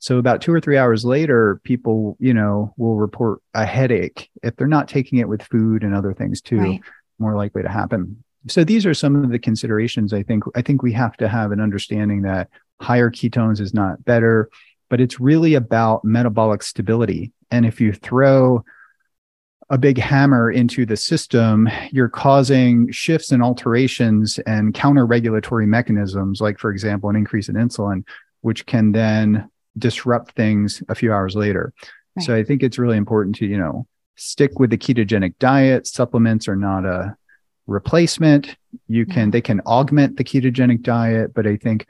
So 0.00 0.18
about 0.18 0.40
two 0.40 0.52
or 0.52 0.60
three 0.60 0.78
hours 0.78 1.04
later, 1.04 1.60
people, 1.64 2.16
you 2.20 2.32
know, 2.32 2.72
will 2.76 2.96
report 2.96 3.40
a 3.54 3.66
headache 3.66 4.30
if 4.42 4.54
they're 4.56 4.66
not 4.66 4.88
taking 4.88 5.18
it 5.18 5.28
with 5.28 5.42
food 5.42 5.82
and 5.82 5.94
other 5.94 6.14
things 6.14 6.40
too, 6.40 6.58
right. 6.58 6.80
more 7.18 7.36
likely 7.36 7.62
to 7.62 7.68
happen. 7.68 8.22
So 8.46 8.62
these 8.62 8.86
are 8.86 8.94
some 8.94 9.22
of 9.22 9.30
the 9.30 9.38
considerations 9.38 10.12
I 10.12 10.22
think 10.22 10.44
I 10.54 10.62
think 10.62 10.82
we 10.82 10.92
have 10.92 11.16
to 11.16 11.28
have 11.28 11.50
an 11.50 11.60
understanding 11.60 12.22
that 12.22 12.48
higher 12.80 13.10
ketones 13.10 13.60
is 13.60 13.74
not 13.74 14.04
better, 14.04 14.48
but 14.88 15.00
it's 15.00 15.18
really 15.18 15.54
about 15.54 16.04
metabolic 16.04 16.62
stability. 16.62 17.32
And 17.50 17.66
if 17.66 17.80
you 17.80 17.92
throw 17.92 18.64
a 19.70 19.76
big 19.76 19.98
hammer 19.98 20.50
into 20.50 20.86
the 20.86 20.96
system, 20.96 21.68
you're 21.90 22.08
causing 22.08 22.90
shifts 22.90 23.32
and 23.32 23.42
alterations 23.42 24.38
and 24.40 24.72
counter 24.72 25.04
regulatory 25.04 25.66
mechanisms, 25.66 26.40
like, 26.40 26.58
for 26.58 26.70
example, 26.70 27.10
an 27.10 27.16
increase 27.16 27.48
in 27.48 27.54
insulin, 27.54 28.06
which 28.40 28.64
can 28.64 28.92
then 28.92 29.50
disrupt 29.78 30.32
things 30.32 30.82
a 30.88 30.94
few 30.94 31.12
hours 31.12 31.34
later. 31.36 31.72
Right. 32.16 32.26
So 32.26 32.34
I 32.34 32.44
think 32.44 32.62
it's 32.62 32.78
really 32.78 32.96
important 32.96 33.36
to, 33.36 33.46
you 33.46 33.58
know, 33.58 33.86
stick 34.16 34.58
with 34.58 34.70
the 34.70 34.78
ketogenic 34.78 35.38
diet. 35.38 35.86
Supplements 35.86 36.48
are 36.48 36.56
not 36.56 36.84
a 36.84 37.16
replacement. 37.66 38.56
You 38.88 39.06
can, 39.06 39.28
yeah. 39.28 39.32
they 39.32 39.40
can 39.40 39.60
augment 39.60 40.16
the 40.16 40.24
ketogenic 40.24 40.82
diet, 40.82 41.34
but 41.34 41.46
I 41.46 41.56
think, 41.56 41.86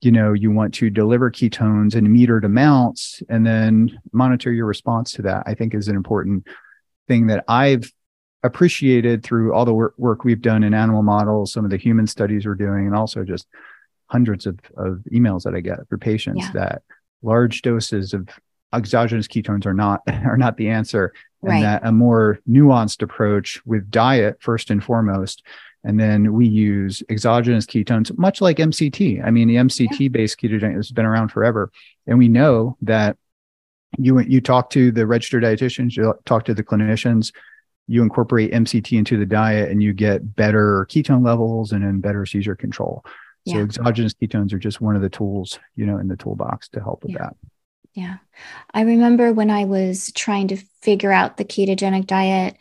you 0.00 0.12
know, 0.12 0.32
you 0.32 0.50
want 0.50 0.74
to 0.74 0.90
deliver 0.90 1.30
ketones 1.30 1.96
in 1.96 2.06
metered 2.06 2.44
amounts 2.44 3.22
and 3.28 3.44
then 3.46 3.98
monitor 4.12 4.52
your 4.52 4.66
response 4.66 5.12
to 5.12 5.22
that, 5.22 5.42
I 5.46 5.54
think 5.54 5.74
is 5.74 5.88
an 5.88 5.96
important 5.96 6.46
thing 7.08 7.26
that 7.28 7.44
I've 7.48 7.90
appreciated 8.42 9.24
through 9.24 9.54
all 9.54 9.64
the 9.64 9.74
work, 9.74 9.94
work 9.96 10.22
we've 10.22 10.42
done 10.42 10.62
in 10.62 10.74
animal 10.74 11.02
models, 11.02 11.52
some 11.52 11.64
of 11.64 11.70
the 11.70 11.76
human 11.78 12.06
studies 12.06 12.46
we're 12.46 12.54
doing, 12.54 12.86
and 12.86 12.94
also 12.94 13.24
just 13.24 13.48
hundreds 14.06 14.46
of, 14.46 14.58
of 14.76 15.02
emails 15.12 15.42
that 15.42 15.54
I 15.54 15.60
get 15.60 15.78
for 15.88 15.98
patients 15.98 16.44
yeah. 16.44 16.52
that 16.52 16.82
large 17.22 17.62
doses 17.62 18.14
of 18.14 18.28
exogenous 18.72 19.28
ketones 19.28 19.66
are 19.66 19.74
not 19.74 20.02
are 20.08 20.36
not 20.36 20.56
the 20.56 20.68
answer. 20.68 21.12
And 21.42 21.50
right. 21.50 21.62
that 21.62 21.86
a 21.86 21.92
more 21.92 22.40
nuanced 22.48 23.02
approach 23.02 23.64
with 23.64 23.90
diet 23.90 24.38
first 24.40 24.70
and 24.70 24.82
foremost 24.82 25.42
and 25.86 26.00
then 26.00 26.32
we 26.32 26.46
use 26.48 27.02
exogenous 27.08 27.64
ketones 27.64 28.16
much 28.18 28.40
like 28.40 28.56
mct 28.56 29.24
i 29.24 29.30
mean 29.30 29.48
the 29.48 29.54
mct 29.54 30.10
based 30.12 30.38
ketogenic 30.38 30.74
has 30.74 30.90
been 30.90 31.06
around 31.06 31.28
forever. 31.28 31.70
And 32.06 32.18
we 32.18 32.28
know 32.28 32.76
that 32.82 33.16
you 33.98 34.18
you 34.20 34.40
talk 34.40 34.70
to 34.70 34.90
the 34.90 35.06
registered 35.06 35.44
dietitians 35.44 35.96
you 35.96 36.12
talk 36.24 36.44
to 36.46 36.54
the 36.54 36.64
clinicians 36.64 37.32
you 37.86 38.02
incorporate 38.02 38.52
mct 38.52 38.98
into 38.98 39.16
the 39.16 39.24
diet 39.26 39.70
and 39.70 39.82
you 39.82 39.92
get 39.92 40.34
better 40.36 40.86
ketone 40.90 41.24
levels 41.24 41.72
and 41.72 41.84
then 41.84 42.00
better 42.00 42.26
seizure 42.26 42.56
control 42.56 43.04
so 43.46 43.56
yeah. 43.56 43.62
exogenous 43.62 44.14
ketones 44.14 44.52
are 44.52 44.58
just 44.58 44.80
one 44.80 44.96
of 44.96 45.02
the 45.02 45.08
tools, 45.08 45.58
you 45.76 45.86
know, 45.86 45.98
in 45.98 46.08
the 46.08 46.16
toolbox 46.16 46.68
to 46.70 46.80
help 46.80 47.04
with 47.04 47.12
yeah. 47.12 47.18
that. 47.18 47.36
Yeah. 47.94 48.16
I 48.74 48.82
remember 48.82 49.32
when 49.32 49.50
I 49.50 49.64
was 49.64 50.12
trying 50.14 50.48
to 50.48 50.56
figure 50.82 51.12
out 51.12 51.36
the 51.36 51.44
ketogenic 51.44 52.06
diet, 52.06 52.56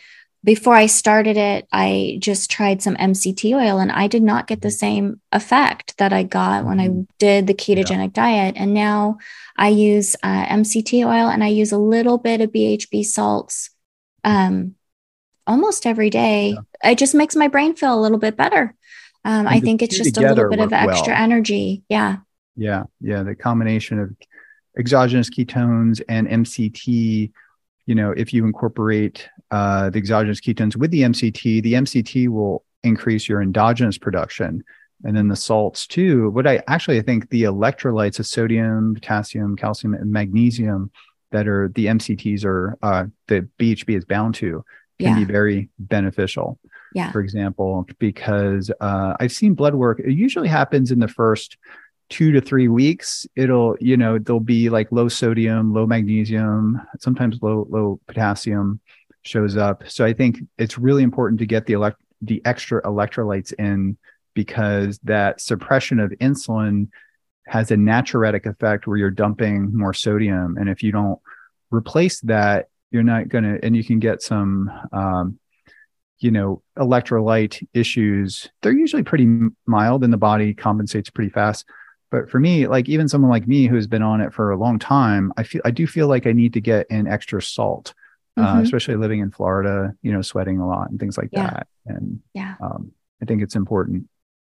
before 0.46 0.76
I 0.76 0.86
started 0.86 1.38
it, 1.38 1.68
I 1.72 2.18
just 2.22 2.52
tried 2.52 2.84
some 2.84 2.96
MCT 2.96 3.56
oil 3.56 3.80
and 3.80 3.92
I 3.92 4.06
did 4.08 4.22
not 4.22 4.46
get 4.46 4.62
the 4.62 4.68
mm-hmm. 4.68 4.76
same 4.76 5.22
effect 5.32 5.98
that 5.98 6.14
I 6.14 6.22
got 6.22 6.66
when 6.66 6.80
I 6.80 6.88
mm-hmm. 6.90 7.02
did 7.18 7.48
the 7.48 7.56
ketogenic 7.56 8.16
yeah. 8.16 8.24
diet. 8.24 8.56
And 8.56 8.76
now 8.76 9.18
I 9.58 9.70
use 9.70 10.16
uh, 10.22 10.46
MCT 10.46 11.04
oil 11.04 11.30
and 11.30 11.44
I 11.44 11.48
use 11.48 11.72
a 11.72 11.80
little 11.80 12.20
bit 12.20 12.42
of 12.42 12.52
BHB 12.52 13.06
salts 13.06 13.72
um, 14.24 14.76
almost 15.48 15.88
every 15.88 16.12
day. 16.12 16.50
Yeah. 16.50 16.92
It 16.92 17.00
just 17.00 17.16
makes 17.16 17.36
my 17.36 17.48
brain 17.48 17.76
feel 17.76 17.98
a 17.98 18.00
little 18.00 18.20
bit 18.20 18.38
better. 18.38 18.76
Um, 19.26 19.48
I 19.48 19.60
think 19.60 19.82
it's 19.82 19.98
just 19.98 20.18
a 20.18 20.22
little 20.22 20.50
bit 20.50 20.60
of 20.60 20.72
extra 20.72 21.14
well. 21.14 21.22
energy. 21.22 21.84
Yeah. 21.90 22.18
Yeah. 22.56 22.84
Yeah. 23.02 23.24
The 23.24 23.36
combination 23.36 24.00
of 24.00 24.16
exogenous 24.78 25.32
ketones 25.32 26.02
and 26.08 26.28
MCT, 26.28 27.32
you 27.88 27.96
know, 27.96 28.12
if 28.12 28.34
you 28.34 28.46
incorporate 28.46 29.28
uh, 29.50 29.90
the 29.90 29.98
exogenous 29.98 30.40
ketones 30.40 30.76
with 30.76 30.92
the 30.92 31.02
MCT, 31.02 31.64
the 31.64 31.74
MCT 31.74 32.30
will 32.30 32.64
increase 32.84 33.28
your 33.28 33.42
endogenous 33.42 33.98
production. 33.98 34.64
And 35.04 35.18
then 35.18 35.28
the 35.28 35.36
salts 35.36 35.88
too. 35.88 36.30
What 36.30 36.46
I 36.46 36.62
actually 36.68 37.00
I 37.00 37.02
think 37.02 37.30
the 37.32 37.44
electrolytes 37.44 38.20
of 38.20 38.28
sodium, 38.28 38.94
potassium, 38.94 39.56
calcium, 39.56 39.96
and 39.96 40.12
magnesium 40.12 40.92
that 41.32 41.48
are 41.48 41.70
the 41.70 41.88
MCTs 41.88 42.46
are 42.46 42.78
uh, 42.84 43.06
the 43.28 43.48
BHB 43.58 43.98
is 43.98 44.06
bound 44.06 44.36
to 44.36 44.64
can 45.00 45.10
yeah. 45.10 45.16
be 45.16 45.26
very 45.26 45.70
beneficial 45.80 46.60
yeah. 46.96 47.12
for 47.12 47.20
example, 47.20 47.86
because 48.00 48.72
uh, 48.80 49.16
I've 49.20 49.34
seen 49.34 49.54
blood 49.54 49.76
work. 49.76 50.00
It 50.00 50.14
usually 50.14 50.48
happens 50.48 50.92
in 50.92 51.00
the 51.00 51.10
first 51.10 51.58
two 52.10 52.32
to 52.32 52.40
three 52.40 52.70
weeks. 52.70 53.28
It'll, 53.36 53.76
you 53.82 53.98
know, 53.98 54.18
there'll 54.18 54.40
be 54.40 54.70
like 54.70 54.92
low 54.92 55.10
sodium, 55.10 55.74
low 55.74 55.86
magnesium, 55.86 56.82
sometimes 57.00 57.40
low 57.42 57.68
low 57.70 58.00
potassium 58.08 58.80
shows 59.24 59.58
up. 59.58 59.84
So 59.88 60.06
I 60.06 60.14
think 60.14 60.40
it's 60.58 60.78
really 60.78 61.04
important 61.04 61.40
to 61.40 61.46
get 61.46 61.66
the 61.66 61.74
elect 61.74 62.02
the 62.22 62.42
extra 62.46 62.82
electrolytes 62.84 63.54
in 63.60 63.98
because 64.34 64.98
that 65.04 65.42
suppression 65.42 66.00
of 66.00 66.12
insulin 66.22 66.88
has 67.48 67.72
a 67.72 67.76
natriuretic 67.76 68.46
effect 68.46 68.88
where 68.88 68.98
you're 68.98 69.12
dumping 69.12 69.76
more 69.78 69.94
sodium, 69.94 70.58
and 70.58 70.70
if 70.70 70.82
you 70.82 70.94
don't 70.94 71.20
replace 71.72 72.22
that, 72.22 72.70
you're 72.92 73.04
not 73.04 73.28
going 73.28 73.44
to, 73.44 73.64
and 73.64 73.76
you 73.76 73.84
can 73.84 74.00
get 74.00 74.22
some 74.22 74.72
um, 74.94 75.38
you 76.20 76.32
know 76.32 76.62
electrolyte 76.78 77.66
issues 77.74 78.50
they're 78.62 78.72
usually 78.72 79.04
pretty 79.04 79.28
mild 79.66 80.04
and 80.04 80.14
the 80.14 80.18
body 80.18 80.54
compensates 80.54 81.10
pretty 81.10 81.30
fast 81.30 81.66
but 82.12 82.30
for 82.30 82.40
me 82.40 82.68
like 82.68 82.88
even 82.88 83.08
someone 83.08 83.32
like 83.32 83.48
me 83.48 83.68
who's 83.68 83.88
been 83.88 84.02
on 84.02 84.22
it 84.22 84.34
for 84.34 84.52
a 84.52 84.58
long 84.58 84.80
time 84.80 85.34
i 85.38 85.44
feel 85.44 85.62
i 85.66 85.72
do 85.72 85.86
feel 85.86 86.08
like 86.08 86.26
i 86.26 86.32
need 86.32 86.54
to 86.54 86.62
get 86.62 86.88
in 86.90 87.08
extra 87.08 87.42
salt 87.42 87.94
uh, 88.38 88.42
mm-hmm. 88.42 88.58
uh, 88.58 88.62
especially 88.62 88.96
living 88.96 89.20
in 89.20 89.32
florida 89.32 89.94
you 90.02 90.12
know 90.12 90.22
sweating 90.22 90.60
a 90.60 90.68
lot 90.68 90.90
and 90.90 91.00
things 91.00 91.18
like 91.18 91.30
yeah. 91.32 91.50
that 91.50 91.68
and 91.86 92.20
yeah 92.34 92.56
um, 92.62 92.92
i 93.22 93.26
think 93.26 93.42
it's 93.42 93.56
important 93.56 94.08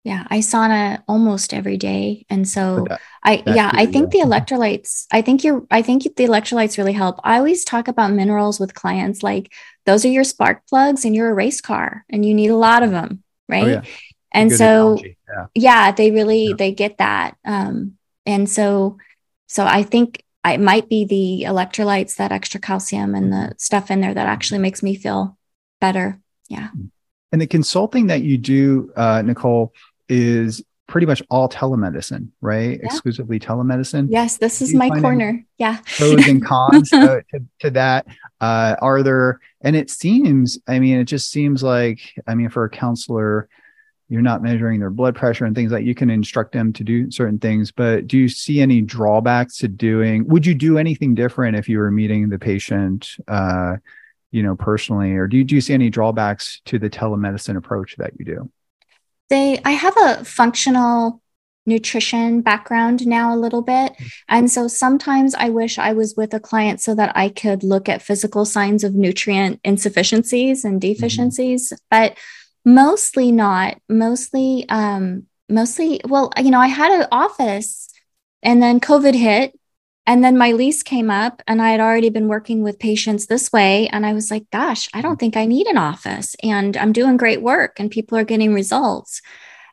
yeah, 0.05 0.27
I 0.29 0.39
sauna 0.39 1.03
almost 1.07 1.55
every 1.55 1.77
day. 1.77 2.27
And 2.29 2.49
so 2.49 2.87
that, 2.89 3.01
I 3.23 3.43
yeah, 3.47 3.71
I 3.73 3.87
think 3.87 4.11
the 4.11 4.19
electrolytes, 4.19 5.07
I 5.13 5.23
think 5.23 5.45
you're 5.45 5.65
I 5.71 5.83
think 5.83 6.03
the 6.03 6.25
electrolytes 6.25 6.77
really 6.77 6.93
help. 6.93 7.21
I 7.23 7.39
always 7.39 7.65
talk 7.65 7.87
about 7.87 8.13
minerals 8.13 8.59
with 8.59 8.75
clients 8.75 9.23
like 9.23 9.53
those 9.87 10.05
are 10.05 10.09
your 10.09 10.25
spark 10.25 10.67
plugs 10.67 11.05
in 11.05 11.15
your 11.15 11.33
race 11.35 11.61
car 11.61 12.05
and 12.11 12.27
you 12.27 12.35
need 12.35 12.51
a 12.51 12.57
lot 12.57 12.83
of 12.83 12.91
them, 12.91 13.23
right? 13.49 13.65
Oh, 13.65 13.69
yeah. 13.69 13.83
And 14.33 14.51
Good 14.51 14.59
so 14.59 14.99
yeah. 15.05 15.47
yeah. 15.55 15.93
they 15.93 16.11
really 16.11 16.49
yeah. 16.49 16.55
they 16.59 16.73
get 16.73 16.99
that. 16.99 17.37
Um 17.45 17.93
and 18.27 18.51
so 18.51 18.99
so 19.47 19.65
I 19.65 19.85
think 19.85 20.25
it 20.45 20.61
might 20.61 20.89
be 20.89 21.05
the 21.05 21.45
electrolytes, 21.49 22.17
that 22.17 22.33
extra 22.33 22.59
calcium 22.59 23.15
and 23.15 23.33
the 23.33 23.37
mm-hmm. 23.37 23.59
stuff 23.59 23.89
in 23.91 24.01
there 24.01 24.15
that 24.15 24.27
actually 24.27 24.59
makes 24.59 24.83
me 24.83 24.97
feel 24.97 25.39
better. 25.81 26.21
Yeah. 26.49 26.71
And 27.31 27.41
the 27.41 27.47
consulting 27.47 28.09
that 28.09 28.23
you 28.23 28.37
do, 28.37 28.93
uh, 28.97 29.23
Nicole, 29.23 29.73
is 30.13 30.63
pretty 30.87 31.07
much 31.07 31.23
all 31.31 31.49
telemedicine, 31.49 32.29
right? 32.43 32.79
Yeah. 32.79 32.85
Exclusively 32.87 33.41
telemedicine. 33.41 34.09
Yes, 34.11 34.37
this 34.37 34.61
is 34.61 34.75
my 34.75 34.91
corner. 34.91 35.43
Yeah. 35.57 35.79
pros 35.97 36.29
and 36.29 36.45
cons 36.45 36.91
to, 36.91 37.25
to, 37.61 37.71
that. 37.71 38.07
Uh, 38.41 38.77
are 38.83 39.03
there, 39.03 39.41
and 39.63 39.75
it 39.75 39.89
seems, 39.89 40.59
I 40.69 40.79
mean, 40.79 40.99
it 40.99 41.05
just 41.05 41.31
seems 41.31 41.63
like, 41.63 42.01
I 42.27 42.35
mean, 42.35 42.51
for 42.51 42.65
a 42.65 42.71
counselor, 42.71 43.49
you're 44.11 44.21
not 44.21 44.43
measuring 44.43 44.79
their 44.79 44.91
blood 44.91 45.17
pressure 45.17 45.47
and 45.47 45.57
things 45.57 45.73
like 45.73 45.87
you 45.87 45.95
can 45.95 46.11
instruct 46.11 46.53
them 46.53 46.71
to 46.75 46.85
do 46.85 47.11
certain 47.11 47.39
things 47.39 47.73
but 47.73 48.07
do 48.07 48.19
you 48.19 48.29
see 48.29 48.61
any 48.61 48.83
drawbacks 48.83 49.57
to 49.57 49.69
doing 49.69 50.29
would 50.29 50.45
you 50.45 50.55
do 50.55 50.77
anything 50.77 51.15
different 51.15 51.57
if 51.57 51.67
you 51.67 51.79
were 51.79 51.91
meeting 51.91 52.29
the 52.29 52.39
patient 52.39 53.17
uh, 53.29 53.77
you 54.31 54.43
know 54.43 54.55
personally 54.55 55.13
or 55.13 55.27
do 55.27 55.39
you, 55.39 55.45
do 55.45 55.55
you 55.55 55.63
see 55.63 55.73
any 55.73 55.89
drawbacks 55.89 56.61
to 56.67 56.79
the 56.79 56.91
telemedicine 56.91 57.57
approach 57.57 57.97
that 57.97 58.13
you 58.19 58.27
do 58.27 58.51
they 59.31 59.61
i 59.65 59.71
have 59.71 59.97
a 59.97 60.25
functional 60.25 61.23
nutrition 61.67 62.41
background 62.41 63.07
now 63.07 63.35
a 63.35 63.39
little 63.39 63.63
bit. 63.63 63.93
Mm-hmm. 63.93 64.07
And 64.29 64.51
so 64.51 64.69
sometimes 64.69 65.35
I 65.35 65.49
wish 65.49 65.79
I 65.79 65.93
was 65.93 66.17
with 66.17 66.35
a 66.35 66.41
client 66.41 66.81
so 66.81 66.95
that 66.95 67.13
I 67.17 67.29
could 67.29 67.63
look 67.63 67.89
at 67.89 68.03
physical 68.03 68.45
signs 68.45 68.85
of 68.85 68.95
nutrient 68.95 69.61
insufficiencies 69.65 70.65
and 70.65 70.81
mm-hmm. 70.81 70.93
deficiencies, 70.93 71.69
mm-hmm. 71.71 71.77
but 71.91 72.19
mostly 72.65 73.33
not. 73.33 73.79
Mostly, 73.89 74.67
um, 74.69 75.27
mostly, 75.49 76.01
well, 76.07 76.33
you 76.39 76.51
know, 76.51 76.61
I 76.61 76.69
had 76.69 76.93
an 76.93 77.09
office 77.13 77.89
and 78.43 78.63
then 78.63 78.81
COVID 78.81 79.15
hit. 79.15 79.59
And 80.07 80.25
then 80.25 80.37
my 80.37 80.53
lease 80.53 80.83
came 80.83 81.11
up, 81.11 81.43
and 81.47 81.63
I 81.63 81.71
had 81.71 81.81
already 81.81 82.11
been 82.11 82.27
working 82.27 82.63
with 82.63 82.79
patients 82.79 83.27
this 83.27 83.53
way. 83.53 83.89
And 83.89 84.05
I 84.05 84.13
was 84.13 84.31
like, 84.31 84.51
gosh, 84.51 84.89
I 84.93 85.01
don't 85.01 85.19
think 85.19 85.37
I 85.37 85.47
need 85.47 85.69
an 85.69 85.79
office. 85.79 86.35
And 86.43 86.77
I'm 86.77 86.93
doing 86.93 87.17
great 87.17 87.41
work, 87.41 87.79
and 87.79 87.91
people 87.91 88.19
are 88.19 88.25
getting 88.25 88.53
results. 88.53 89.23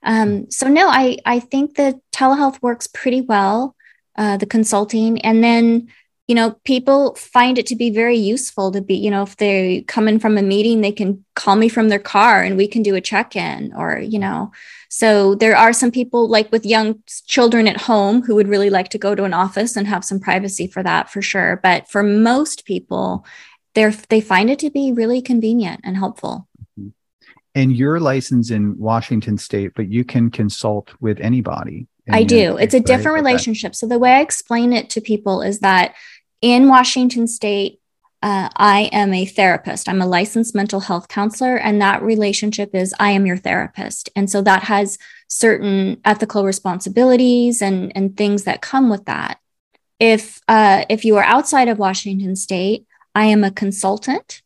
Um, 0.03 0.49
so 0.49 0.67
no, 0.67 0.87
I 0.87 1.17
I 1.25 1.39
think 1.39 1.75
that 1.75 1.95
telehealth 2.11 2.61
works 2.61 2.87
pretty 2.87 3.21
well, 3.21 3.75
uh, 4.15 4.37
the 4.37 4.45
consulting, 4.45 5.19
and 5.21 5.43
then 5.43 5.89
you 6.29 6.35
know 6.35 6.51
people 6.63 7.15
find 7.15 7.57
it 7.57 7.65
to 7.65 7.75
be 7.75 7.89
very 7.89 8.15
useful 8.15 8.71
to 8.71 8.81
be 8.81 8.95
you 8.95 9.09
know 9.09 9.23
if 9.23 9.35
they 9.37 9.83
come 9.87 10.07
in 10.07 10.19
from 10.19 10.37
a 10.37 10.43
meeting 10.43 10.79
they 10.79 10.91
can 10.91 11.25
call 11.35 11.55
me 11.55 11.67
from 11.67 11.89
their 11.89 11.99
car 11.99 12.43
and 12.43 12.55
we 12.55 12.67
can 12.67 12.83
do 12.83 12.93
a 12.93 13.01
check-in 13.01 13.73
or 13.75 13.97
you 13.97 14.19
know 14.19 14.51
so 14.89 15.35
there 15.35 15.55
are 15.55 15.71
some 15.71 15.91
people 15.91 16.27
like 16.27 16.51
with 16.51 16.65
young 16.65 17.01
children 17.25 17.67
at 17.67 17.81
home 17.81 18.21
who 18.23 18.35
would 18.35 18.47
really 18.47 18.69
like 18.69 18.89
to 18.89 18.97
go 18.97 19.15
to 19.15 19.23
an 19.23 19.33
office 19.33 19.75
and 19.75 19.87
have 19.87 20.03
some 20.03 20.19
privacy 20.19 20.67
for 20.67 20.83
that 20.83 21.09
for 21.09 21.21
sure 21.21 21.59
but 21.63 21.87
for 21.87 22.03
most 22.03 22.65
people 22.65 23.25
they're 23.75 23.93
they 24.09 24.21
find 24.21 24.49
it 24.49 24.59
to 24.59 24.69
be 24.69 24.91
really 24.91 25.21
convenient 25.21 25.79
and 25.83 25.95
helpful 25.95 26.47
mm-hmm. 26.79 26.89
and 27.55 27.75
you're 27.75 27.99
licensed 27.99 28.51
in 28.51 28.77
Washington 28.77 29.37
State, 29.37 29.71
but 29.75 29.89
you 29.89 30.03
can 30.03 30.29
consult 30.29 30.91
with 30.99 31.19
anybody. 31.19 31.87
I 32.11 32.23
do. 32.23 32.57
It's 32.57 32.73
a 32.73 32.79
different 32.79 33.15
right? 33.15 33.23
relationship. 33.23 33.75
So 33.75 33.87
the 33.87 33.99
way 33.99 34.13
I 34.13 34.21
explain 34.21 34.73
it 34.73 34.89
to 34.91 35.01
people 35.01 35.41
is 35.41 35.59
that 35.59 35.95
in 36.41 36.67
Washington 36.67 37.27
State, 37.27 37.78
uh, 38.21 38.49
I 38.55 38.89
am 38.91 39.13
a 39.13 39.25
therapist. 39.25 39.87
I'm 39.87 40.01
a 40.01 40.07
licensed 40.07 40.53
mental 40.53 40.81
health 40.81 41.07
counselor, 41.07 41.57
and 41.57 41.81
that 41.81 42.01
relationship 42.01 42.75
is 42.75 42.93
I 42.99 43.11
am 43.11 43.25
your 43.25 43.37
therapist. 43.37 44.09
And 44.15 44.29
so 44.29 44.41
that 44.41 44.63
has 44.63 44.97
certain 45.27 46.01
ethical 46.03 46.43
responsibilities 46.45 47.61
and 47.61 47.91
and 47.95 48.17
things 48.17 48.43
that 48.43 48.61
come 48.61 48.89
with 48.89 49.05
that. 49.05 49.39
If 49.99 50.41
uh, 50.47 50.85
if 50.89 51.05
you 51.05 51.17
are 51.17 51.23
outside 51.23 51.69
of 51.69 51.79
Washington 51.79 52.35
State, 52.35 52.85
I 53.15 53.25
am 53.25 53.43
a 53.43 53.51
consultant 53.51 54.41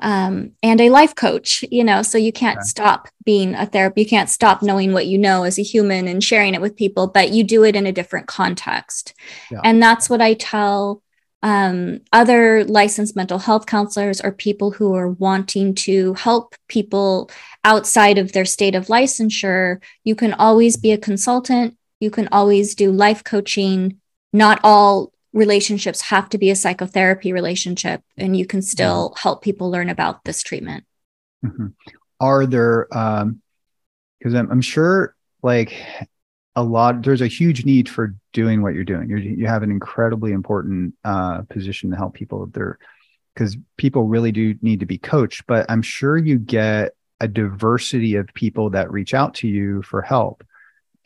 um, 0.00 0.52
and 0.62 0.80
a 0.80 0.90
life 0.90 1.14
coach, 1.14 1.64
you 1.70 1.84
know, 1.84 2.02
so 2.02 2.18
you 2.18 2.32
can't 2.32 2.58
okay. 2.58 2.66
stop 2.66 3.08
being 3.24 3.54
a 3.54 3.66
therapist. 3.66 3.98
You 3.98 4.08
can't 4.08 4.30
stop 4.30 4.62
knowing 4.62 4.92
what 4.92 5.06
you 5.06 5.18
know 5.18 5.42
as 5.42 5.58
a 5.58 5.62
human 5.62 6.08
and 6.08 6.22
sharing 6.22 6.54
it 6.54 6.60
with 6.60 6.76
people, 6.76 7.08
but 7.08 7.30
you 7.30 7.44
do 7.44 7.64
it 7.64 7.76
in 7.76 7.86
a 7.86 7.92
different 7.92 8.26
context. 8.26 9.12
Yeah. 9.50 9.60
And 9.64 9.82
that's 9.82 10.08
what 10.08 10.20
I 10.20 10.34
tell 10.34 11.02
um, 11.42 12.00
other 12.12 12.64
licensed 12.64 13.14
mental 13.14 13.38
health 13.38 13.66
counselors 13.66 14.20
or 14.20 14.32
people 14.32 14.72
who 14.72 14.94
are 14.94 15.08
wanting 15.08 15.74
to 15.74 16.14
help 16.14 16.54
people 16.68 17.30
outside 17.64 18.18
of 18.18 18.32
their 18.32 18.44
state 18.44 18.74
of 18.74 18.86
licensure. 18.86 19.80
You 20.04 20.14
can 20.14 20.34
always 20.34 20.76
be 20.76 20.92
a 20.92 20.98
consultant, 20.98 21.76
you 22.00 22.10
can 22.10 22.28
always 22.32 22.74
do 22.74 22.90
life 22.90 23.24
coaching. 23.24 24.00
Not 24.32 24.60
all 24.62 25.12
relationships 25.32 26.00
have 26.00 26.28
to 26.30 26.38
be 26.38 26.50
a 26.50 26.56
psychotherapy 26.56 27.32
relationship 27.32 28.02
and 28.16 28.36
you 28.36 28.46
can 28.46 28.62
still 28.62 29.14
help 29.18 29.42
people 29.42 29.70
learn 29.70 29.90
about 29.90 30.24
this 30.24 30.42
treatment 30.42 30.84
mm-hmm. 31.44 31.66
are 32.18 32.46
there 32.46 32.88
um 32.96 33.40
because 34.18 34.34
I'm, 34.34 34.50
I'm 34.50 34.60
sure 34.60 35.14
like 35.42 35.74
a 36.58 36.62
lot 36.62 37.02
there's 37.02 37.20
a 37.20 37.28
huge 37.28 37.64
need 37.64 37.88
for 37.88 38.14
doing 38.32 38.62
what 38.62 38.74
you're 38.74 38.84
doing 38.84 39.08
you're, 39.08 39.18
you 39.18 39.46
have 39.46 39.62
an 39.62 39.70
incredibly 39.70 40.32
important 40.32 40.92
uh, 41.04 41.42
position 41.42 41.90
to 41.90 41.96
help 41.96 42.14
people 42.14 42.46
there 42.46 42.78
because 43.34 43.56
people 43.76 44.04
really 44.04 44.32
do 44.32 44.54
need 44.60 44.80
to 44.80 44.86
be 44.86 44.98
coached 44.98 45.46
but 45.46 45.64
i'm 45.68 45.82
sure 45.82 46.16
you 46.16 46.38
get 46.38 46.92
a 47.20 47.28
diversity 47.28 48.16
of 48.16 48.26
people 48.34 48.70
that 48.70 48.90
reach 48.90 49.14
out 49.14 49.34
to 49.34 49.48
you 49.48 49.82
for 49.82 50.02
help 50.02 50.44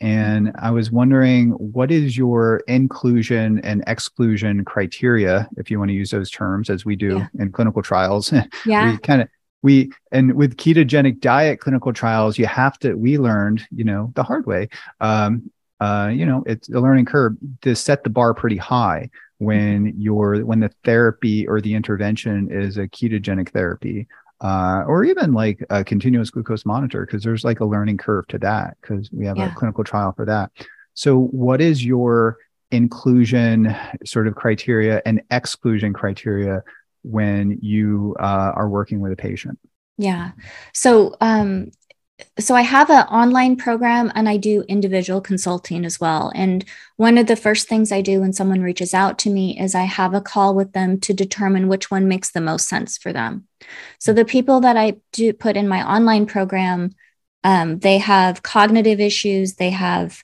and 0.01 0.51
I 0.59 0.71
was 0.71 0.91
wondering, 0.91 1.51
what 1.51 1.89
is 1.89 2.17
your 2.17 2.61
inclusion 2.67 3.61
and 3.63 3.85
exclusion 3.87 4.65
criteria, 4.65 5.47
if 5.55 5.71
you 5.71 5.79
want 5.79 5.91
to 5.91 5.95
use 5.95 6.11
those 6.11 6.29
terms, 6.29 6.69
as 6.69 6.83
we 6.83 6.97
do 6.97 7.19
yeah. 7.19 7.27
in 7.39 7.53
clinical 7.53 7.81
trials? 7.81 8.33
Yeah. 8.65 8.91
we 8.91 8.97
kind 8.97 9.21
of 9.21 9.29
we 9.63 9.91
and 10.11 10.33
with 10.33 10.57
ketogenic 10.57 11.19
diet 11.19 11.59
clinical 11.59 11.91
trials, 11.91 12.37
you 12.37 12.45
have 12.45 12.77
to. 12.79 12.93
We 12.93 13.17
learned, 13.17 13.65
you 13.71 13.83
know, 13.83 14.11
the 14.15 14.23
hard 14.23 14.45
way. 14.45 14.69
Um, 15.01 15.51
uh, 15.79 16.11
you 16.13 16.25
know, 16.25 16.43
it's 16.45 16.69
a 16.69 16.79
learning 16.79 17.05
curve 17.05 17.35
to 17.63 17.75
set 17.75 18.03
the 18.03 18.09
bar 18.09 18.33
pretty 18.35 18.57
high 18.57 19.09
when 19.39 19.93
you're 19.97 20.45
when 20.45 20.59
the 20.59 20.71
therapy 20.83 21.47
or 21.47 21.59
the 21.59 21.73
intervention 21.73 22.49
is 22.51 22.77
a 22.77 22.87
ketogenic 22.87 23.49
therapy 23.49 24.07
uh, 24.43 24.83
or 24.85 25.05
even 25.05 25.31
like 25.31 25.65
a 25.69 25.83
continuous 25.83 26.29
glucose 26.29 26.65
monitor, 26.65 27.05
because 27.05 27.23
there's 27.23 27.45
like 27.45 27.61
a 27.61 27.65
learning 27.65 27.97
curve 27.97 28.27
to 28.27 28.37
that, 28.37 28.77
because 28.81 29.09
we 29.11 29.25
have 29.25 29.37
yeah. 29.37 29.51
a 29.51 29.55
clinical 29.55 29.85
trial 29.85 30.11
for 30.11 30.25
that. 30.25 30.51
So, 30.93 31.17
what 31.17 31.61
is 31.61 31.83
your 31.83 32.37
inclusion 32.69 33.73
sort 34.05 34.27
of 34.27 34.35
criteria 34.35 35.01
and 35.05 35.21
exclusion 35.31 35.93
criteria 35.93 36.61
when 37.03 37.59
you 37.61 38.15
uh, 38.19 38.51
are 38.55 38.69
working 38.69 38.99
with 38.99 39.11
a 39.11 39.15
patient? 39.15 39.59
Yeah. 39.97 40.31
So, 40.73 41.15
um, 41.21 41.71
so 42.39 42.55
I 42.55 42.61
have 42.61 42.89
an 42.89 43.05
online 43.07 43.57
program 43.57 44.11
and 44.15 44.27
I 44.29 44.37
do 44.37 44.63
individual 44.67 45.21
consulting 45.21 45.85
as 45.85 45.99
well. 45.99 46.31
And 46.33 46.65
one 46.95 47.17
of 47.17 47.27
the 47.27 47.35
first 47.35 47.67
things 47.67 47.91
I 47.91 48.01
do 48.01 48.21
when 48.21 48.33
someone 48.33 48.61
reaches 48.61 48.93
out 48.93 49.17
to 49.19 49.29
me 49.29 49.59
is 49.59 49.75
I 49.75 49.83
have 49.83 50.13
a 50.13 50.21
call 50.21 50.55
with 50.55 50.73
them 50.73 50.99
to 51.01 51.13
determine 51.13 51.67
which 51.67 51.91
one 51.91 52.07
makes 52.07 52.31
the 52.31 52.41
most 52.41 52.67
sense 52.67 52.97
for 52.97 53.13
them. 53.13 53.47
So 53.99 54.13
the 54.13 54.25
people 54.25 54.61
that 54.61 54.77
I 54.77 54.97
do 55.11 55.33
put 55.33 55.57
in 55.57 55.67
my 55.67 55.87
online 55.87 56.25
program, 56.25 56.91
um, 57.43 57.79
they 57.79 57.97
have 57.97 58.43
cognitive 58.43 58.99
issues, 58.99 59.55
they 59.55 59.71
have 59.71 60.23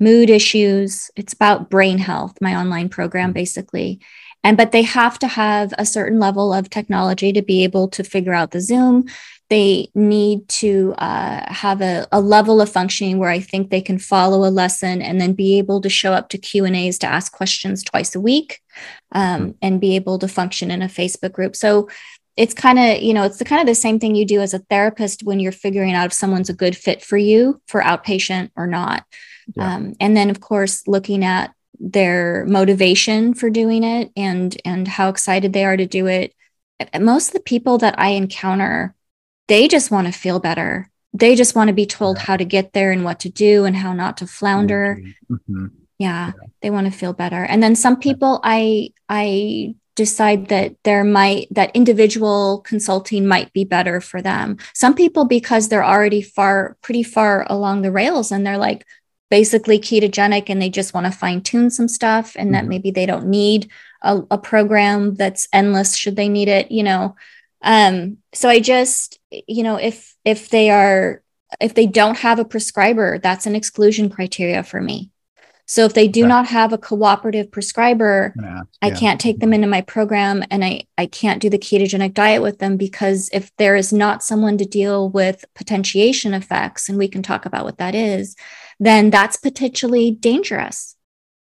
mood 0.00 0.30
issues. 0.30 1.10
It's 1.16 1.32
about 1.32 1.70
brain 1.70 1.98
health, 1.98 2.38
my 2.40 2.56
online 2.56 2.88
program, 2.88 3.32
basically. 3.32 4.00
And 4.44 4.56
but 4.56 4.72
they 4.72 4.82
have 4.82 5.18
to 5.20 5.26
have 5.26 5.72
a 5.78 5.86
certain 5.86 6.20
level 6.20 6.52
of 6.52 6.70
technology 6.70 7.32
to 7.32 7.42
be 7.42 7.64
able 7.64 7.88
to 7.88 8.04
figure 8.04 8.34
out 8.34 8.52
the 8.52 8.60
Zoom 8.60 9.06
they 9.50 9.90
need 9.94 10.48
to 10.48 10.94
uh, 10.98 11.52
have 11.52 11.80
a, 11.80 12.06
a, 12.10 12.20
level 12.20 12.60
of 12.60 12.70
functioning 12.70 13.18
where 13.18 13.30
i 13.30 13.38
think 13.38 13.70
they 13.70 13.80
can 13.80 13.98
follow 13.98 14.48
a 14.48 14.50
lesson 14.50 15.02
and 15.02 15.20
then 15.20 15.32
be 15.32 15.58
able 15.58 15.80
to 15.80 15.88
show 15.88 16.12
up 16.12 16.28
to 16.28 16.38
q 16.38 16.64
and 16.64 16.74
a's 16.74 16.98
to 16.98 17.06
ask 17.06 17.32
questions 17.32 17.82
twice 17.82 18.14
a 18.14 18.20
week 18.20 18.60
um, 19.12 19.40
mm-hmm. 19.40 19.50
and 19.62 19.80
be 19.80 19.94
able 19.96 20.18
to 20.18 20.28
function 20.28 20.70
in 20.70 20.82
a 20.82 20.88
facebook 20.88 21.32
group 21.32 21.54
so 21.54 21.88
it's 22.36 22.54
kind 22.54 22.78
of 22.78 23.02
you 23.02 23.14
know 23.14 23.22
it's 23.24 23.38
the 23.38 23.44
kind 23.44 23.60
of 23.60 23.66
the 23.66 23.74
same 23.74 23.98
thing 23.98 24.14
you 24.14 24.24
do 24.24 24.40
as 24.40 24.54
a 24.54 24.58
therapist 24.70 25.22
when 25.22 25.38
you're 25.38 25.52
figuring 25.52 25.94
out 25.94 26.06
if 26.06 26.12
someone's 26.12 26.50
a 26.50 26.54
good 26.54 26.76
fit 26.76 27.02
for 27.02 27.16
you 27.16 27.60
for 27.68 27.80
outpatient 27.82 28.50
or 28.56 28.66
not 28.66 29.04
yeah. 29.54 29.74
um, 29.74 29.94
and 30.00 30.16
then 30.16 30.30
of 30.30 30.40
course 30.40 30.88
looking 30.88 31.24
at 31.24 31.53
their 31.78 32.44
motivation 32.46 33.34
for 33.34 33.50
doing 33.50 33.82
it 33.82 34.10
and 34.16 34.56
and 34.64 34.88
how 34.88 35.08
excited 35.08 35.52
they 35.52 35.64
are 35.64 35.76
to 35.76 35.86
do 35.86 36.06
it 36.06 36.34
most 37.00 37.28
of 37.28 37.34
the 37.34 37.40
people 37.40 37.78
that 37.78 37.98
i 37.98 38.10
encounter 38.10 38.94
they 39.48 39.68
just 39.68 39.90
want 39.90 40.06
to 40.06 40.12
feel 40.12 40.40
better. 40.40 40.90
They 41.12 41.36
just 41.36 41.54
want 41.54 41.68
to 41.68 41.74
be 41.74 41.86
told 41.86 42.18
how 42.18 42.36
to 42.36 42.44
get 42.44 42.72
there 42.72 42.90
and 42.90 43.04
what 43.04 43.20
to 43.20 43.28
do 43.28 43.64
and 43.64 43.76
how 43.76 43.92
not 43.92 44.16
to 44.18 44.26
flounder. 44.26 45.00
Mm-hmm. 45.30 45.66
Yeah, 45.98 46.32
yeah, 46.36 46.46
they 46.60 46.70
want 46.70 46.90
to 46.90 46.98
feel 46.98 47.12
better. 47.12 47.44
And 47.44 47.62
then 47.62 47.76
some 47.76 48.00
people 48.00 48.40
I 48.42 48.90
I 49.08 49.76
decide 49.94 50.48
that 50.48 50.74
there 50.82 51.04
might 51.04 51.46
that 51.52 51.70
individual 51.76 52.62
consulting 52.62 53.28
might 53.28 53.52
be 53.52 53.64
better 53.64 54.00
for 54.00 54.20
them. 54.20 54.56
Some 54.74 54.94
people 54.94 55.24
because 55.24 55.68
they're 55.68 55.84
already 55.84 56.20
far 56.20 56.76
pretty 56.82 57.04
far 57.04 57.46
along 57.48 57.82
the 57.82 57.92
rails 57.92 58.32
and 58.32 58.44
they're 58.44 58.58
like 58.58 58.84
basically 59.34 59.80
ketogenic 59.80 60.48
and 60.48 60.62
they 60.62 60.70
just 60.70 60.94
want 60.94 61.06
to 61.06 61.10
fine 61.10 61.40
tune 61.40 61.68
some 61.68 61.88
stuff 61.88 62.36
and 62.36 62.46
mm-hmm. 62.46 62.52
that 62.52 62.66
maybe 62.66 62.92
they 62.92 63.04
don't 63.04 63.26
need 63.26 63.68
a, 64.00 64.22
a 64.30 64.38
program 64.38 65.16
that's 65.16 65.48
endless 65.52 65.96
should 65.96 66.14
they 66.14 66.28
need 66.28 66.46
it, 66.46 66.70
you 66.70 66.84
know. 66.84 67.16
Um, 67.60 68.18
so 68.32 68.48
I 68.48 68.60
just, 68.60 69.18
you 69.48 69.64
know, 69.64 69.74
if 69.74 70.14
if 70.24 70.50
they 70.50 70.70
are 70.70 71.20
if 71.60 71.74
they 71.74 71.88
don't 71.88 72.18
have 72.18 72.38
a 72.38 72.44
prescriber, 72.44 73.18
that's 73.18 73.44
an 73.46 73.56
exclusion 73.56 74.08
criteria 74.08 74.62
for 74.62 74.80
me. 74.80 75.10
So 75.66 75.84
if 75.84 75.94
they 75.94 76.06
do 76.06 76.28
not 76.28 76.46
have 76.46 76.72
a 76.72 76.78
cooperative 76.78 77.50
prescriber, 77.50 78.34
Yeah. 78.40 78.60
I 78.82 78.90
can't 78.90 79.20
take 79.20 79.40
them 79.40 79.52
into 79.52 79.66
my 79.66 79.80
program 79.80 80.44
and 80.48 80.64
I, 80.64 80.82
I 80.96 81.06
can't 81.06 81.42
do 81.42 81.50
the 81.50 81.58
ketogenic 81.58 82.14
diet 82.14 82.42
with 82.42 82.58
them 82.58 82.76
because 82.76 83.30
if 83.32 83.50
there 83.56 83.74
is 83.74 83.92
not 83.92 84.22
someone 84.22 84.58
to 84.58 84.64
deal 84.64 85.08
with 85.08 85.44
potentiation 85.54 86.34
effects, 86.34 86.88
and 86.88 86.98
we 86.98 87.08
can 87.08 87.22
talk 87.22 87.46
about 87.46 87.64
what 87.64 87.78
that 87.78 87.94
is, 87.94 88.36
then 88.78 89.10
that's 89.10 89.36
potentially 89.36 90.10
dangerous. 90.10 90.96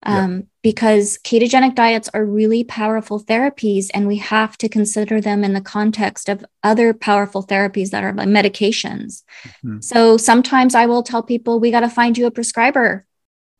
Yeah. 0.05 0.23
Um, 0.23 0.43
because 0.61 1.17
ketogenic 1.23 1.73
diets 1.73 2.07
are 2.13 2.23
really 2.23 2.63
powerful 2.63 3.23
therapies, 3.23 3.87
and 3.93 4.07
we 4.07 4.17
have 4.17 4.57
to 4.59 4.69
consider 4.69 5.19
them 5.19 5.43
in 5.43 5.53
the 5.53 5.61
context 5.61 6.29
of 6.29 6.45
other 6.63 6.93
powerful 6.93 7.43
therapies 7.43 7.89
that 7.89 8.03
are 8.03 8.13
like 8.13 8.27
medications. 8.27 9.23
Mhm. 9.63 9.83
So 9.83 10.17
sometimes 10.17 10.75
I 10.75 10.85
will 10.85 11.03
tell 11.03 11.23
people, 11.23 11.59
we 11.59 11.71
got 11.71 11.79
to 11.79 11.89
find 11.89 12.17
you 12.17 12.27
a 12.27 12.31
prescriber 12.31 13.05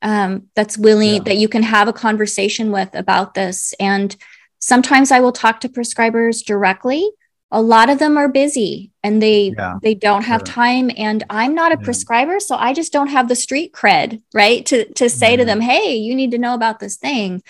um, 0.04 0.44
that's 0.56 0.78
willing 0.78 1.16
Yeah. 1.16 1.24
that 1.24 1.38
you 1.38 1.48
can 1.48 1.64
have 1.64 1.88
a 1.88 1.94
conversation 1.94 2.72
with 2.72 2.90
about 2.94 3.34
this. 3.34 3.74
And 3.80 4.16
sometimes 4.60 5.12
I 5.12 5.20
will 5.20 5.32
talk 5.32 5.60
to 5.62 5.70
prescribers 5.70 6.46
directly. 6.46 7.10
A 7.52 7.62
lot 7.62 7.90
of 7.90 8.00
them 8.00 8.18
are 8.18 8.28
busy 8.28 8.92
and 9.04 9.22
they 9.22 9.54
Yeah. 9.58 9.76
they 9.82 9.96
don't 9.96 10.24
have 10.24 10.42
Sure. 10.42 10.46
time. 10.46 10.92
And 10.98 11.24
I'm 11.30 11.56
not 11.56 11.72
a 11.72 11.78
Yeah. 11.78 11.86
prescriber, 11.86 12.40
so 12.40 12.56
I 12.58 12.74
just 12.74 12.92
don't 12.92 13.08
have 13.08 13.28
the 13.30 13.36
street 13.36 13.72
cred, 13.74 14.22
right? 14.34 14.66
To 14.68 14.86
to 14.94 15.10
say 15.10 15.36
to 15.38 15.46
them, 15.46 15.62
hey, 15.62 15.96
you 15.96 16.14
need 16.16 16.32
to 16.32 16.38
know 16.38 16.54
about 16.54 16.80
this 16.80 16.98
thing. 16.98 17.42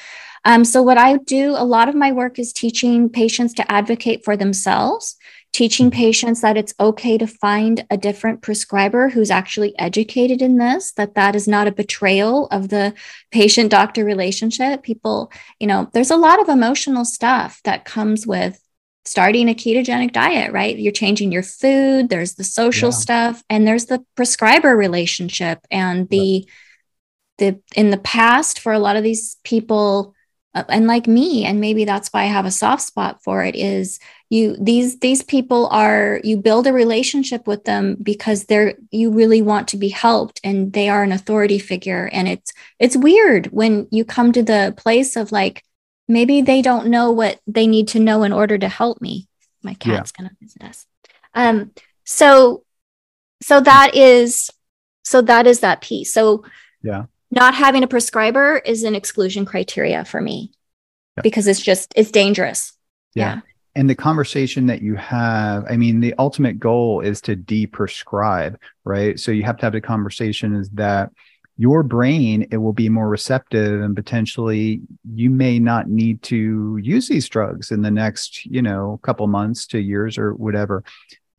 Um, 0.46 0.64
so 0.66 0.82
what 0.84 0.98
I 0.98 1.18
do, 1.18 1.56
a 1.58 1.66
lot 1.66 1.90
of 1.90 1.96
my 1.96 2.12
work 2.12 2.40
is 2.40 2.54
teaching 2.54 3.10
patients 3.10 3.54
to 3.56 3.72
advocate 3.72 4.24
for 4.24 4.38
themselves 4.38 5.16
teaching 5.54 5.90
Mm-hmm. 5.90 5.98
patients 5.98 6.42
that 6.42 6.58
it's 6.58 6.74
okay 6.80 7.18
to 7.18 7.26
find 7.26 7.86
a 7.90 7.98
different 7.98 8.42
prescriber 8.42 9.10
who's 9.10 9.32
actually 9.32 9.78
educated 9.80 10.42
in 10.42 10.58
this 10.58 10.92
that 10.94 11.16
that 11.16 11.36
is 11.36 11.48
not 11.48 11.68
a 11.68 11.72
betrayal 11.72 12.48
of 12.48 12.70
the 12.70 12.94
patient 13.32 13.72
doctor 13.72 14.04
relationship 14.06 14.84
people 14.84 15.32
you 15.60 15.66
know 15.66 15.90
there's 15.94 16.12
a 16.12 16.18
lot 16.18 16.42
of 16.42 16.50
emotional 16.50 17.06
stuff 17.06 17.62
that 17.64 17.86
comes 17.86 18.28
with 18.28 18.60
starting 19.08 19.48
a 19.50 19.54
ketogenic 19.54 20.12
diet 20.12 20.52
right 20.52 20.78
you're 20.78 20.92
changing 20.92 21.32
your 21.32 21.44
food 21.44 22.10
there's 22.10 22.36
the 22.36 22.44
social 22.44 22.90
Yeah. 22.90 22.96
stuff 23.06 23.44
and 23.50 23.66
there's 23.68 23.86
the 23.86 24.04
prescriber 24.16 24.76
relationship 24.76 25.60
and 25.72 26.10
the 26.10 26.48
the 27.38 27.60
in 27.76 27.92
the 27.92 27.98
past 28.00 28.60
for 28.60 28.74
a 28.74 28.80
lot 28.80 28.96
of 28.96 29.04
these 29.04 29.38
people 29.44 30.14
uh, 30.56 30.64
and 30.70 30.88
like 30.88 31.08
me 31.08 31.46
and 31.46 31.62
maybe 31.62 31.86
that's 31.86 32.10
why 32.10 32.24
i 32.24 32.26
have 32.26 32.46
a 32.46 32.52
soft 32.52 32.82
spot 32.82 33.24
for 33.24 33.44
it 33.44 33.56
is 33.56 34.00
you 34.30 34.58
these 34.60 35.00
these 35.00 35.24
people 35.24 35.68
are 35.68 36.20
you 36.24 36.36
build 36.38 36.68
a 36.68 36.74
relationship 36.74 37.48
with 37.48 37.64
them 37.64 37.96
because 38.02 38.46
they're 38.46 38.74
you 38.92 39.12
really 39.12 39.42
want 39.42 39.68
to 39.70 39.78
be 39.78 39.90
helped 39.90 40.40
and 40.44 40.74
they 40.74 40.90
are 40.90 41.04
an 41.04 41.12
authority 41.12 41.60
figure 41.60 42.10
and 42.12 42.28
it's 42.28 42.52
it's 42.80 42.98
weird 42.98 43.48
when 43.48 43.88
you 43.92 44.04
come 44.04 44.32
to 44.32 44.44
the 44.44 44.74
place 44.78 45.16
of 45.16 45.32
like 45.32 45.64
maybe 46.08 46.42
they 46.42 46.62
don't 46.62 46.88
know 46.88 47.12
what 47.12 47.40
they 47.48 47.68
need 47.68 47.88
to 47.90 48.00
know 48.00 48.24
in 48.24 48.32
order 48.34 48.58
to 48.58 48.68
help 48.68 49.02
me 49.02 49.28
my 49.64 49.72
Yeah. 49.72 49.98
cat's 49.98 50.12
gonna 50.12 50.32
visit 50.42 50.64
us 50.64 50.86
um 51.36 51.72
so 52.06 52.64
so 53.42 53.60
that 53.62 53.96
is 53.96 54.50
so 55.04 55.22
that 55.22 55.48
is 55.48 55.60
that 55.62 55.82
piece 55.82 56.14
so 56.14 56.44
Yeah. 56.82 57.06
not 57.32 57.54
having 57.54 57.84
a 57.84 57.88
prescriber 57.88 58.58
is 58.66 58.84
an 58.84 58.96
exclusion 58.96 59.46
criteria 59.46 60.06
for 60.06 60.22
me 60.22 60.52
Yeah. 61.18 61.22
because 61.24 61.48
it's 61.48 61.62
just 61.62 61.94
it's 61.96 62.12
dangerous 62.12 62.74
Yeah. 63.14 63.36
yeah 63.36 63.42
and 63.76 63.88
the 63.90 63.96
conversation 63.96 64.68
that 64.68 64.82
you 64.82 64.96
have 64.96 65.66
i 65.70 65.76
mean 65.78 66.00
the 66.00 66.16
ultimate 66.18 66.60
goal 66.60 67.02
is 67.02 67.22
to 67.22 67.36
de-prescribe 67.36 68.60
right 68.86 69.20
so 69.20 69.32
you 69.32 69.44
have 69.44 69.58
to 69.58 69.66
have 69.66 69.74
the 69.74 69.82
conversation 69.82 70.56
is 70.56 70.70
that 70.72 71.12
your 71.58 71.82
brain 71.84 72.48
it 72.52 72.58
will 72.58 72.74
be 72.74 72.88
more 72.88 73.10
receptive 73.10 73.82
and 73.82 73.96
potentially 73.96 74.80
you 75.16 75.30
may 75.30 75.58
not 75.58 75.90
need 75.90 76.22
to 76.22 76.78
use 76.82 77.08
these 77.08 77.28
drugs 77.28 77.72
in 77.72 77.82
the 77.82 77.92
next 77.92 78.46
you 78.46 78.62
know 78.62 79.00
couple 79.02 79.28
months 79.28 79.66
to 79.68 79.80
years 79.80 80.18
or 80.18 80.34
whatever. 80.36 80.84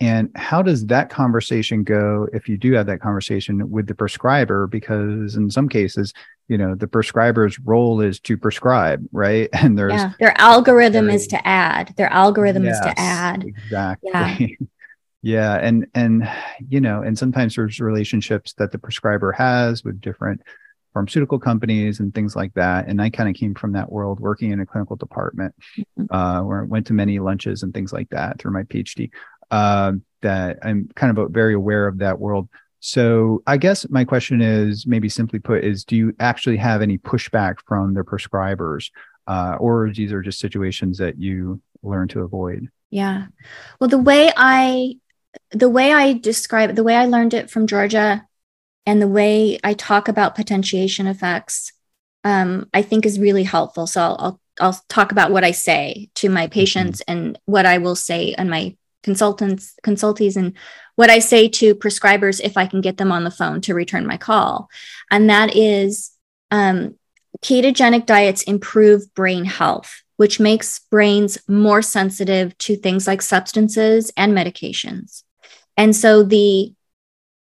And 0.01 0.31
how 0.37 0.63
does 0.63 0.87
that 0.87 1.11
conversation 1.11 1.83
go 1.83 2.29
if 2.33 2.49
you 2.49 2.57
do 2.57 2.73
have 2.75 2.87
that 2.87 3.01
conversation 3.01 3.69
with 3.69 3.89
the 3.89 3.97
prescriber? 3.97 4.69
Because 4.69 5.35
in 5.35 5.51
some 5.51 5.69
cases 5.69 6.13
you 6.49 6.59
know 6.59 6.75
the 6.75 6.89
prescriber's 6.89 7.59
role 7.61 8.01
is 8.01 8.19
to 8.21 8.37
prescribe 8.37 9.07
right? 9.13 9.49
And 9.55 9.79
there's 9.79 9.93
yeah 9.93 10.13
their 10.19 10.39
algorithm 10.41 11.11
is 11.11 11.29
to 11.29 11.47
add. 11.47 11.95
Their 11.97 12.13
algorithm 12.13 12.67
is 12.67 12.81
to 12.81 12.95
add. 12.99 13.45
exactly. 13.45 14.11
Yeah. 14.11 14.67
yeah 15.23 15.57
and 15.57 15.87
and 15.95 16.29
you 16.69 16.81
know 16.81 17.03
and 17.03 17.19
sometimes 17.19 17.57
there's 17.57 17.81
relationships 17.81 18.53
that 18.59 18.71
the 18.73 18.79
prescriber 18.79 19.33
has 19.33 19.83
with 19.85 20.01
different 20.01 20.41
pharmaceutical 20.93 21.39
companies 21.39 22.01
and 22.01 22.15
things 22.15 22.37
like 22.37 22.55
that 22.55 22.87
and 22.89 23.03
i 23.03 23.11
kind 23.11 23.29
of 23.29 23.35
came 23.35 23.55
from 23.55 23.73
that 23.73 23.91
world 23.91 24.21
working 24.21 24.53
in 24.53 24.61
a 24.61 24.67
clinical 24.67 24.97
department 24.97 25.55
Mhm. 25.99 26.07
uh, 26.11 26.43
where 26.45 26.61
i 26.61 26.65
went 26.65 26.87
to 26.87 26.93
many 26.93 27.19
lunches 27.19 27.63
and 27.63 27.75
things 27.75 27.93
like 27.93 28.09
that 28.11 28.39
through 28.39 28.53
my 28.53 28.63
phd 28.65 29.11
um, 29.51 30.03
that 30.23 30.59
i'm 30.63 30.89
kind 30.95 31.17
of 31.17 31.31
very 31.31 31.55
aware 31.55 31.87
of 31.89 31.99
that 31.99 32.19
world. 32.21 32.49
So 32.81 33.43
i 33.47 33.57
guess 33.57 33.89
my 33.91 34.05
question 34.05 34.41
is 34.41 34.87
maybe 34.87 35.09
simply 35.09 35.41
put 35.41 35.65
is 35.65 35.85
do 35.85 35.97
you 35.97 36.15
actually 36.21 36.59
have 36.59 36.81
any 36.81 36.97
pushback 36.97 37.57
from 37.67 37.95
the 37.95 38.03
prescribers 38.03 38.91
uh, 39.27 39.57
or 39.59 39.91
these 39.93 40.13
are 40.13 40.23
just 40.23 40.39
situations 40.39 40.99
that 40.99 41.19
you 41.19 41.61
learn 41.83 42.07
to 42.09 42.21
avoid? 42.23 42.69
Yeah. 42.91 43.27
Well 43.81 43.89
the 43.89 43.99
way 43.99 44.31
i 44.37 44.95
the 45.53 45.69
way 45.69 45.93
i 45.93 46.13
describe 46.13 46.75
the 46.75 46.85
way 46.85 46.95
i 46.95 47.07
learned 47.07 47.35
it 47.35 47.51
from 47.51 47.67
georgia 47.67 48.27
and 48.87 49.01
the 49.01 49.09
way 49.09 49.59
i 49.63 49.75
talk 49.75 50.09
about 50.09 50.35
potentiation 50.35 51.07
effects 51.07 51.73
um, 52.25 52.69
i 52.75 52.83
think 52.83 53.07
is 53.07 53.19
really 53.19 53.45
helpful. 53.45 53.87
So 53.87 54.01
I'll, 54.01 54.17
I'll 54.19 54.41
i'll 54.61 54.81
talk 54.89 55.13
about 55.13 55.31
what 55.31 55.45
i 55.45 55.53
say 55.53 56.11
to 56.17 56.29
my 56.29 56.49
patients 56.49 57.01
and 57.07 57.39
what 57.45 57.65
i 57.65 57.79
will 57.79 57.95
say 57.95 58.35
and 58.35 58.51
my 58.51 58.77
consultants 59.05 59.75
consultees 59.85 60.37
and 60.37 60.55
what 60.97 61.11
i 61.11 61.21
say 61.21 61.49
to 61.49 61.77
prescribers 61.77 62.41
if 62.43 62.57
i 62.57 62.67
can 62.67 62.81
get 62.81 62.97
them 62.97 63.13
on 63.13 63.23
the 63.23 63.31
phone 63.31 63.61
to 63.63 63.75
return 63.75 64.07
my 64.07 64.17
call. 64.17 64.69
And 65.11 65.31
that 65.31 65.55
is 65.55 66.11
um, 66.51 66.97
ketogenic 67.41 68.07
diets 68.07 68.43
improve 68.43 69.15
brain 69.15 69.45
health 69.45 70.03
which 70.19 70.39
makes 70.39 70.81
brains 70.91 71.39
more 71.49 71.81
sensitive 71.81 72.57
to 72.59 72.77
things 72.77 73.07
like 73.07 73.23
substances 73.23 74.13
and 74.17 74.37
medications. 74.37 75.23
And 75.77 75.95
so 75.95 76.23
the 76.23 76.75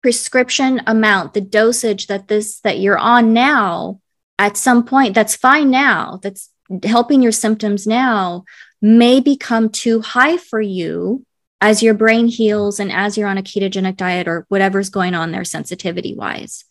prescription 0.03 0.81
amount 0.85 1.33
the 1.33 1.41
dosage 1.41 2.05
that 2.05 2.27
this 2.27 2.59
that 2.59 2.77
you're 2.77 2.97
on 2.97 3.33
now 3.33 3.99
at 4.37 4.55
some 4.55 4.85
point 4.85 5.15
that's 5.15 5.35
fine 5.35 5.71
now 5.71 6.19
that's 6.21 6.51
helping 6.83 7.23
your 7.23 7.31
symptoms 7.31 7.87
now 7.87 8.43
may 8.83 9.19
become 9.19 9.67
too 9.67 10.01
high 10.01 10.37
for 10.37 10.61
you 10.61 11.25
as 11.59 11.81
your 11.81 11.95
brain 11.95 12.27
heals 12.27 12.79
and 12.79 12.91
as 12.91 13.17
you're 13.17 13.27
on 13.27 13.39
a 13.39 13.41
ketogenic 13.41 13.97
diet 13.97 14.27
or 14.27 14.45
whatever's 14.47 14.91
going 14.91 15.15
on 15.15 15.31
there 15.31 15.43
sensitivity 15.43 16.13
wise 16.13 16.65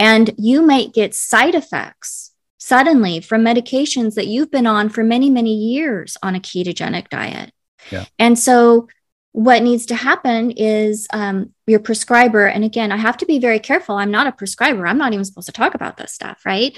and 0.00 0.34
you 0.36 0.60
might 0.60 0.92
get 0.92 1.14
side 1.14 1.54
effects 1.54 2.29
suddenly 2.60 3.20
from 3.20 3.42
medications 3.42 4.14
that 4.14 4.26
you've 4.26 4.50
been 4.50 4.66
on 4.66 4.88
for 4.90 5.02
many 5.02 5.30
many 5.30 5.54
years 5.54 6.16
on 6.22 6.34
a 6.34 6.40
ketogenic 6.40 7.08
diet 7.08 7.50
Yeah. 7.90 8.04
and 8.18 8.38
so 8.38 8.86
what 9.32 9.62
needs 9.62 9.86
to 9.86 9.94
happen 9.94 10.50
is 10.50 11.06
um, 11.12 11.54
your 11.66 11.80
prescriber 11.80 12.46
and 12.46 12.62
again 12.64 12.92
i 12.92 12.96
have 12.96 13.16
to 13.16 13.26
be 13.26 13.38
very 13.38 13.58
careful 13.58 13.96
i'm 13.96 14.10
not 14.10 14.26
a 14.26 14.32
prescriber 14.32 14.86
i'm 14.86 14.98
not 14.98 15.12
even 15.12 15.24
supposed 15.24 15.46
to 15.46 15.52
talk 15.52 15.74
about 15.74 15.96
this 15.96 16.12
stuff 16.12 16.42
right 16.44 16.76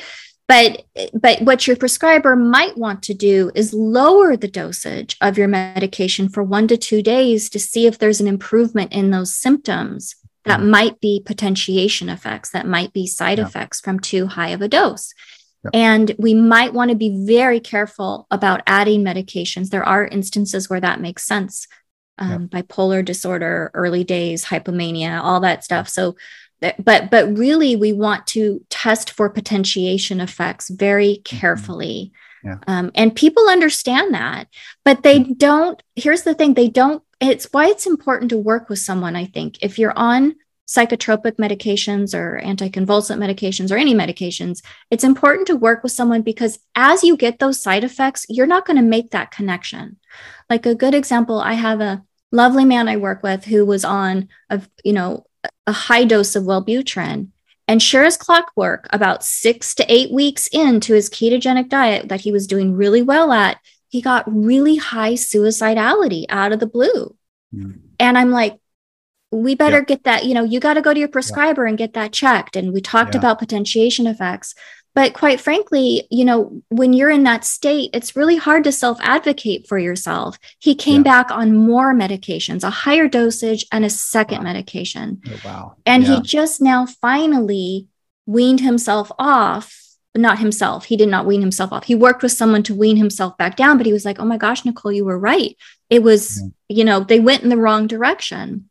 but 0.48 0.84
but 1.14 1.40
what 1.42 1.66
your 1.66 1.76
prescriber 1.76 2.36
might 2.36 2.76
want 2.76 3.02
to 3.04 3.14
do 3.14 3.50
is 3.54 3.72
lower 3.74 4.36
the 4.36 4.48
dosage 4.48 5.16
of 5.20 5.36
your 5.38 5.48
medication 5.48 6.28
for 6.28 6.42
one 6.44 6.68
to 6.68 6.76
two 6.76 7.02
days 7.02 7.50
to 7.50 7.58
see 7.58 7.86
if 7.86 7.98
there's 7.98 8.20
an 8.20 8.28
improvement 8.28 8.92
in 8.92 9.10
those 9.10 9.34
symptoms 9.34 10.14
that 10.44 10.60
Mhm. 10.60 10.68
might 10.70 11.00
be 11.00 11.22
potentiation 11.24 12.08
effects 12.08 12.50
that 12.50 12.66
might 12.66 12.92
be 12.92 13.06
side 13.06 13.38
Yeah. 13.38 13.46
effects 13.46 13.80
from 13.80 13.98
too 13.98 14.26
high 14.26 14.50
of 14.50 14.60
a 14.62 14.68
dose 14.68 15.12
Yeah. 15.64 15.70
and 15.74 16.14
we 16.18 16.34
might 16.34 16.72
want 16.72 16.90
to 16.90 16.96
be 16.96 17.24
very 17.26 17.60
careful 17.60 18.26
about 18.30 18.62
adding 18.66 19.04
medications. 19.04 19.70
There 19.70 19.84
are 19.84 20.06
instances 20.06 20.68
where 20.68 20.80
that 20.80 21.00
makes 21.00 21.24
sense 21.24 21.68
um, 22.18 22.48
bipolar 22.48 23.04
disorder 23.04 23.70
early 23.74 24.04
days 24.04 24.44
hypomania 24.44 25.20
all 25.22 25.40
that 25.40 25.64
stuff. 25.64 25.88
So 25.88 26.16
but 26.60 27.10
but 27.10 27.36
really 27.36 27.74
we 27.76 27.92
want 27.92 28.26
to 28.28 28.64
test 28.70 29.10
for 29.10 29.28
potentiation 29.28 30.20
effects 30.20 30.68
very 30.68 31.16
carefully. 31.24 32.12
Yeah. 32.44 32.58
um, 32.66 32.90
and 32.96 33.14
people 33.14 33.48
understand 33.48 34.14
that 34.14 34.48
but 34.84 35.04
they 35.04 35.20
don't 35.20 35.80
here's 35.94 36.22
the 36.22 36.34
thing 36.34 36.54
they 36.54 36.66
don't 36.66 37.00
it's 37.20 37.46
why 37.52 37.68
it's 37.68 37.86
important 37.86 38.30
to 38.30 38.36
work 38.36 38.68
with 38.68 38.80
someone 38.80 39.14
i 39.14 39.26
think. 39.26 39.58
If 39.62 39.78
you're 39.78 39.96
on 39.96 40.34
psychotropic 40.72 41.36
medications 41.36 42.14
or 42.14 42.40
anticonvulsant 42.42 43.18
medications 43.18 43.70
or 43.70 43.76
any 43.76 43.94
medications 43.94 44.62
it's 44.90 45.04
important 45.04 45.46
to 45.46 45.56
work 45.56 45.82
with 45.82 45.92
someone 45.92 46.22
because 46.22 46.58
as 46.74 47.02
you 47.02 47.16
get 47.16 47.38
those 47.38 47.62
side 47.62 47.84
effects 47.84 48.24
you're 48.28 48.46
not 48.46 48.64
going 48.64 48.76
to 48.76 48.82
make 48.82 49.10
that 49.10 49.30
connection 49.30 49.98
like 50.48 50.64
a 50.64 50.74
good 50.74 50.94
example 50.94 51.38
i 51.40 51.52
have 51.52 51.80
a 51.80 52.02
lovely 52.30 52.64
man 52.64 52.88
i 52.88 52.96
work 52.96 53.22
with 53.22 53.44
who 53.44 53.66
was 53.66 53.84
on 53.84 54.28
a 54.48 54.62
you 54.82 54.92
know 54.92 55.26
a 55.66 55.72
high 55.72 56.04
dose 56.04 56.36
of 56.36 56.44
wellbutrin 56.44 57.28
And 57.68 57.80
sure 57.80 58.04
as 58.04 58.16
clockwork, 58.16 58.86
about 58.90 59.24
six 59.24 59.74
to 59.76 59.84
eight 59.92 60.12
weeks 60.12 60.46
into 60.48 60.94
his 60.94 61.08
ketogenic 61.08 61.68
diet 61.68 62.08
that 62.08 62.20
he 62.20 62.32
was 62.32 62.46
doing 62.46 62.76
really 62.76 63.02
well 63.02 63.32
at, 63.32 63.58
he 63.88 64.00
got 64.00 64.24
really 64.26 64.76
high 64.76 65.14
suicidality 65.14 66.24
out 66.28 66.52
of 66.52 66.60
the 66.60 66.66
blue. 66.66 67.14
Mm. 67.54 67.80
And 68.00 68.18
I'm 68.18 68.30
like, 68.30 68.58
we 69.32 69.54
better 69.54 69.78
yeah. 69.78 69.84
get 69.84 70.04
that, 70.04 70.24
you 70.26 70.34
know, 70.34 70.44
you 70.44 70.60
got 70.60 70.74
to 70.74 70.82
go 70.82 70.92
to 70.92 71.00
your 71.00 71.08
prescriber 71.08 71.64
yeah. 71.64 71.70
and 71.70 71.78
get 71.78 71.94
that 71.94 72.12
checked. 72.12 72.54
And 72.54 72.72
we 72.72 72.80
talked 72.80 73.14
yeah. 73.14 73.20
about 73.20 73.38
potentiation 73.38 74.06
effects. 74.06 74.54
But 74.94 75.14
quite 75.14 75.40
frankly, 75.40 76.06
you 76.10 76.24
know, 76.24 76.62
when 76.68 76.92
you're 76.92 77.08
in 77.08 77.22
that 77.22 77.46
state, 77.46 77.90
it's 77.94 78.14
really 78.14 78.36
hard 78.36 78.64
to 78.64 78.72
self 78.72 78.98
advocate 79.00 79.66
for 79.66 79.78
yourself. 79.78 80.38
He 80.58 80.74
came 80.74 81.02
back 81.02 81.30
on 81.30 81.56
more 81.56 81.94
medications, 81.94 82.62
a 82.62 82.68
higher 82.68 83.08
dosage, 83.08 83.64
and 83.72 83.86
a 83.86 83.90
second 83.90 84.38
wow. 84.38 84.44
medication. 84.44 85.22
Oh, 85.26 85.40
wow. 85.44 85.76
And 85.86 86.04
he 86.04 86.20
just 86.20 86.60
now 86.60 86.84
finally 86.84 87.86
weaned 88.26 88.60
himself 88.60 89.10
off. 89.18 89.78
Not 90.14 90.40
himself. 90.40 90.84
He 90.84 90.98
did 90.98 91.08
not 91.08 91.24
wean 91.24 91.40
himself 91.40 91.72
off. 91.72 91.84
He 91.84 91.94
worked 91.94 92.22
with 92.22 92.32
someone 92.32 92.62
to 92.64 92.74
wean 92.74 92.98
himself 92.98 93.38
back 93.38 93.56
down, 93.56 93.78
but 93.78 93.86
he 93.86 93.94
was 93.94 94.04
like, 94.04 94.20
oh 94.20 94.26
my 94.26 94.36
gosh, 94.36 94.62
Nicole, 94.62 94.92
you 94.92 95.06
were 95.06 95.18
right. 95.18 95.56
It 95.88 96.02
was, 96.02 96.38
yeah. 96.38 96.76
you 96.76 96.84
know, 96.84 97.00
they 97.00 97.18
went 97.18 97.44
in 97.44 97.48
the 97.48 97.56
wrong 97.56 97.86
direction. 97.86 98.68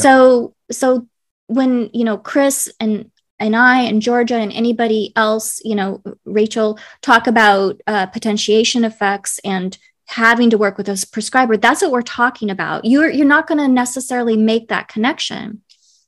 So, 0.00 0.54
so 0.70 1.06
when, 1.48 1.90
you 1.92 2.04
know, 2.04 2.16
Chris 2.16 2.72
and 2.80 3.10
and 3.38 3.56
I 3.56 3.80
and 3.82 4.00
Georgia 4.00 4.36
and 4.36 4.52
anybody 4.52 5.12
else, 5.16 5.60
you 5.64 5.74
know, 5.74 6.00
Rachel, 6.24 6.78
talk 7.00 7.26
about 7.26 7.80
uh, 7.86 8.06
potentiation 8.06 8.84
effects 8.84 9.40
and 9.44 9.76
having 10.06 10.50
to 10.50 10.58
work 10.58 10.78
with 10.78 10.88
a 10.88 11.06
prescriber. 11.10 11.56
That's 11.56 11.82
what 11.82 11.90
we're 11.90 12.02
talking 12.02 12.50
about. 12.50 12.84
You're 12.84 13.10
you're 13.10 13.26
not 13.26 13.46
going 13.46 13.58
to 13.58 13.68
necessarily 13.68 14.36
make 14.36 14.68
that 14.68 14.88
connection. 14.88 15.62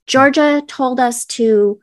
Georgia 0.07 0.63
told 0.67 1.01
us 1.01 1.25
to 1.27 1.81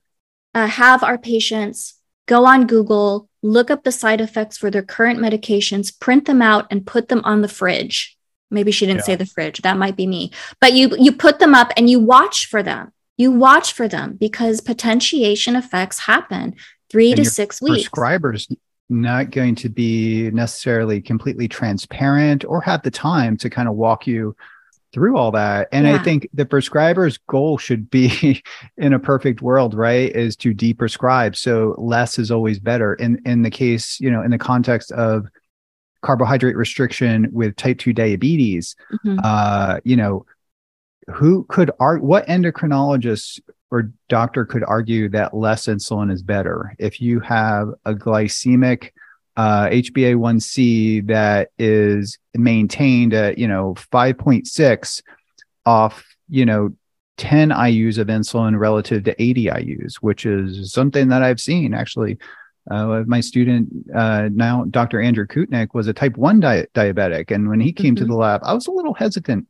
uh, 0.54 0.68
have 0.68 1.04
our 1.04 1.18
patients 1.18 1.96
go 2.28 2.46
on 2.46 2.66
Google, 2.68 3.28
look 3.44 3.70
up 3.70 3.84
the 3.84 3.92
side 3.92 4.22
effects 4.22 4.58
for 4.58 4.72
their 4.72 4.84
current 4.84 5.20
medications, 5.20 5.98
print 6.00 6.26
them 6.26 6.42
out, 6.42 6.66
and 6.72 6.88
put 6.88 7.10
them 7.10 7.22
on 7.26 7.42
the 7.42 7.48
fridge. 7.48 8.18
Maybe 8.52 8.72
she 8.72 8.86
didn't 8.86 9.00
yeah. 9.00 9.06
say 9.06 9.16
the 9.16 9.26
fridge. 9.26 9.62
That 9.62 9.78
might 9.78 9.96
be 9.96 10.08
me. 10.08 10.32
But 10.60 10.74
you 10.74 10.96
you 11.00 11.12
put 11.12 11.40
them 11.40 11.56
up 11.56 11.72
and 11.78 11.90
you 11.90 12.00
watch 12.00 12.48
for 12.48 12.62
them 12.62 12.92
you 13.22 13.32
watch 13.32 13.74
for 13.74 13.88
them 13.88 14.18
because 14.20 14.62
potentiation 14.62 15.56
effects 15.56 16.00
happen 16.00 16.56
three 16.90 17.12
and 17.12 17.18
to 17.18 17.26
six 17.26 17.62
weeks. 17.62 17.88
Prescribers 17.88 18.54
not 18.90 19.32
going 19.32 19.56
to 19.56 19.70
be 19.70 20.32
necessarily 20.32 21.02
completely 21.02 21.48
transparent 21.48 22.44
or 22.44 22.62
have 22.62 22.82
the 22.82 22.92
time 22.92 23.38
to 23.38 23.50
kind 23.50 23.70
of 23.70 23.76
walk 23.76 24.08
you 24.08 24.36
through 24.92 25.18
all 25.18 25.32
that. 25.32 25.70
And 25.72 25.88
yeah. 25.88 25.96
I 25.96 26.00
think 26.00 26.28
the 26.34 26.46
prescriber's 26.46 27.18
goal 27.18 27.58
should 27.58 27.90
be 27.90 28.44
in 28.78 28.94
a 28.94 29.00
perfect 29.00 29.42
world, 29.42 29.74
right? 29.74 30.14
Is 30.14 30.36
to 30.38 30.54
deprescribe. 30.54 31.36
So 31.36 31.76
less 31.78 32.20
is 32.20 32.32
always 32.32 32.60
better. 32.60 32.96
In 32.96 33.22
in 33.26 33.44
the 33.44 33.52
case, 33.52 34.00
you 34.00 34.12
know, 34.12 34.24
in 34.24 34.32
the 34.32 34.38
context 34.38 34.92
of 34.92 35.28
carbohydrate 36.02 36.56
restriction 36.56 37.30
with 37.32 37.56
type 37.56 37.80
2 37.80 37.94
diabetes, 37.94 38.76
mm-hmm. 38.92 39.20
uh, 39.24 39.80
you 39.84 39.96
know, 39.96 40.26
who 41.14 41.46
could 41.50 41.72
argue 41.80 42.06
what 42.06 42.28
endocrinologist 42.28 43.40
or 43.72 43.92
doctor 44.10 44.46
could 44.46 44.64
argue 44.64 45.10
that 45.10 45.34
less 45.34 45.68
insulin 45.68 46.12
is 46.12 46.22
better 46.22 46.76
if 46.78 47.02
you 47.02 47.20
have 47.20 47.70
a 47.86 47.94
glycemic 47.94 48.92
uh, 49.38 49.68
HbA1c 49.68 51.08
that 51.08 51.50
is 51.58 52.20
maintained 52.36 53.14
at 53.14 53.38
you 53.38 53.48
know 53.48 53.74
5.6 53.92 55.02
off 55.66 56.06
you 56.30 56.46
know 56.46 56.72
10 57.18 57.52
IU's 57.52 57.98
of 57.98 58.08
insulin 58.08 58.58
relative 58.58 59.04
to 59.04 59.22
80 59.22 59.50
IU's, 59.60 59.96
which 60.02 60.26
is 60.26 60.74
something 60.74 61.10
that 61.10 61.24
I've 61.24 61.40
seen 61.40 61.74
actually. 61.74 62.18
Uh, 62.70 63.04
my 63.08 63.20
student 63.20 63.70
uh, 63.96 64.30
now, 64.34 64.66
Dr. 64.66 65.02
Andrew 65.02 65.26
Koutnik, 65.26 65.74
was 65.74 65.88
a 65.88 65.94
type 65.94 66.18
1 66.18 66.40
di- 66.40 66.66
diabetic. 66.74 67.32
And 67.32 67.50
when 67.50 67.60
he 67.60 67.74
came 67.74 67.96
mm-hmm. 67.96 68.04
to 68.04 68.08
the 68.08 68.16
lab, 68.16 68.42
I 68.44 68.54
was 68.54 68.68
a 68.68 68.72
little 68.72 68.94
hesitant 68.94 69.48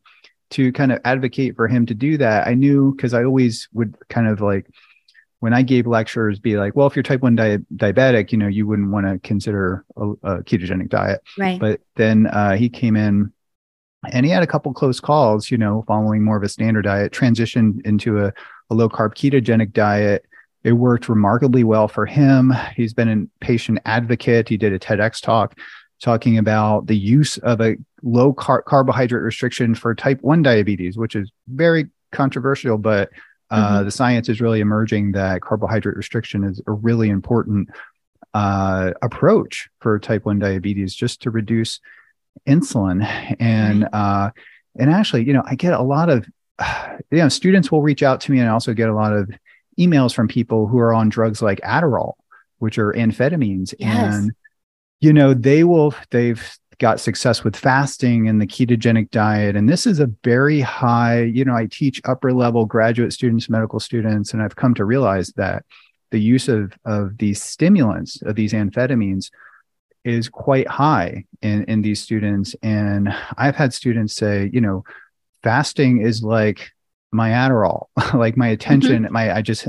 to 0.51 0.72
kind 0.72 0.91
of 0.91 0.99
advocate 1.03 1.55
for 1.55 1.68
him 1.68 1.86
to 1.88 1.93
do 1.93 2.18
that, 2.18 2.47
I 2.47 2.53
knew 2.53 2.93
because 2.95 3.14
I 3.14 3.24
always 3.24 3.68
would 3.74 3.95
kind 4.09 4.28
of 4.28 4.41
like 4.41 4.68
when 5.39 5.53
I 5.53 5.64
gave 5.64 5.88
lectures, 5.88 6.39
be 6.39 6.57
like, 6.57 6.76
well, 6.76 6.86
if 6.86 6.95
you're 6.95 7.01
type 7.01 7.22
one 7.22 7.36
di- 7.36 7.57
diabetic, 7.76 8.32
you 8.32 8.38
know, 8.38 8.47
you 8.47 8.68
wouldn't 8.68 8.91
want 8.91 9.07
to 9.07 9.18
consider 9.28 9.84
a, 9.97 10.09
a, 10.09 10.43
ketogenic 10.43 10.89
diet. 10.89 11.22
Right. 11.36 11.59
But 11.59 11.82
then 11.95 12.28
uh, 12.28 12.55
he 12.57 12.70
came 12.70 12.95
in 12.95 13.34
and 14.12 14.24
he 14.24 14.32
had 14.32 14.43
a 14.43 14.47
couple 14.47 14.72
close 14.74 14.99
calls, 14.99 15.49
you 15.49 15.57
know, 15.57 15.84
following 15.88 16.24
more 16.24 16.38
of 16.38 16.43
a 16.43 16.49
standard 16.49 16.84
diet, 16.84 17.12
transitioned 17.12 17.84
into 17.88 18.24
a, 18.24 18.32
a 18.70 18.76
low 18.76 18.88
carb 18.88 19.16
ketogenic 19.16 19.74
diet. 19.74 20.26
It 20.64 20.74
worked 20.74 21.09
remarkably 21.09 21.64
well 21.64 21.88
for 21.88 22.05
him. 22.05 22.53
He's 22.76 22.93
been 22.93 23.09
a 23.09 23.43
patient 23.43 23.80
advocate. 23.86 24.47
He 24.47 24.57
did 24.57 24.74
a 24.74 24.80
TEDx 24.80 25.22
talk 25.22 25.57
talking 26.01 26.38
about 26.38 26.88
the 26.88 26.97
use 26.97 27.38
of 27.39 27.62
a 27.62 27.78
low 28.01 28.34
car- 28.34 28.64
carbohydrate 28.64 29.22
restriction 29.22 29.76
for 29.76 29.93
type 29.93 30.22
1 30.22 30.41
diabetes, 30.41 30.97
which 30.97 31.16
is 31.16 31.32
very 31.47 31.88
controversial, 32.12 32.78
but 32.78 33.09
uh, 33.51 33.78
mm-hmm. 33.78 33.86
the 33.86 33.91
science 33.91 34.28
is 34.28 34.41
really 34.41 34.62
emerging 34.62 35.12
that 35.12 35.41
carbohydrate 35.41 35.95
restriction 35.95 36.43
is 36.43 36.62
a 36.66 36.72
really 36.72 37.09
important 37.09 37.70
uh, 38.34 38.91
approach 39.01 39.70
for 39.80 39.99
type 39.99 40.26
1 40.26 40.39
diabetes 40.39 40.95
just 40.95 41.22
to 41.22 41.30
reduce 41.30 41.80
insulin. 42.47 43.05
And, 43.39 43.88
uh, 43.93 44.32
and 44.78 44.89
actually, 44.89 45.26
you 45.26 45.34
know, 45.34 45.43
I 45.45 45.55
get 45.55 45.74
a 45.74 45.82
lot 45.82 46.09
of, 46.09 46.28
you 47.12 47.18
know, 47.20 47.30
students 47.30 47.72
will 47.72 47.82
reach 47.82 48.03
out 48.03 48.22
to 48.22 48.32
me 48.32 48.39
and 48.39 48.49
I 48.49 48.53
also 48.53 48.74
get 48.74 48.89
a 48.89 48.95
lot 48.95 49.14
of 49.14 49.30
emails 49.80 50.14
from 50.14 50.28
people 50.28 50.68
who 50.68 50.80
are 50.80 50.94
on 50.94 51.10
drugs 51.10 51.42
like 51.42 51.60
Adderall, 51.62 52.14
which 52.60 52.78
are 52.78 52.94
amphetamines. 52.94 53.74
Yes. 53.80 54.16
And 54.16 54.32
you 55.02 55.12
know 55.12 55.34
they 55.34 55.64
will 55.66 55.94
they've 56.12 56.58
got 56.78 57.00
success 57.00 57.44
with 57.44 57.56
fasting 57.56 58.28
and 58.28 58.42
the 58.42 58.48
ketogenic 58.48 59.12
diet 59.12 59.56
and 59.56 59.70
this 59.70 59.86
is 59.86 60.00
a 60.00 60.10
very 60.24 60.62
high 60.62 61.22
you 61.22 61.44
know 61.44 61.54
i 61.54 61.68
teach 61.68 62.02
upper 62.06 62.34
level 62.34 62.66
graduate 62.66 63.14
students 63.14 63.50
medical 63.50 63.80
students 63.80 64.34
and 64.34 64.42
i've 64.42 64.56
come 64.56 64.74
to 64.74 64.86
realize 64.86 65.30
that 65.34 65.64
the 66.10 66.20
use 66.20 66.48
of 66.48 66.74
of 66.86 67.18
these 67.18 67.42
stimulants 67.44 68.22
of 68.24 68.36
these 68.36 68.54
amphetamines 68.54 69.30
is 70.04 70.30
quite 70.30 70.68
high 70.68 71.24
in 71.44 71.64
in 71.66 71.82
these 71.84 72.02
students 72.02 72.56
and 72.64 73.14
i've 73.38 73.56
had 73.56 73.74
students 73.74 74.16
say 74.16 74.50
you 74.52 74.62
know 74.62 74.84
fasting 75.44 76.02
is 76.02 76.24
like 76.24 76.72
my 77.12 77.30
adderall 77.30 77.88
like 78.14 78.38
my 78.38 78.47
attention 78.47 79.03
mm-hmm. 79.03 79.14
my 79.14 79.36
i 79.36 79.41
just 79.41 79.68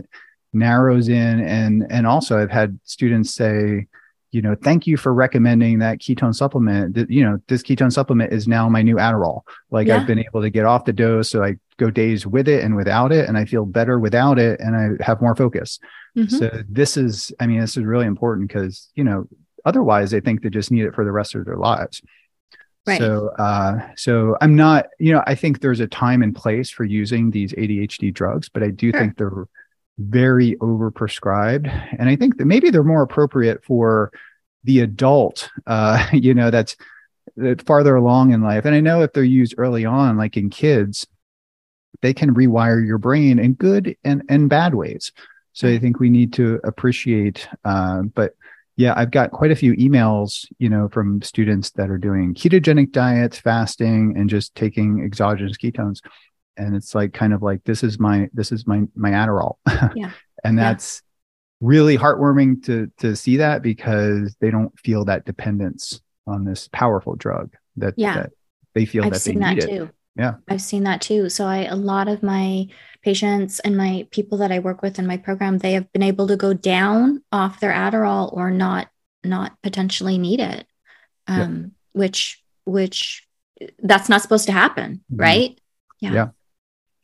narrows 0.53 1.09
in 1.09 1.40
and 1.40 1.86
and 1.90 2.07
also 2.07 2.38
i've 2.38 2.51
had 2.51 2.78
students 2.84 3.32
say 3.32 3.86
you 4.32 4.40
know, 4.40 4.57
thank 4.62 4.86
you 4.86 4.97
for 4.97 5.12
recommending 5.12 5.78
that 5.80 5.99
ketone 5.99 6.34
supplement. 6.34 6.95
That, 6.95 7.11
you 7.11 7.22
know, 7.22 7.38
this 7.49 7.62
ketone 7.62 7.93
supplement 7.93 8.32
is 8.32 8.49
now 8.49 8.66
my 8.66 8.80
new 8.80 8.97
Adderall. 8.97 9.43
Like 9.70 9.88
yeah. 9.88 9.97
I've 9.97 10.07
been 10.07 10.18
able 10.18 10.40
to 10.40 10.49
get 10.49 10.64
off 10.64 10.86
the 10.86 10.93
dose. 10.93 11.28
So 11.28 11.45
I 11.45 11.57
go 11.76 11.90
days 11.90 12.26
with 12.26 12.49
it 12.49 12.64
and 12.64 12.74
without 12.74 13.12
it, 13.12 13.28
and 13.28 13.36
I 13.36 13.45
feel 13.45 13.66
better 13.66 13.99
without 13.99 14.38
it, 14.38 14.59
and 14.59 14.74
I 14.74 15.05
have 15.05 15.20
more 15.20 15.36
focus. 15.36 15.78
Mm-hmm. 16.16 16.34
So 16.34 16.62
this 16.66 16.97
is, 16.97 17.30
I 17.40 17.47
mean, 17.47 17.61
this 17.61 17.76
is 17.76 17.84
really 17.84 18.07
important 18.07 18.49
because, 18.49 18.90
you 18.95 19.05
know, 19.05 19.28
otherwise 19.66 20.11
they 20.11 20.20
think 20.20 20.43
they 20.43 20.51
just 20.51 20.70
need 20.70 20.86
it 20.86 20.95
for 20.95 21.05
the 21.05 21.12
rest 21.12 21.34
of 21.34 21.45
their 21.45 21.59
lives. 21.59 22.01
Right. 22.87 22.99
So, 22.99 23.28
uh, 23.39 23.89
so 23.97 24.37
I'm 24.41 24.57
not, 24.57 24.87
you 24.99 25.12
know, 25.12 25.22
I 25.26 25.37
think 25.37 25.61
there's 25.61 25.80
a 25.80 25.87
time 25.87 26.22
and 26.22 26.35
place 26.35 26.68
for 26.70 26.85
using 26.85 27.30
these 27.30 27.53
ADHD 27.53 28.12
drugs, 28.12 28.49
but 28.49 28.62
I 28.62 28.70
do 28.70 28.91
sure. 28.91 29.01
think 29.01 29.16
they're 29.16 29.47
very 29.99 30.57
overprescribed. 30.57 31.68
And 31.99 32.09
I 32.09 32.16
think 32.16 32.39
that 32.39 32.47
maybe 32.47 32.70
they're 32.70 32.83
more 32.83 33.03
appropriate 33.03 33.64
for 33.64 34.11
the 34.64 34.80
adult, 34.80 35.49
uh, 35.66 36.07
you 36.12 36.35
know, 36.35 36.51
that's, 36.51 36.76
that's 37.37 37.62
farther 37.62 37.95
along 37.95 38.33
in 38.33 38.43
life. 38.43 38.64
And 38.64 38.74
I 38.74 38.80
know 38.80 39.03
if 39.03 39.12
they're 39.12 39.22
used 39.22 39.55
early 39.59 39.85
on, 39.85 40.16
like 40.16 40.37
in 40.37 40.51
kids, 40.51 41.07
they 42.01 42.12
can 42.12 42.35
rewire 42.35 42.85
your 42.85 42.99
brain 42.99 43.39
in 43.39 43.55
good 43.55 43.97
and, 44.03 44.22
and 44.28 44.51
bad 44.51 44.74
ways. 44.74 45.12
So 45.53 45.68
I 45.68 45.78
think 45.78 46.01
we 46.01 46.11
need 46.11 46.33
to 46.35 46.59
appreciate, 46.64 47.47
uh, 47.64 48.03
but 48.03 48.35
yeah, 48.77 48.95
I've 48.97 49.11
got 49.11 49.31
quite 49.31 49.51
a 49.51 49.57
few 49.57 49.75
emails, 49.75 50.47
you 50.59 50.68
know, 50.68 50.89
from 50.89 51.20
students 51.23 51.70
that 51.73 51.91
are 51.91 51.99
doing 51.99 52.35
ketogenic 52.35 52.93
diets, 52.93 53.39
fasting, 53.39 54.14
and 54.16 54.31
just 54.31 54.55
taking 54.55 55.03
exogenous 55.05 55.59
ketones 55.59 56.01
and 56.57 56.77
it's 56.77 56.95
like 56.95 57.12
kind 57.12 57.33
of 57.33 57.43
like 57.43 57.62
this 57.64 57.83
is 57.83 57.99
my 57.99 58.29
this 58.33 58.53
is 58.53 58.66
my 58.66 58.83
my 58.95 59.11
Adderall. 59.11 59.57
Yeah. 59.95 60.12
and 60.45 60.59
that's 60.59 61.03
yeah. 61.03 61.68
really 61.68 61.99
heartwarming 61.99 62.64
to 62.66 62.91
to 62.99 63.16
see 63.16 63.39
that 63.39 63.62
because 63.62 64.37
they 64.41 64.51
don't 64.51 64.77
feel 64.79 65.05
that 65.07 65.25
dependence 65.25 66.01
on 66.27 66.45
this 66.45 66.68
powerful 66.73 67.16
drug 67.16 67.53
that, 67.77 67.95
yeah. 67.97 68.14
that 68.14 68.31
they 68.75 68.85
feel 68.85 69.05
I've 69.05 69.12
that 69.12 69.20
seen 69.20 69.41
they 69.41 69.55
need 69.55 69.62
that 69.62 69.68
it. 69.68 69.77
too. 69.77 69.91
Yeah. 70.17 70.35
I've 70.49 70.61
seen 70.61 70.85
that 70.85 71.01
too. 71.01 71.29
So 71.29 71.47
I 71.47 71.65
a 71.65 71.77
lot 71.77 72.09
of 72.09 72.23
my 72.23 72.67
patients 73.03 73.61
and 73.61 73.77
my 73.77 74.07
people 74.11 74.39
that 74.39 74.53
I 74.53 74.59
work 74.59 74.83
with 74.83 74.99
in 74.99 75.07
my 75.07 75.17
program, 75.17 75.59
they 75.59 75.73
have 75.73 75.91
been 75.93 76.03
able 76.03 76.27
to 76.29 76.37
go 76.37 76.53
down 76.53 77.23
off 77.33 77.61
their 77.61 77.73
Adderall 77.73 78.33
or 78.33 78.51
not 78.51 78.89
not 79.25 79.57
potentially 79.63 80.19
need 80.19 80.41
it. 80.41 80.67
Um, 81.27 81.39
yeah. 81.39 81.69
which 81.93 82.43
which 82.65 83.27
that's 83.79 84.09
not 84.09 84.23
supposed 84.23 84.47
to 84.47 84.53
happen, 84.53 85.03
mm-hmm. 85.11 85.21
right? 85.21 85.61
Yeah. 86.01 86.13
yeah 86.13 86.29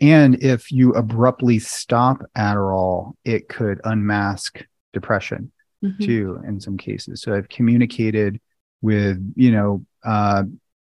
and 0.00 0.42
if 0.42 0.70
you 0.70 0.92
abruptly 0.92 1.58
stop 1.58 2.22
Adderall, 2.36 3.14
it 3.24 3.48
could 3.48 3.80
unmask 3.84 4.64
depression 4.92 5.50
mm-hmm. 5.84 6.04
too 6.04 6.40
in 6.46 6.60
some 6.60 6.76
cases. 6.76 7.20
So 7.20 7.34
I've 7.34 7.48
communicated 7.48 8.40
with, 8.80 9.32
you 9.34 9.50
know, 9.50 9.84
uh, 10.04 10.44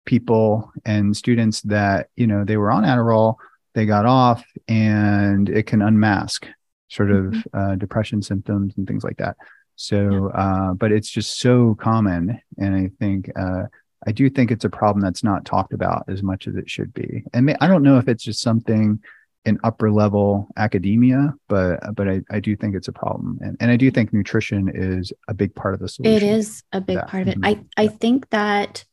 people 0.05 0.73
and 0.85 1.17
students 1.17 1.61
that, 1.63 2.09
you 2.17 2.27
know, 2.27 2.45
they 2.45 2.57
were 2.57 2.71
on 2.71 2.85
Adderall, 2.85 3.37
they 3.75 3.87
got 3.87 4.07
off, 4.07 4.45
and 4.69 5.49
it 5.49 5.67
can 5.67 5.83
unmask 5.83 6.47
sort 6.89 7.11
of 7.11 7.25
mm-hmm. 7.25 7.59
uh, 7.59 7.75
depression 7.77 8.23
symptoms 8.23 8.75
and 8.77 8.87
things 8.87 9.05
like 9.05 9.17
that. 9.17 9.37
So, 9.77 10.31
yeah. 10.33 10.41
uh, 10.41 10.75
but 10.75 10.93
it's 10.93 11.11
just 11.11 11.41
so 11.41 11.75
common. 11.75 12.41
And 12.59 12.75
I 12.75 12.91
think, 13.01 13.31
uh, 13.35 13.65
I 14.07 14.13
do 14.13 14.29
think 14.29 14.51
it's 14.51 14.65
a 14.65 14.71
problem 14.71 15.03
that's 15.03 15.25
not 15.25 15.45
talked 15.45 15.73
about 15.73 16.05
as 16.09 16.23
much 16.23 16.47
as 16.47 16.57
it 16.57 16.69
should 16.69 16.93
be. 16.93 17.25
And 17.33 17.57
I 17.61 17.67
don't 17.67 17.83
know 17.83 17.99
if 17.99 18.07
it's 18.07 18.23
just 18.23 18.43
something 18.43 19.01
in 19.47 19.59
upper 19.65 19.91
level 19.91 20.49
academia, 20.57 21.35
but 21.49 21.95
but 21.95 22.09
I, 22.09 22.21
I 22.31 22.41
do 22.41 22.57
think 22.57 22.75
it's 22.75 22.89
a 22.89 22.93
problem. 22.93 23.39
And, 23.43 23.57
and 23.61 23.71
I 23.71 23.77
do 23.77 23.91
think 23.91 24.13
nutrition 24.13 24.71
is 24.75 25.13
a 25.29 25.35
big 25.35 25.55
part 25.55 25.75
of 25.75 25.81
the 25.81 25.89
solution. 25.89 26.17
It 26.17 26.23
is 26.23 26.63
a 26.73 26.81
big 26.81 26.99
part 27.07 27.23
of 27.23 27.29
it. 27.29 27.41
Mm-hmm. 27.41 27.67
I, 27.77 27.83
I 27.85 27.87
think 27.89 28.31
that 28.31 28.85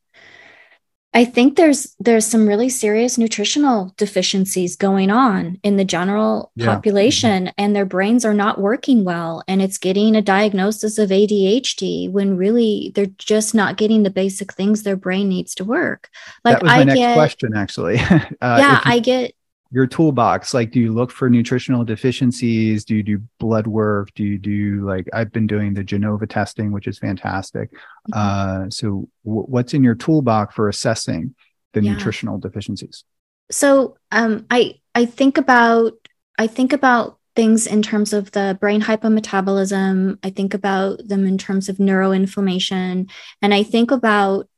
I 1.14 1.26
think 1.26 1.58
there's 1.58 1.94
there's 2.00 2.26
some 2.26 2.48
really 2.48 2.70
serious 2.70 3.18
nutritional 3.18 3.94
deficiencies 3.98 4.78
going 4.78 5.12
on 5.12 5.60
in 5.62 5.76
the 5.76 5.84
general 5.84 6.52
yeah. 6.56 6.74
population 6.74 7.46
mm-hmm. 7.46 7.54
and 7.58 7.76
their 7.76 7.86
brains 7.86 8.24
are 8.24 8.34
not 8.34 8.62
working 8.62 9.04
well 9.04 9.44
and 9.48 9.62
it's 9.62 9.78
getting 9.78 10.16
a 10.16 10.22
diagnosis 10.22 10.98
of 10.98 11.10
ADHD 11.10 12.10
when 12.10 12.38
really 12.38 12.94
they're 12.96 13.08
just 13.18 13.54
not 13.54 13.76
getting 13.76 14.04
the 14.04 14.10
basic 14.10 14.54
things 14.54 14.84
their 14.84 14.96
brain 14.96 15.28
needs 15.28 15.54
to 15.56 15.66
work. 15.66 16.10
Like 16.46 16.56
that 16.56 16.64
was 16.64 16.70
my 16.70 16.80
I 16.80 16.84
next 16.86 17.00
get, 17.00 17.14
question 17.16 17.56
actually. 17.58 18.00
uh, 18.00 18.28
yeah, 18.42 18.76
you, 18.76 18.82
I 18.86 19.00
get 19.00 19.36
your 19.72 19.88
toolbox? 19.88 20.54
Like 20.54 20.72
do 20.72 20.80
you 20.80 20.92
look 20.92 21.12
for 21.12 21.30
nutritional 21.30 21.86
deficiencies? 21.86 22.84
Do 22.86 22.96
you 22.96 23.04
do 23.04 23.22
blood 23.40 23.68
work? 23.68 24.14
Do 24.14 24.24
you 24.24 24.38
do 24.38 24.86
like 24.86 25.08
i've 25.14 25.32
been 25.32 25.48
doing 25.48 25.74
the 25.74 25.84
genova 25.84 26.28
testing 26.28 26.72
which 26.72 26.88
is 26.88 27.00
fantastic. 27.00 27.72
Mm-hmm. 27.72 28.14
uh, 28.14 28.70
so 28.70 29.08
w- 29.26 29.48
what's 29.48 29.74
in 29.74 29.84
your 29.84 29.96
toolbox 29.96 30.54
for 30.56 30.68
assessing 30.68 31.36
the 31.74 31.82
yeah. 31.82 31.94
nutritional 31.94 32.38
deficiencies? 32.38 33.04
So 33.50 33.98
um, 34.12 34.46
i 34.52 34.80
i 34.94 35.06
think 35.06 35.38
about 35.38 35.94
i 36.38 36.48
think 36.48 36.74
about 36.74 37.18
things 37.34 37.66
in 37.66 37.82
terms 37.82 38.12
of 38.12 38.30
the 38.32 38.58
brain 38.60 38.82
hypometabolism. 38.82 40.20
I 40.22 40.32
think 40.32 40.54
about 40.54 41.08
them 41.08 41.26
in 41.26 41.38
terms 41.38 41.70
of 41.70 41.78
neuroinflammation. 41.78 43.10
And 43.42 43.54
i 43.54 43.64
think 43.64 43.90
about 43.90 44.50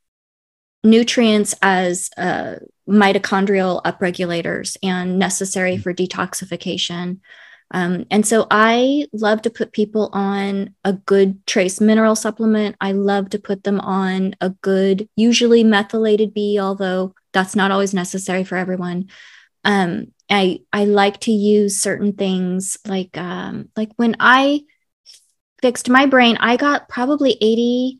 nutrients 0.84 1.56
as 1.62 2.10
uh, 2.18 2.56
mitochondrial 2.88 3.82
upregulators 3.84 4.78
and 4.84 5.18
necessary 5.18 5.78
for 5.78 5.94
detoxification. 5.94 7.20
Um, 7.72 8.06
and 8.12 8.26
so 8.26 8.46
I 8.52 9.08
love 9.14 9.42
to 9.44 9.50
put 9.50 9.72
people 9.72 10.10
on 10.14 10.76
a 10.84 10.94
good 10.94 11.46
trace 11.48 11.82
mineral 11.82 12.16
supplement. 12.16 12.76
I 12.80 12.92
love 12.92 13.30
to 13.30 13.40
put 13.40 13.64
them 13.64 13.80
on 13.80 14.36
a 14.42 14.52
good, 14.52 15.10
usually 15.16 15.64
methylated 15.64 16.34
B, 16.34 16.60
although 16.60 17.16
that's 17.32 17.56
not 17.56 17.72
always 17.72 17.94
necessary 17.94 18.44
for 18.44 18.58
everyone. 18.58 19.10
Um, 19.64 20.08
I 20.30 20.62
I 20.72 20.86
like 20.86 21.22
to 21.22 21.32
use 21.32 21.82
certain 21.82 22.14
things 22.14 22.78
like 22.86 23.18
um, 23.18 23.70
like 23.76 23.92
when 23.96 24.16
I 24.20 24.62
fixed 25.62 25.90
my 25.90 26.06
brain, 26.06 26.38
I 26.40 26.58
got 26.58 26.90
probably 26.90 27.38
80 27.42 28.00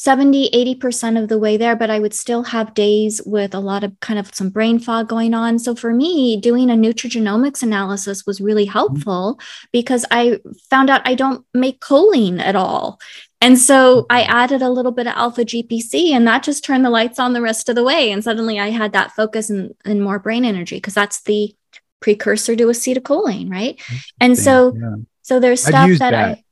70 0.00 0.48
80% 0.80 1.22
of 1.22 1.28
the 1.28 1.38
way 1.38 1.58
there 1.58 1.76
but 1.76 1.90
i 1.90 1.98
would 1.98 2.14
still 2.14 2.42
have 2.42 2.72
days 2.72 3.20
with 3.26 3.54
a 3.54 3.60
lot 3.60 3.84
of 3.84 4.00
kind 4.00 4.18
of 4.18 4.34
some 4.34 4.48
brain 4.48 4.78
fog 4.78 5.08
going 5.08 5.34
on 5.34 5.58
so 5.58 5.74
for 5.74 5.92
me 5.92 6.40
doing 6.40 6.70
a 6.70 6.74
nutrigenomics 6.74 7.62
analysis 7.62 8.24
was 8.24 8.40
really 8.40 8.64
mm-hmm. 8.64 8.72
helpful 8.72 9.38
because 9.72 10.06
i 10.10 10.40
found 10.70 10.88
out 10.88 11.02
i 11.04 11.14
don't 11.14 11.44
make 11.52 11.80
choline 11.80 12.40
at 12.40 12.56
all 12.56 12.98
and 13.42 13.58
so 13.58 14.06
i 14.08 14.22
mm-hmm. 14.22 14.32
added 14.32 14.62
a 14.62 14.70
little 14.70 14.92
bit 14.92 15.06
of 15.06 15.12
alpha 15.16 15.44
gpc 15.44 16.12
and 16.12 16.26
that 16.26 16.42
just 16.42 16.64
turned 16.64 16.82
the 16.82 16.88
lights 16.88 17.18
on 17.18 17.34
the 17.34 17.42
rest 17.42 17.68
of 17.68 17.74
the 17.74 17.84
way 17.84 18.10
and 18.10 18.24
suddenly 18.24 18.58
i 18.58 18.70
had 18.70 18.94
that 18.94 19.12
focus 19.12 19.50
and, 19.50 19.74
and 19.84 20.02
more 20.02 20.18
brain 20.18 20.46
energy 20.46 20.76
because 20.76 20.94
that's 20.94 21.20
the 21.24 21.54
precursor 22.00 22.56
to 22.56 22.64
acetylcholine 22.64 23.50
right 23.50 23.78
and 24.18 24.38
so 24.38 24.74
yeah. 24.74 24.94
so 25.20 25.38
there's 25.38 25.62
stuff 25.62 25.90
that, 25.98 26.10
that, 26.10 26.14
i 26.14 26.44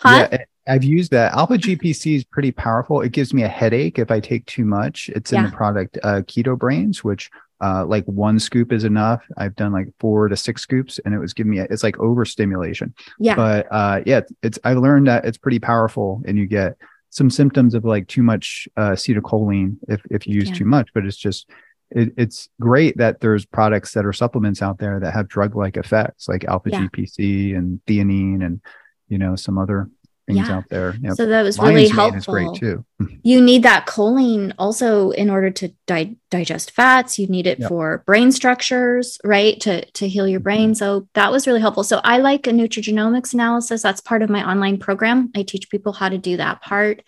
huh? 0.00 0.28
yeah 0.32 0.44
I've 0.66 0.84
used 0.84 1.10
that. 1.12 1.32
Alpha 1.32 1.54
GPC 1.58 2.16
is 2.16 2.24
pretty 2.24 2.52
powerful. 2.52 3.00
It 3.00 3.12
gives 3.12 3.34
me 3.34 3.42
a 3.42 3.48
headache 3.48 3.98
if 3.98 4.10
I 4.10 4.20
take 4.20 4.46
too 4.46 4.64
much. 4.64 5.10
It's 5.10 5.32
in 5.32 5.44
the 5.44 5.50
product 5.50 5.98
uh, 6.02 6.22
Keto 6.22 6.58
Brains, 6.58 7.04
which 7.04 7.30
uh, 7.60 7.84
like 7.86 8.04
one 8.04 8.38
scoop 8.38 8.72
is 8.72 8.84
enough. 8.84 9.24
I've 9.36 9.56
done 9.56 9.72
like 9.72 9.88
four 10.00 10.28
to 10.28 10.36
six 10.36 10.62
scoops, 10.62 10.98
and 11.04 11.14
it 11.14 11.18
was 11.18 11.32
giving 11.32 11.50
me 11.50 11.58
a, 11.58 11.64
it's 11.70 11.82
like 11.82 11.98
overstimulation. 11.98 12.94
Yeah. 13.18 13.36
But 13.36 13.66
uh, 13.70 14.00
yeah, 14.04 14.20
it's 14.42 14.58
I 14.64 14.74
learned 14.74 15.06
that 15.06 15.24
it's 15.24 15.38
pretty 15.38 15.58
powerful, 15.58 16.22
and 16.26 16.36
you 16.38 16.46
get 16.46 16.76
some 17.10 17.30
symptoms 17.30 17.74
of 17.74 17.84
like 17.84 18.08
too 18.08 18.22
much 18.22 18.68
uh, 18.76 18.90
acetylcholine 18.90 19.76
if 19.88 20.02
if 20.10 20.26
you 20.26 20.34
use 20.34 20.50
yeah. 20.50 20.56
too 20.56 20.64
much. 20.64 20.90
But 20.94 21.06
it's 21.06 21.16
just 21.16 21.48
it, 21.90 22.12
it's 22.16 22.48
great 22.60 22.96
that 22.98 23.20
there's 23.20 23.46
products 23.46 23.92
that 23.92 24.04
are 24.04 24.12
supplements 24.12 24.60
out 24.60 24.78
there 24.78 24.98
that 25.00 25.14
have 25.14 25.28
drug 25.28 25.56
like 25.56 25.76
effects, 25.76 26.28
like 26.28 26.44
alpha 26.44 26.70
yeah. 26.70 26.86
GPC 26.86 27.56
and 27.56 27.80
theanine 27.86 28.44
and 28.44 28.60
you 29.08 29.18
know 29.18 29.36
some 29.36 29.58
other 29.58 29.88
things 30.26 30.48
yeah. 30.48 30.56
out 30.56 30.64
there. 30.68 30.94
Yep. 31.00 31.14
So 31.16 31.26
that 31.26 31.42
was 31.42 31.58
really 31.58 31.88
helpful. 31.88 32.18
Is 32.18 32.26
great 32.26 32.54
too. 32.54 32.84
you 33.22 33.40
need 33.40 33.62
that 33.62 33.86
choline 33.86 34.52
also 34.58 35.10
in 35.10 35.30
order 35.30 35.50
to 35.50 35.68
di- 35.86 36.16
digest 36.30 36.70
fats. 36.70 37.18
You 37.18 37.26
need 37.26 37.46
it 37.46 37.58
yep. 37.58 37.68
for 37.68 38.02
brain 38.06 38.32
structures, 38.32 39.18
right? 39.24 39.60
To 39.60 39.84
to 39.84 40.08
heal 40.08 40.26
your 40.26 40.40
brain. 40.40 40.70
Mm-hmm. 40.70 40.74
So 40.74 41.08
that 41.14 41.30
was 41.30 41.46
really 41.46 41.60
helpful. 41.60 41.84
So 41.84 42.00
I 42.04 42.18
like 42.18 42.46
a 42.46 42.50
nutrigenomics 42.50 43.34
analysis. 43.34 43.82
That's 43.82 44.00
part 44.00 44.22
of 44.22 44.30
my 44.30 44.48
online 44.48 44.78
program. 44.78 45.30
I 45.36 45.42
teach 45.42 45.70
people 45.70 45.92
how 45.92 46.08
to 46.08 46.18
do 46.18 46.36
that 46.36 46.62
part. 46.62 47.02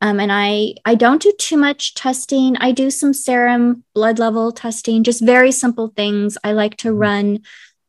Um, 0.00 0.20
and 0.20 0.30
I 0.30 0.74
I 0.84 0.94
don't 0.94 1.22
do 1.22 1.32
too 1.38 1.56
much 1.56 1.94
testing. 1.94 2.56
I 2.58 2.72
do 2.72 2.90
some 2.90 3.14
serum 3.14 3.84
blood 3.94 4.18
level 4.18 4.52
testing, 4.52 5.04
just 5.04 5.24
very 5.24 5.52
simple 5.52 5.88
things. 5.96 6.36
I 6.44 6.52
like 6.52 6.76
to 6.78 6.88
mm-hmm. 6.88 6.98
run 6.98 7.42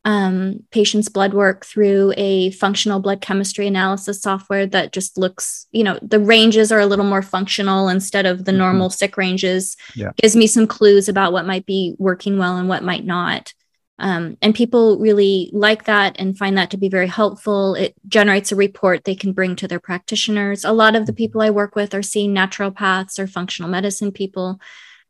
um, 0.07 0.63
patients' 0.71 1.09
blood 1.09 1.33
work 1.33 1.65
through 1.65 2.13
a 2.15 2.51
functional 2.51 3.01
blood 3.01 3.19
chemistry 3.19 3.67
analysis 3.67 4.21
software 4.21 4.65
that 4.65 4.93
just 4.93 5.17
looks, 5.17 5.67
you 5.73 5.83
know, 5.83 5.99
the 6.01 6.17
ranges 6.17 6.71
are 6.71 6.79
a 6.79 6.85
little 6.85 7.03
more 7.03 7.21
functional 7.21 7.89
instead 7.89 8.25
of 8.25 8.45
the 8.45 8.53
mm-hmm. 8.53 8.59
normal 8.59 8.89
sick 8.89 9.17
ranges. 9.17 9.75
Yeah. 9.95 10.11
Gives 10.15 10.33
me 10.33 10.47
some 10.47 10.65
clues 10.65 11.09
about 11.09 11.33
what 11.33 11.45
might 11.45 11.65
be 11.65 11.93
working 11.99 12.37
well 12.37 12.55
and 12.55 12.69
what 12.69 12.85
might 12.85 13.03
not. 13.03 13.53
Um, 13.99 14.37
and 14.41 14.55
people 14.55 14.97
really 14.97 15.49
like 15.51 15.83
that 15.85 16.15
and 16.17 16.37
find 16.37 16.57
that 16.57 16.71
to 16.71 16.77
be 16.77 16.87
very 16.87 17.07
helpful. 17.07 17.75
It 17.75 17.93
generates 18.07 18.53
a 18.53 18.55
report 18.55 19.03
they 19.03 19.15
can 19.15 19.33
bring 19.33 19.57
to 19.57 19.67
their 19.67 19.81
practitioners. 19.81 20.63
A 20.63 20.71
lot 20.71 20.95
of 20.95 21.05
the 21.05 21.11
mm-hmm. 21.11 21.17
people 21.17 21.41
I 21.41 21.49
work 21.49 21.75
with 21.75 21.93
are 21.93 22.01
seeing 22.01 22.33
naturopaths 22.33 23.19
or 23.19 23.27
functional 23.27 23.69
medicine 23.69 24.13
people. 24.13 24.61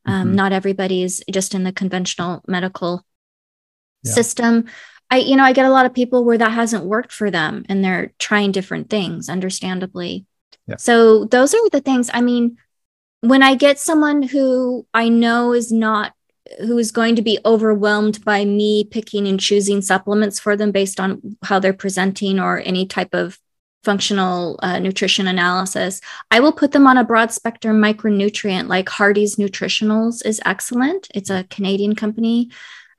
Um, 0.08 0.30
mm-hmm. 0.30 0.36
Not 0.38 0.54
everybody 0.54 1.04
is 1.04 1.24
just 1.32 1.54
in 1.54 1.66
the 1.66 1.72
conventional 1.72 2.42
medical 2.48 3.06
yeah. 4.04 4.12
system 4.12 4.66
i 5.10 5.18
you 5.18 5.36
know 5.36 5.44
i 5.44 5.54
get 5.54 5.66
a 5.66 5.72
lot 5.72 5.86
of 5.86 5.94
people 5.94 6.24
where 6.24 6.38
that 6.38 6.52
hasn't 6.52 6.86
worked 6.86 7.12
for 7.12 7.32
them 7.32 7.66
and 7.70 7.84
they're 7.84 8.14
trying 8.20 8.52
different 8.52 8.90
things 8.90 9.30
understandably 9.30 10.26
yeah. 10.68 10.76
so 10.78 11.26
those 11.26 11.54
are 11.54 11.70
the 11.72 11.82
things 11.82 12.10
i 12.14 12.22
mean 12.22 12.58
when 13.22 13.44
i 13.44 13.56
get 13.56 13.80
someone 13.80 14.22
who 14.22 14.86
i 14.94 15.10
know 15.10 15.54
is 15.54 15.72
not 15.72 16.14
who 16.60 16.78
is 16.78 16.92
going 16.92 17.16
to 17.16 17.22
be 17.22 17.40
overwhelmed 17.46 18.24
by 18.24 18.46
me 18.46 18.86
picking 18.86 19.28
and 19.28 19.40
choosing 19.40 19.82
supplements 19.82 20.40
for 20.40 20.56
them 20.56 20.72
based 20.72 21.00
on 21.00 21.38
how 21.44 21.60
they're 21.60 21.74
presenting 21.74 22.40
or 22.40 22.60
any 22.60 22.86
type 22.86 23.14
of 23.14 23.38
functional 23.88 24.60
uh, 24.62 24.80
nutrition 24.80 25.28
analysis, 25.28 26.02
I 26.30 26.42
will 26.42 26.52
put 26.52 26.74
them 26.74 26.88
on 26.88 26.98
a 26.98 27.06
broad 27.06 27.32
spectrum 27.32 27.82
micronutrient 27.82 28.68
like 28.68 28.90
Hardy's 28.90 29.38
Nutritionals 29.38 30.26
is 30.26 30.42
excellent. 30.46 31.08
It's 31.16 31.30
a 31.30 31.46
Canadian 31.46 31.96
company 31.96 32.50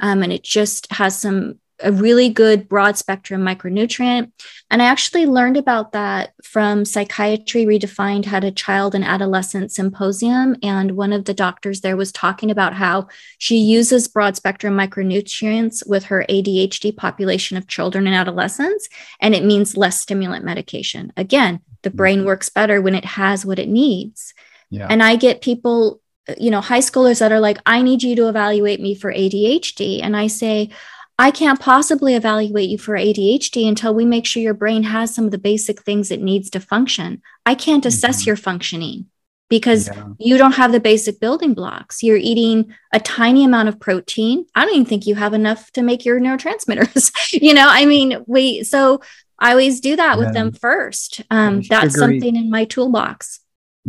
um, 0.00 0.22
and 0.22 0.32
it 0.32 0.42
just 0.42 0.90
has 0.92 1.18
some 1.18 1.58
a 1.80 1.92
really 1.92 2.28
good 2.28 2.68
broad 2.68 2.96
spectrum 2.96 3.42
micronutrient. 3.42 4.32
And 4.70 4.82
I 4.82 4.86
actually 4.86 5.26
learned 5.26 5.56
about 5.56 5.92
that 5.92 6.34
from 6.42 6.84
Psychiatry 6.84 7.64
Redefined 7.64 8.24
had 8.24 8.44
a 8.44 8.50
child 8.50 8.94
and 8.94 9.04
adolescent 9.04 9.70
symposium. 9.70 10.56
And 10.62 10.92
one 10.92 11.12
of 11.12 11.24
the 11.24 11.34
doctors 11.34 11.80
there 11.80 11.96
was 11.96 12.12
talking 12.12 12.50
about 12.50 12.74
how 12.74 13.08
she 13.38 13.58
uses 13.58 14.08
broad 14.08 14.36
spectrum 14.36 14.76
micronutrients 14.76 15.86
with 15.88 16.04
her 16.04 16.24
ADHD 16.28 16.96
population 16.96 17.56
of 17.56 17.68
children 17.68 18.06
and 18.06 18.16
adolescents. 18.16 18.88
And 19.20 19.34
it 19.34 19.44
means 19.44 19.76
less 19.76 20.00
stimulant 20.00 20.44
medication. 20.44 21.12
Again, 21.16 21.60
the 21.82 21.90
brain 21.90 22.18
mm-hmm. 22.18 22.26
works 22.26 22.48
better 22.48 22.82
when 22.82 22.94
it 22.94 23.04
has 23.04 23.46
what 23.46 23.58
it 23.58 23.68
needs. 23.68 24.34
Yeah. 24.70 24.88
And 24.90 25.02
I 25.02 25.16
get 25.16 25.42
people 25.42 26.00
you 26.38 26.50
know, 26.50 26.60
high 26.60 26.80
schoolers 26.80 27.20
that 27.20 27.32
are 27.32 27.40
like, 27.40 27.58
I 27.64 27.82
need 27.82 28.02
you 28.02 28.14
to 28.16 28.28
evaluate 28.28 28.80
me 28.80 28.94
for 28.94 29.12
ADHD. 29.12 30.02
And 30.02 30.16
I 30.16 30.26
say, 30.26 30.70
I 31.18 31.30
can't 31.30 31.58
possibly 31.58 32.14
evaluate 32.14 32.68
you 32.68 32.78
for 32.78 32.94
ADHD 32.94 33.68
until 33.68 33.94
we 33.94 34.04
make 34.04 34.26
sure 34.26 34.42
your 34.42 34.54
brain 34.54 34.84
has 34.84 35.14
some 35.14 35.24
of 35.24 35.30
the 35.30 35.38
basic 35.38 35.82
things 35.82 36.10
it 36.10 36.22
needs 36.22 36.50
to 36.50 36.60
function. 36.60 37.22
I 37.44 37.54
can't 37.54 37.86
assess 37.86 38.20
mm-hmm. 38.20 38.28
your 38.28 38.36
functioning. 38.36 39.06
because 39.48 39.88
yeah. 39.88 40.08
you 40.18 40.36
don't 40.36 40.52
have 40.52 40.72
the 40.72 40.80
basic 40.80 41.20
building 41.20 41.54
blocks. 41.54 42.02
You're 42.02 42.18
eating 42.18 42.74
a 42.92 43.00
tiny 43.00 43.44
amount 43.44 43.68
of 43.70 43.80
protein. 43.80 44.44
I 44.54 44.64
don't 44.64 44.74
even 44.74 44.86
think 44.86 45.06
you 45.06 45.14
have 45.14 45.32
enough 45.32 45.70
to 45.72 45.82
make 45.82 46.04
your 46.04 46.20
neurotransmitters. 46.20 47.10
you 47.42 47.54
know, 47.54 47.66
I 47.66 47.86
mean, 47.86 48.24
we 48.26 48.62
so 48.62 49.00
I 49.38 49.52
always 49.52 49.80
do 49.80 49.96
that 49.96 50.18
with 50.18 50.32
them 50.34 50.52
first. 50.52 51.22
Um, 51.30 51.62
that's 51.62 51.98
something 51.98 52.36
in 52.36 52.50
my 52.50 52.64
toolbox. 52.64 53.40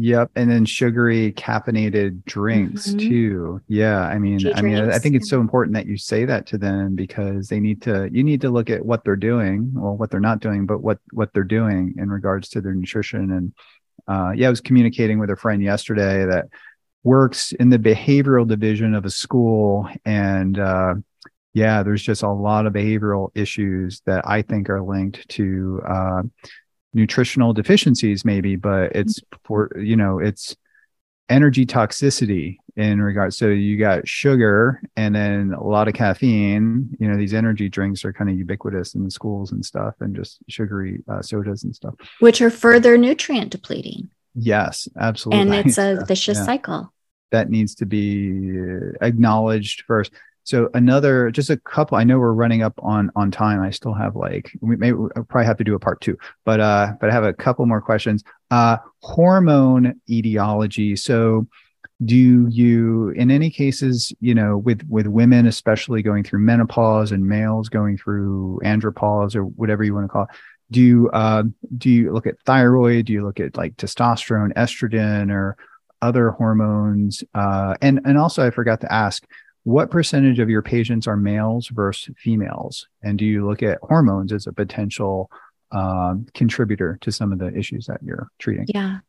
Yep, 0.02 0.32
and 0.38 0.50
then 0.50 0.64
sugary 0.64 1.34
caffeinated 1.34 2.24
drinks 2.24 2.88
mm-hmm. 2.88 3.00
too. 3.00 3.62
Yeah, 3.68 4.00
I 4.04 4.18
mean, 4.18 4.40
Tea 4.40 4.54
I 4.54 4.62
mean, 4.62 4.78
drinks. 4.78 4.96
I 4.96 5.00
think 5.00 5.16
it's 5.16 5.30
so 5.30 5.42
important 5.42 5.74
that 5.74 5.88
you 5.88 5.98
say 5.98 6.24
that 6.24 6.46
to 6.48 6.58
them 6.58 6.96
because 6.96 7.50
they 7.50 7.60
need 7.60 7.82
to. 7.82 8.10
You 8.10 8.24
need 8.24 8.40
to 8.42 8.50
look 8.50 8.70
at 8.70 8.86
what 8.86 9.04
they're 9.04 9.18
doing, 9.18 9.72
well, 9.74 9.98
what 9.98 10.10
they're 10.10 10.22
not 10.22 10.40
doing, 10.40 10.66
but 10.66 10.80
what 10.82 11.00
what 11.12 11.34
they're 11.34 11.44
doing 11.44 11.96
in 11.98 12.10
regards 12.10 12.48
to 12.50 12.62
their 12.62 12.74
nutrition. 12.74 13.32
And 13.32 13.54
uh, 14.08 14.32
yeah, 14.32 14.48
I 14.48 14.50
was 14.50 14.62
communicating 14.62 15.20
with 15.20 15.32
a 15.32 15.36
friend 15.36 15.62
yesterday 15.62 16.26
that 16.26 16.46
works 17.04 17.52
in 17.52 17.70
the 17.70 17.80
behavioral 17.80 18.48
division 18.48 18.96
of 18.96 19.04
a 19.04 19.10
school, 19.10 19.90
and 20.06 20.58
uh, 20.58 20.96
yeah, 21.54 21.84
there's 21.84 22.04
just 22.04 22.24
a 22.24 22.30
lot 22.30 22.66
of 22.66 22.72
behavioral 22.72 23.32
issues 23.36 24.02
that 24.06 24.26
I 24.26 24.44
think 24.44 24.70
are 24.70 24.82
linked 24.82 25.28
to 25.30 25.82
uh, 25.86 26.22
nutritional 26.94 27.54
deficiencies 27.54 28.26
maybe 28.26 28.56
but 28.56 28.96
it's 28.96 29.20
for 29.44 29.72
you 29.80 29.96
know 29.96 30.20
it's 30.20 30.56
energy 31.30 31.66
toxicity 31.66 32.58
in 32.76 33.02
regards 33.02 33.38
so 33.38 33.48
you 33.48 33.78
got 33.78 34.08
sugar 34.08 34.82
and 34.96 35.14
then 35.14 35.54
a 35.54 35.64
lot 35.64 35.88
of 35.88 35.94
caffeine 35.94 36.90
you 37.00 37.08
know 37.08 37.16
these 37.16 37.34
energy 37.34 37.70
drinks 37.70 38.04
are 38.04 38.14
kind 38.14 38.30
of 38.30 38.38
ubiquitous 38.38 38.96
in 38.96 39.04
the 39.04 39.12
schools 39.12 39.52
and 39.52 39.64
stuff 39.64 39.94
and 40.00 40.16
just 40.16 40.40
sugary 40.50 41.04
uh, 41.08 41.22
sodas 41.22 41.64
and 41.64 41.76
stuff. 41.76 41.94
Which 42.20 42.42
are 42.42 42.50
further 42.50 42.98
nutrient 42.98 43.52
depleting. 43.52 44.10
Yes 44.34 44.88
absolutely. 45.00 45.42
And 45.58 45.68
it's 45.68 45.78
a 45.78 46.04
vicious 46.08 46.38
yeah. 46.40 46.46
cycle. 46.46 46.94
That 47.32 47.52
needs 47.52 47.76
to 47.76 47.86
be 47.86 48.72
acknowledged 49.02 49.84
first 49.86 50.12
so 50.50 50.68
another, 50.74 51.30
just 51.30 51.52
a 51.52 51.58
couple. 51.58 51.96
I 51.96 52.04
know 52.04 52.18
we're 52.18 52.34
running 52.34 52.64
up 52.64 52.74
on 52.80 53.12
on 53.16 53.30
time. 53.30 53.62
I 53.62 53.70
still 53.70 53.94
have 53.94 54.16
like 54.16 54.52
we 54.62 54.78
may 54.78 54.94
we'll 54.94 55.12
probably 55.12 55.46
have 55.46 55.58
to 55.58 55.64
do 55.64 55.76
a 55.76 55.80
part 55.80 56.02
two, 56.02 56.18
but 56.44 56.60
uh, 56.60 56.94
but 57.00 57.12
I 57.12 57.14
have 57.14 57.24
a 57.24 57.34
couple 57.34 57.68
more 57.68 57.82
questions. 57.82 58.24
Uh, 58.50 58.78
hormone 59.04 60.02
etiology. 60.10 60.96
So 60.96 61.46
do 62.04 62.48
you 62.50 63.10
in 63.10 63.30
any 63.30 63.52
cases 63.52 64.12
you 64.22 64.34
know 64.34 64.58
with 64.58 64.82
with 64.90 65.06
women 65.06 65.46
especially 65.46 66.02
going 66.02 66.24
through 66.24 66.40
menopause 66.40 67.12
and 67.12 67.28
males 67.28 67.70
going 67.70 67.96
through 67.98 68.60
andropause 68.64 69.36
or 69.36 69.44
whatever 69.44 69.84
you 69.84 69.94
want 69.94 70.06
to 70.06 70.08
call 70.08 70.24
it 70.24 70.30
do 70.72 70.82
you 70.82 71.10
uh, 71.10 71.44
do 71.78 71.90
you 71.90 72.14
look 72.14 72.26
at 72.26 72.40
thyroid 72.46 73.06
do 73.06 73.12
you 73.12 73.24
look 73.24 73.40
at 73.40 73.58
like 73.58 73.76
testosterone 73.76 74.54
estrogen 74.54 75.30
or 75.30 75.58
other 76.02 76.32
hormones 76.32 77.22
uh, 77.36 77.76
and 77.82 78.00
and 78.06 78.18
also 78.18 78.48
i 78.48 78.50
forgot 78.50 78.80
to 78.80 78.92
ask 78.92 79.28
what 79.64 79.92
percentage 79.92 80.40
of 80.40 80.50
your 80.50 80.62
patients 80.62 81.08
are 81.08 81.18
males 81.18 81.68
versus 81.68 82.16
females? 82.18 82.88
And 83.04 83.18
do 83.18 83.26
you 83.26 83.48
look 83.48 83.62
at 83.64 83.80
hormones 83.82 84.32
as 84.32 84.48
a 84.48 84.54
potential 84.54 85.30
um, 85.72 86.26
contributor 86.34 86.98
to 87.02 87.12
some 87.12 87.32
of 87.32 87.40
the 87.40 87.56
issues 87.56 87.86
that 87.86 88.02
you're 88.02 88.30
treating? 88.40 88.66
Yeah. 88.68 89.00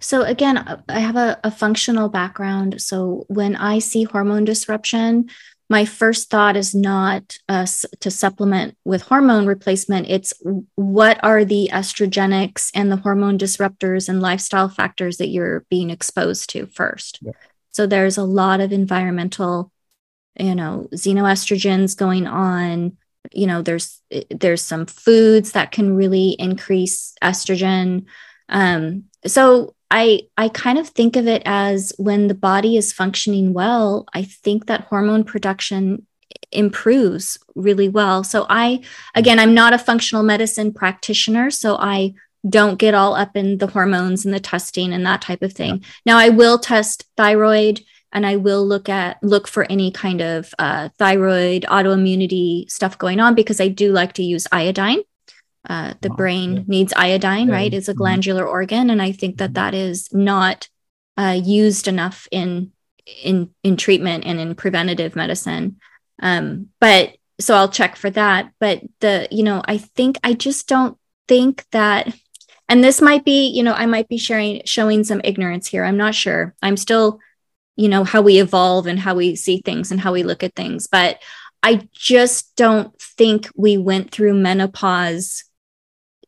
So, 0.00 0.22
again, 0.22 0.82
I 0.88 1.00
have 1.00 1.16
a, 1.16 1.40
a 1.42 1.50
functional 1.50 2.08
background. 2.08 2.80
So, 2.80 3.24
when 3.28 3.56
I 3.56 3.78
see 3.80 4.04
hormone 4.04 4.44
disruption, 4.44 5.28
my 5.70 5.84
first 5.84 6.30
thought 6.30 6.56
is 6.56 6.74
not 6.74 7.38
uh, 7.48 7.66
to 8.00 8.10
supplement 8.10 8.76
with 8.84 9.02
hormone 9.02 9.46
replacement. 9.46 10.08
It's 10.08 10.34
what 10.74 11.18
are 11.24 11.44
the 11.44 11.70
estrogenics 11.72 12.70
and 12.74 12.92
the 12.92 12.96
hormone 12.96 13.38
disruptors 13.38 14.08
and 14.08 14.20
lifestyle 14.20 14.68
factors 14.68 15.16
that 15.16 15.28
you're 15.28 15.64
being 15.70 15.90
exposed 15.90 16.50
to 16.50 16.66
first. 16.66 17.18
Yeah. 17.22 17.32
So 17.70 17.86
there's 17.86 18.18
a 18.18 18.24
lot 18.24 18.60
of 18.60 18.72
environmental 18.72 19.72
you 20.38 20.54
know 20.54 20.88
xenoestrogens 20.92 21.96
going 21.96 22.26
on. 22.26 22.96
You 23.32 23.46
know 23.46 23.62
there's 23.62 24.00
there's 24.30 24.62
some 24.62 24.86
foods 24.86 25.52
that 25.52 25.72
can 25.72 25.96
really 25.96 26.30
increase 26.38 27.14
estrogen. 27.22 28.04
Um, 28.48 29.04
so 29.26 29.74
i 29.90 30.20
i 30.36 30.48
kind 30.48 30.78
of 30.78 30.88
think 30.88 31.16
of 31.16 31.26
it 31.26 31.42
as 31.44 31.92
when 31.98 32.28
the 32.28 32.34
body 32.34 32.76
is 32.76 32.92
functioning 32.92 33.52
well 33.52 34.06
i 34.14 34.22
think 34.22 34.66
that 34.66 34.82
hormone 34.84 35.24
production 35.24 36.06
improves 36.52 37.38
really 37.54 37.88
well. 37.88 38.24
So 38.24 38.46
i 38.48 38.80
again 39.14 39.38
i'm 39.38 39.54
not 39.54 39.74
a 39.74 39.78
functional 39.78 40.22
medicine 40.22 40.72
practitioner 40.72 41.50
so 41.50 41.76
i 41.76 42.14
don't 42.48 42.78
get 42.78 42.94
all 42.94 43.14
up 43.14 43.36
in 43.36 43.58
the 43.58 43.66
hormones 43.66 44.24
and 44.24 44.34
the 44.34 44.40
testing 44.40 44.92
and 44.92 45.06
that 45.06 45.22
type 45.22 45.42
of 45.42 45.52
thing. 45.52 45.84
Now 46.06 46.18
i 46.18 46.28
will 46.28 46.58
test 46.58 47.06
thyroid 47.16 47.82
and 48.14 48.24
I 48.24 48.36
will 48.36 48.66
look 48.66 48.88
at 48.88 49.22
look 49.22 49.48
for 49.48 49.64
any 49.64 49.90
kind 49.90 50.20
of 50.20 50.54
uh, 50.58 50.88
thyroid 50.98 51.66
autoimmunity 51.68 52.70
stuff 52.70 52.96
going 52.96 53.20
on 53.20 53.34
because 53.34 53.60
I 53.60 53.68
do 53.68 53.92
like 53.92 54.14
to 54.14 54.22
use 54.22 54.46
iodine. 54.52 55.00
Uh, 55.68 55.94
the 56.00 56.10
brain 56.10 56.56
yeah. 56.56 56.62
needs 56.66 56.92
iodine, 56.96 57.48
yeah. 57.48 57.54
right? 57.54 57.74
It's 57.74 57.88
a 57.88 57.92
mm-hmm. 57.92 57.98
glandular 57.98 58.42
mm-hmm. 58.42 58.52
organ, 58.52 58.90
and 58.90 59.02
I 59.02 59.12
think 59.12 59.38
that 59.38 59.54
that 59.54 59.74
is 59.74 60.08
not 60.12 60.68
uh, 61.16 61.38
used 61.42 61.88
enough 61.88 62.28
in 62.30 62.72
in 63.22 63.50
in 63.62 63.76
treatment 63.76 64.24
and 64.24 64.38
in 64.38 64.54
preventative 64.54 65.16
medicine. 65.16 65.76
Um, 66.22 66.68
but 66.80 67.16
so 67.40 67.56
I'll 67.56 67.68
check 67.68 67.96
for 67.96 68.10
that. 68.10 68.52
But 68.60 68.82
the 69.00 69.26
you 69.30 69.42
know 69.42 69.62
I 69.66 69.78
think 69.78 70.18
I 70.22 70.34
just 70.34 70.68
don't 70.68 70.96
think 71.26 71.64
that 71.72 72.14
and 72.68 72.82
this 72.82 73.00
might 73.00 73.24
be 73.24 73.48
you 73.48 73.62
know 73.62 73.72
i 73.72 73.86
might 73.86 74.08
be 74.08 74.18
sharing 74.18 74.62
showing 74.64 75.04
some 75.04 75.20
ignorance 75.24 75.68
here 75.68 75.84
i'm 75.84 75.96
not 75.96 76.14
sure 76.14 76.54
i'm 76.62 76.76
still 76.76 77.18
you 77.76 77.88
know 77.88 78.04
how 78.04 78.20
we 78.20 78.40
evolve 78.40 78.86
and 78.86 78.98
how 78.98 79.14
we 79.14 79.36
see 79.36 79.60
things 79.64 79.90
and 79.90 80.00
how 80.00 80.12
we 80.12 80.22
look 80.22 80.42
at 80.42 80.54
things 80.54 80.86
but 80.86 81.20
i 81.62 81.86
just 81.92 82.54
don't 82.56 82.98
think 83.00 83.48
we 83.56 83.76
went 83.76 84.10
through 84.10 84.34
menopause 84.34 85.44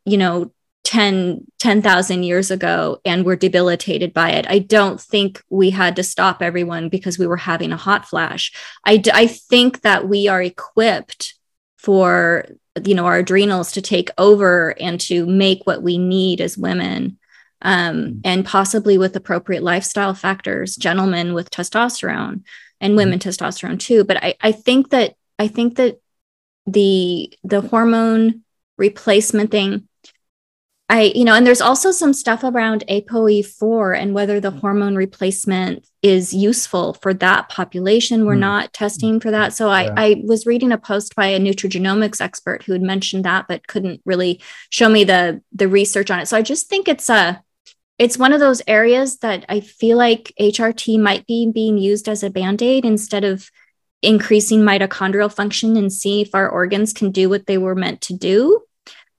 you 0.05 0.17
know 0.17 0.51
10 0.87 1.45
10,000 1.59 2.23
years 2.23 2.53
ago 2.53 3.01
and 3.05 3.25
were 3.25 3.35
debilitated 3.35 4.15
by 4.15 4.31
it. 4.31 4.47
I 4.49 4.61
don't 4.61 5.01
think 5.01 5.43
we 5.51 5.71
had 5.71 5.97
to 5.97 6.05
stop 6.05 6.41
everyone 6.41 6.89
because 6.91 7.19
we 7.19 7.27
were 7.27 7.37
having 7.37 7.73
a 7.73 7.77
hot 7.77 8.07
flash. 8.07 8.53
I, 8.85 9.03
I 9.13 9.27
think 9.27 9.81
that 9.81 10.09
we 10.09 10.29
are 10.29 10.41
equipped 10.41 11.35
for 11.77 12.47
you 12.85 12.95
know 12.95 13.07
our 13.07 13.19
adrenals 13.19 13.73
to 13.73 13.83
take 13.83 14.11
over 14.19 14.75
and 14.81 15.01
to 15.01 15.27
make 15.27 15.67
what 15.67 15.83
we 15.83 15.99
need 15.99 16.41
as 16.41 16.59
women 16.59 17.19
um, 17.63 17.97
mm. 17.97 18.21
and 18.25 18.45
possibly 18.45 18.99
with 18.99 19.17
appropriate 19.17 19.63
lifestyle 19.63 20.15
factors, 20.15 20.77
gentlemen 20.77 21.35
with 21.35 21.51
testosterone 21.51 22.43
and 22.81 22.95
mm. 22.95 22.97
women 22.97 23.19
testosterone 23.19 23.79
too. 23.79 24.05
But 24.05 24.23
I, 24.23 24.35
I 24.41 24.53
think 24.53 24.91
that 24.91 25.15
I 25.39 25.49
think 25.49 25.77
that 25.77 26.01
the 26.67 27.33
the 27.45 27.61
hormone 27.61 28.43
replacement 28.77 29.51
thing 29.51 29.89
I, 30.89 31.13
you 31.17 31.25
know, 31.25 31.35
and 31.35 31.45
there's 31.45 31.61
also 31.61 31.91
some 31.91 32.13
stuff 32.13 32.45
around 32.45 32.85
ApoE4 32.89 33.99
and 34.01 34.15
whether 34.15 34.39
the 34.39 34.53
hormone 34.53 34.95
replacement 34.95 35.85
is 36.01 36.33
useful 36.33 36.95
for 36.95 37.13
that 37.15 37.49
population. 37.49 38.25
We're 38.25 38.37
mm. 38.37 38.41
not 38.41 38.73
testing 38.73 39.19
for 39.19 39.33
that. 39.33 39.53
So 39.53 39.67
yeah. 39.67 39.93
I, 39.97 40.05
I 40.05 40.23
was 40.25 40.47
reading 40.47 40.71
a 40.71 40.79
post 40.79 41.17
by 41.17 41.27
a 41.27 41.41
nutrigenomics 41.41 42.21
expert 42.21 42.63
who 42.63 42.73
had 42.73 42.83
mentioned 42.83 43.25
that, 43.25 43.49
but 43.49 43.67
couldn't 43.67 44.01
really 44.05 44.41
show 44.71 44.89
me 44.89 45.03
the 45.03 45.43
the 45.53 45.67
research 45.67 46.11
on 46.13 46.21
it. 46.21 46.27
So 46.27 46.37
I 46.37 46.43
just 46.43 46.69
think 46.69 46.87
it's 46.87 47.11
a 47.11 47.43
it's 47.99 48.19
one 48.19 48.33
of 48.33 48.41
those 48.41 48.63
areas 48.67 49.19
that 49.19 49.45
I 49.49 49.61
feel 49.61 49.97
like 49.97 50.33
HRT 50.39 51.01
might 51.01 51.27
be 51.27 51.51
being 51.53 51.79
used 51.79 52.09
as 52.09 52.23
a 52.23 52.31
band 52.31 52.63
aid 52.63 52.85
instead 52.85 53.25
of 53.25 53.51
increasing 54.03 54.61
mitochondrial 54.61 55.33
function 55.33 55.77
and 55.77 55.93
see 55.93 56.21
if 56.21 56.35
our 56.35 56.49
organs 56.49 56.93
can 56.93 57.11
do 57.11 57.29
what 57.29 57.47
they 57.47 57.59
were 57.59 57.75
meant 57.75 58.03
to 58.03 58.15
do. 58.15 58.63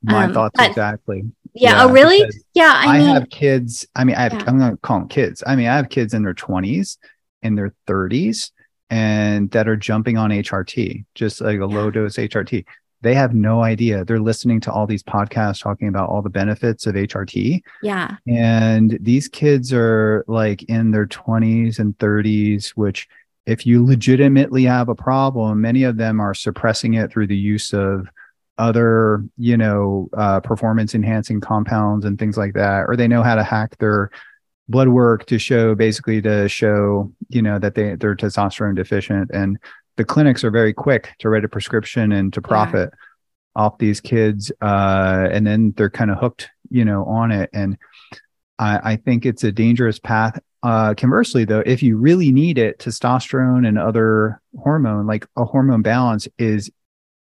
My 0.04 0.26
um, 0.26 0.34
thoughts 0.34 0.54
but, 0.56 0.70
exactly. 0.70 1.24
Yeah. 1.54 1.72
yeah. 1.72 1.84
Oh, 1.84 1.92
really? 1.92 2.30
Yeah. 2.54 2.72
I, 2.76 2.96
I 2.96 3.00
mean, 3.00 3.08
have 3.08 3.30
kids. 3.30 3.88
I 3.96 4.04
mean, 4.04 4.16
I 4.16 4.22
have, 4.22 4.34
yeah. 4.34 4.44
I'm 4.46 4.60
going 4.60 4.72
to 4.72 4.78
call 4.78 5.00
them 5.00 5.08
kids. 5.08 5.44
I 5.46 5.56
mean, 5.56 5.68
I 5.68 5.76
have 5.76 5.90
kids 5.90 6.14
in 6.14 6.24
their 6.24 6.36
20s, 6.36 6.98
in 7.42 7.56
their 7.56 7.74
30s, 7.88 8.52
and 8.92 9.50
that 9.52 9.68
are 9.68 9.76
jumping 9.76 10.18
on 10.18 10.30
HRT, 10.30 11.06
just 11.16 11.42
like 11.42 11.56
a 11.56 11.60
yeah. 11.60 11.66
low 11.66 11.90
dose 11.90 12.18
HRT 12.18 12.64
they 13.02 13.14
have 13.14 13.34
no 13.34 13.62
idea. 13.64 14.04
They're 14.04 14.20
listening 14.20 14.60
to 14.62 14.72
all 14.72 14.88
these 14.88 15.04
podcasts 15.04 15.62
talking 15.62 15.88
about 15.88 16.10
all 16.10 16.22
the 16.22 16.30
benefits 16.30 16.88
of 16.88 16.96
HRT. 16.96 17.62
Yeah. 17.84 18.18
And 18.28 18.98
these 19.02 19.28
kids 19.28 19.72
are 19.72 20.26
like 20.28 20.64
in 20.64 20.92
their 20.92 21.06
20s 21.08 21.80
and 21.80 21.98
30s, 21.98 22.70
which, 22.70 23.08
if 23.46 23.66
you 23.66 23.86
legitimately 23.86 24.64
have 24.64 24.90
a 24.90 24.96
problem, 24.96 25.62
many 25.62 25.84
of 25.84 25.96
them 25.96 26.20
are 26.20 26.34
suppressing 26.34 26.96
it 26.96 27.12
through 27.12 27.28
the 27.28 27.38
use 27.38 27.72
of 27.72 28.10
other, 28.58 29.24
you 29.38 29.56
know, 29.56 30.10
uh, 30.18 30.40
performance 30.42 30.94
enhancing 30.96 31.40
compounds 31.40 32.04
and 32.04 32.20
things 32.20 32.36
like 32.36 32.54
that, 32.56 32.86
or 32.88 32.98
they 32.98 33.08
know 33.08 33.24
how 33.24 33.36
to 33.36 33.44
hack 33.44 33.78
their 33.78 34.10
blood 34.68 34.90
work 34.90 35.26
to 35.28 35.40
show 35.40 35.76
basically 35.76 36.22
to 36.22 36.50
show, 36.50 37.12
you 37.30 37.42
know, 37.42 37.58
that 37.60 37.76
they, 37.76 37.96
they're 37.96 38.16
testosterone 38.16 38.76
deficient. 38.76 39.32
And 39.34 39.58
the 39.98 40.06
clinics 40.06 40.44
are 40.44 40.52
very 40.52 40.74
quick 40.74 41.10
to 41.20 41.30
write 41.30 41.44
a 41.44 41.50
prescription 41.50 42.12
and 42.12 42.34
to 42.34 42.42
profit 42.42 42.92
yeah. 42.94 43.62
off 43.64 43.78
these 43.78 44.00
kids 44.00 44.52
uh, 44.62 45.28
and 45.32 45.46
then 45.46 45.74
they're 45.76 45.90
kind 45.90 46.12
of 46.12 46.18
hooked 46.18 46.50
you 46.70 46.86
know 46.86 47.04
on 47.06 47.32
it 47.32 47.50
and 47.54 47.78
I, 48.60 48.94
I, 48.94 48.96
think 48.96 49.26
it's 49.26 49.44
a 49.44 49.52
dangerous 49.52 50.00
path 50.00 50.40
uh, 50.64 50.94
conversely, 50.96 51.46
though, 51.46 51.64
if 51.66 51.84
you 51.84 51.98
really 51.98 52.32
need 52.32 52.58
it, 52.58 52.80
testosterone 52.80 53.68
and 53.68 53.78
other 53.78 54.42
hormone, 54.58 55.06
like 55.06 55.26
a 55.36 55.46
hormone 55.46 55.82
balance, 55.82 56.28
is 56.38 56.72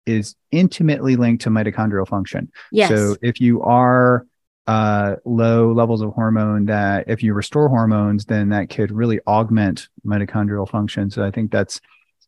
is 0.07 0.35
intimately 0.51 1.15
linked 1.15 1.45
to 1.45 1.51
mitochondrial 1.51 2.09
function. 2.09 2.51
Yes. 2.73 2.89
So 2.89 3.17
if 3.23 3.41
you 3.41 3.63
are 3.63 4.27
uh, 4.67 5.17
low 5.25 5.73
levels 5.73 6.01
of 6.03 6.13
hormone, 6.13 6.67
that 6.67 7.05
if 7.09 7.23
you 7.23 7.33
restore 7.33 7.69
hormones, 7.69 8.25
then 8.25 8.49
that 8.49 8.71
could 8.71 8.91
really 8.91 9.21
augment 9.27 9.89
mitochondrial 10.05 10.69
function. 10.69 11.11
So 11.11 11.25
I 11.25 11.31
think 11.31 11.53
that's 11.53 11.81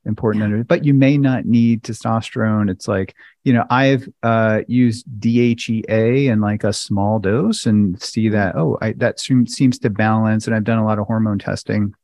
important. 0.04 0.56
Yeah. 0.56 0.62
But 0.62 0.84
you 0.84 0.94
may 0.94 1.16
not 1.18 1.44
need 1.44 1.82
testosterone. 1.82 2.70
It's 2.70 2.88
like 2.88 3.14
you 3.44 3.52
know 3.52 3.64
I've 3.70 4.08
uh, 4.22 4.62
used 4.66 5.06
DHEA 5.18 6.30
in 6.30 6.40
like 6.40 6.64
a 6.64 6.72
small 6.72 7.18
dose 7.18 7.66
and 7.66 8.00
see 8.00 8.26
mm-hmm. 8.26 8.34
that 8.34 8.56
oh 8.56 8.78
I, 8.80 8.92
that 8.92 9.20
seems 9.20 9.78
to 9.80 9.90
balance. 9.90 10.46
And 10.46 10.56
I've 10.56 10.64
done 10.64 10.78
a 10.78 10.84
lot 10.84 10.98
of 10.98 11.06
hormone 11.06 11.38
testing. 11.38 11.94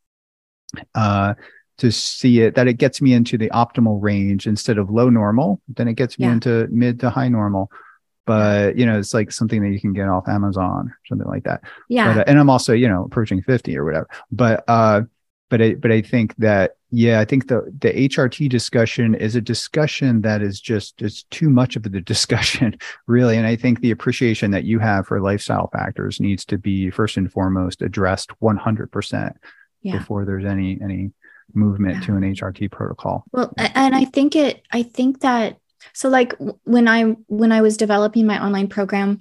Uh, 0.94 1.34
to 1.78 1.92
see 1.92 2.40
it 2.40 2.56
that 2.56 2.66
it 2.66 2.74
gets 2.74 3.00
me 3.00 3.14
into 3.14 3.38
the 3.38 3.48
optimal 3.50 4.02
range 4.02 4.46
instead 4.46 4.78
of 4.78 4.90
low 4.90 5.08
normal 5.08 5.62
then 5.68 5.86
it 5.86 5.94
gets 5.94 6.18
me 6.18 6.26
yeah. 6.26 6.32
into 6.32 6.66
mid 6.72 6.98
to 6.98 7.08
high 7.08 7.28
normal 7.28 7.70
but 8.26 8.76
you 8.76 8.84
know 8.84 8.98
it's 8.98 9.14
like 9.14 9.30
something 9.30 9.62
that 9.62 9.70
you 9.70 9.80
can 9.80 9.92
get 9.92 10.08
off 10.08 10.28
amazon 10.28 10.88
or 10.88 10.98
something 11.06 11.28
like 11.28 11.44
that 11.44 11.62
yeah 11.88 12.12
but, 12.12 12.20
uh, 12.20 12.24
and 12.26 12.38
i'm 12.38 12.50
also 12.50 12.72
you 12.72 12.88
know 12.88 13.04
approaching 13.04 13.40
50 13.40 13.78
or 13.78 13.84
whatever 13.84 14.08
but 14.32 14.64
uh 14.66 15.02
but 15.48 15.62
I, 15.62 15.74
but 15.74 15.90
I 15.90 16.02
think 16.02 16.34
that 16.36 16.72
yeah, 16.90 17.20
I 17.20 17.24
think 17.24 17.48
the 17.48 17.72
the 17.80 17.92
HRT 17.92 18.48
discussion 18.48 19.14
is 19.14 19.36
a 19.36 19.40
discussion 19.40 20.22
that 20.22 20.42
is 20.42 20.60
just 20.60 21.02
it's 21.02 21.24
too 21.24 21.50
much 21.50 21.76
of 21.76 21.82
the 21.82 22.00
discussion, 22.00 22.78
really. 23.06 23.36
And 23.36 23.46
I 23.46 23.56
think 23.56 23.80
the 23.80 23.90
appreciation 23.90 24.50
that 24.52 24.64
you 24.64 24.78
have 24.78 25.06
for 25.06 25.20
lifestyle 25.20 25.68
factors 25.72 26.20
needs 26.20 26.44
to 26.46 26.58
be 26.58 26.90
first 26.90 27.16
and 27.16 27.30
foremost 27.30 27.82
addressed 27.82 28.30
100 28.40 28.90
percent 28.90 29.36
before 29.82 30.24
there's 30.24 30.44
any 30.44 30.78
any 30.82 31.12
movement 31.54 31.96
yeah. 31.96 32.00
to 32.02 32.16
an 32.16 32.22
HRT 32.22 32.70
protocol. 32.70 33.24
Well, 33.32 33.52
and 33.56 33.94
I 33.94 34.04
think 34.04 34.36
it, 34.36 34.62
I 34.72 34.82
think 34.82 35.20
that, 35.20 35.58
so 35.92 36.08
like 36.08 36.34
when 36.64 36.88
I, 36.88 37.02
when 37.26 37.52
I 37.52 37.62
was 37.62 37.76
developing 37.76 38.26
my 38.26 38.42
online 38.42 38.68
program 38.68 39.18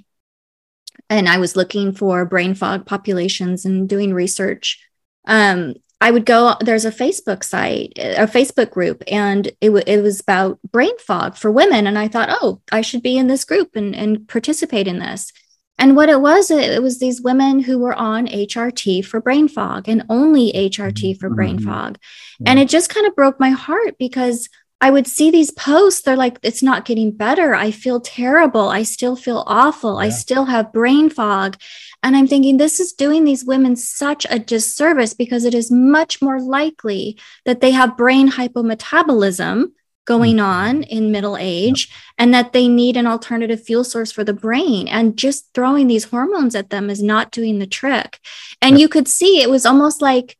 and 1.09 1.29
I 1.29 1.37
was 1.37 1.55
looking 1.55 1.93
for 1.93 2.25
brain 2.25 2.55
fog 2.55 2.85
populations 2.85 3.65
and 3.65 3.87
doing 3.87 4.13
research, 4.13 4.83
um, 5.25 5.75
I 5.99 6.11
would 6.11 6.25
go, 6.25 6.55
there's 6.61 6.85
a 6.85 6.91
Facebook 6.91 7.43
site, 7.43 7.93
a 7.97 8.27
Facebook 8.27 8.69
group, 8.69 9.03
and 9.07 9.47
it, 9.47 9.67
w- 9.67 9.83
it 9.87 10.01
was 10.03 10.19
about 10.19 10.59
brain 10.71 10.97
fog 10.99 11.35
for 11.35 11.51
women. 11.51 11.87
And 11.87 11.97
I 11.97 12.07
thought, 12.07 12.29
oh, 12.29 12.61
I 12.71 12.81
should 12.81 13.01
be 13.01 13.17
in 13.17 13.27
this 13.27 13.43
group 13.43 13.75
and, 13.75 13.95
and 13.95 14.27
participate 14.27 14.87
in 14.87 14.99
this. 14.99 15.31
And 15.79 15.95
what 15.95 16.09
it 16.09 16.21
was, 16.21 16.49
it 16.49 16.81
was 16.81 16.99
these 16.99 17.21
women 17.21 17.59
who 17.59 17.79
were 17.79 17.95
on 17.95 18.27
HRT 18.27 19.05
for 19.05 19.21
brain 19.21 19.47
fog 19.47 19.87
and 19.87 20.03
only 20.09 20.51
HRT 20.53 21.19
for 21.19 21.29
brain 21.29 21.57
mm-hmm. 21.57 21.67
fog. 21.67 21.99
And 22.45 22.59
it 22.59 22.69
just 22.69 22.89
kind 22.89 23.05
of 23.05 23.15
broke 23.15 23.39
my 23.39 23.51
heart 23.51 23.95
because 23.99 24.49
I 24.79 24.91
would 24.91 25.07
see 25.07 25.31
these 25.31 25.51
posts. 25.51 26.01
They're 26.01 26.15
like, 26.15 26.39
it's 26.43 26.61
not 26.61 26.85
getting 26.85 27.11
better. 27.11 27.55
I 27.55 27.71
feel 27.71 27.99
terrible. 27.99 28.69
I 28.69 28.83
still 28.83 29.15
feel 29.15 29.43
awful. 29.47 29.93
Yeah. 29.93 30.07
I 30.07 30.09
still 30.09 30.45
have 30.45 30.73
brain 30.73 31.09
fog. 31.09 31.57
And 32.03 32.15
I'm 32.15 32.27
thinking, 32.27 32.57
this 32.57 32.79
is 32.79 32.93
doing 32.93 33.23
these 33.23 33.45
women 33.45 33.75
such 33.75 34.25
a 34.29 34.39
disservice 34.39 35.13
because 35.13 35.45
it 35.45 35.53
is 35.53 35.71
much 35.71 36.21
more 36.21 36.39
likely 36.39 37.19
that 37.45 37.61
they 37.61 37.71
have 37.71 37.97
brain 37.97 38.31
hypometabolism 38.31 39.71
going 40.05 40.37
mm-hmm. 40.37 40.45
on 40.45 40.83
in 40.83 41.11
middle 41.11 41.37
age 41.37 41.93
and 42.17 42.33
that 42.33 42.53
they 42.53 42.67
need 42.67 42.97
an 42.97 43.05
alternative 43.05 43.61
fuel 43.63 43.83
source 43.83 44.11
for 44.11 44.23
the 44.23 44.33
brain. 44.33 44.87
And 44.87 45.17
just 45.17 45.49
throwing 45.53 45.87
these 45.87 46.05
hormones 46.05 46.55
at 46.55 46.69
them 46.69 46.89
is 46.89 47.03
not 47.03 47.31
doing 47.31 47.59
the 47.59 47.67
trick. 47.67 48.19
And 48.61 48.79
you 48.79 48.87
could 48.87 49.07
see 49.07 49.41
it 49.41 49.49
was 49.49 49.65
almost 49.65 50.01
like 50.01 50.37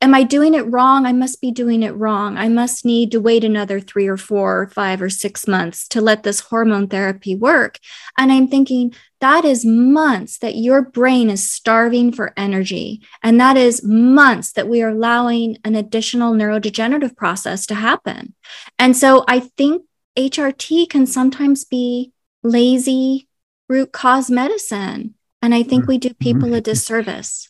am 0.00 0.14
i 0.14 0.22
doing 0.22 0.54
it 0.54 0.70
wrong 0.70 1.06
i 1.06 1.12
must 1.12 1.40
be 1.40 1.50
doing 1.50 1.82
it 1.82 1.94
wrong 1.96 2.36
i 2.36 2.48
must 2.48 2.84
need 2.84 3.10
to 3.10 3.20
wait 3.20 3.44
another 3.44 3.80
3 3.80 4.06
or 4.06 4.16
4 4.16 4.60
or 4.62 4.66
5 4.68 5.02
or 5.02 5.10
6 5.10 5.48
months 5.48 5.88
to 5.88 6.00
let 6.00 6.22
this 6.22 6.40
hormone 6.40 6.88
therapy 6.88 7.34
work 7.34 7.78
and 8.18 8.32
i'm 8.32 8.48
thinking 8.48 8.94
that 9.24 9.46
is 9.46 9.64
months 9.64 10.36
that 10.40 10.54
your 10.54 10.82
brain 10.82 11.30
is 11.30 11.50
starving 11.50 12.12
for 12.12 12.34
energy. 12.36 13.00
And 13.22 13.40
that 13.40 13.56
is 13.56 13.82
months 13.82 14.52
that 14.52 14.68
we 14.68 14.82
are 14.82 14.90
allowing 14.90 15.56
an 15.64 15.74
additional 15.74 16.34
neurodegenerative 16.34 17.16
process 17.16 17.64
to 17.68 17.74
happen. 17.74 18.34
And 18.78 18.94
so 18.94 19.24
I 19.26 19.40
think 19.40 19.84
HRT 20.18 20.90
can 20.90 21.06
sometimes 21.06 21.64
be 21.64 22.12
lazy 22.42 23.26
root 23.66 23.92
cause 23.92 24.30
medicine. 24.30 25.14
And 25.40 25.54
I 25.54 25.62
think 25.62 25.84
mm-hmm. 25.84 25.92
we 25.92 25.98
do 25.98 26.12
people 26.12 26.50
a 26.50 26.58
mm-hmm. 26.58 26.62
disservice. 26.62 27.48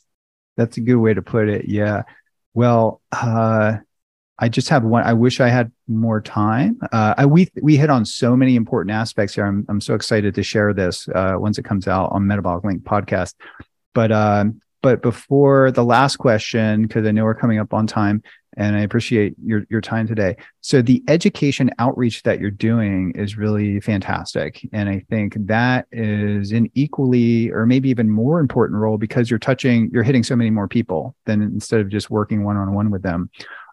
That's 0.56 0.76
a 0.76 0.80
good 0.80 0.98
way 0.98 1.14
to 1.14 1.22
put 1.22 1.48
it. 1.48 1.68
Yeah. 1.68 2.02
Well, 2.54 3.02
uh, 3.12 3.78
I 4.38 4.48
just 4.48 4.68
have 4.68 4.84
one. 4.84 5.04
I 5.04 5.12
wish 5.12 5.40
I 5.40 5.48
had 5.48 5.70
more 5.86 6.20
time. 6.20 6.78
Uh, 6.90 7.14
I, 7.18 7.26
we 7.26 7.48
we 7.62 7.76
hit 7.76 7.90
on 7.90 8.04
so 8.04 8.36
many 8.36 8.56
important 8.56 8.94
aspects 8.94 9.34
here. 9.34 9.46
I'm 9.46 9.64
I'm 9.68 9.80
so 9.80 9.94
excited 9.94 10.34
to 10.34 10.42
share 10.42 10.72
this 10.72 11.08
uh, 11.08 11.34
once 11.36 11.58
it 11.58 11.64
comes 11.64 11.86
out 11.86 12.10
on 12.12 12.26
Metabolic 12.26 12.64
Link 12.64 12.82
podcast. 12.82 13.34
But 13.92 14.10
uh, 14.10 14.46
but 14.82 15.02
before 15.02 15.70
the 15.70 15.84
last 15.84 16.16
question, 16.16 16.82
because 16.82 17.06
I 17.06 17.12
know 17.12 17.24
we're 17.24 17.34
coming 17.34 17.58
up 17.58 17.72
on 17.72 17.86
time, 17.86 18.22
and 18.56 18.76
I 18.76 18.80
appreciate 18.80 19.34
your 19.44 19.64
your 19.70 19.80
time 19.80 20.06
today. 20.06 20.36
So 20.60 20.82
the 20.82 21.02
education 21.08 21.70
outreach 21.78 22.22
that 22.22 22.40
you're 22.40 22.50
doing 22.50 23.12
is 23.14 23.36
really 23.36 23.80
fantastic, 23.80 24.68
and 24.72 24.88
I 24.88 25.04
think 25.10 25.36
that 25.46 25.86
is 25.92 26.52
an 26.52 26.70
equally 26.74 27.50
or 27.50 27.66
maybe 27.66 27.90
even 27.90 28.10
more 28.10 28.40
important 28.40 28.80
role 28.80 28.98
because 28.98 29.30
you're 29.30 29.38
touching, 29.38 29.90
you're 29.92 30.02
hitting 30.02 30.22
so 30.22 30.36
many 30.36 30.50
more 30.50 30.68
people 30.68 31.14
than 31.26 31.42
instead 31.42 31.80
of 31.80 31.88
just 31.88 32.10
working 32.10 32.44
one 32.44 32.56
on 32.56 32.74
one 32.74 32.90
with 32.90 33.02
them 33.02 33.30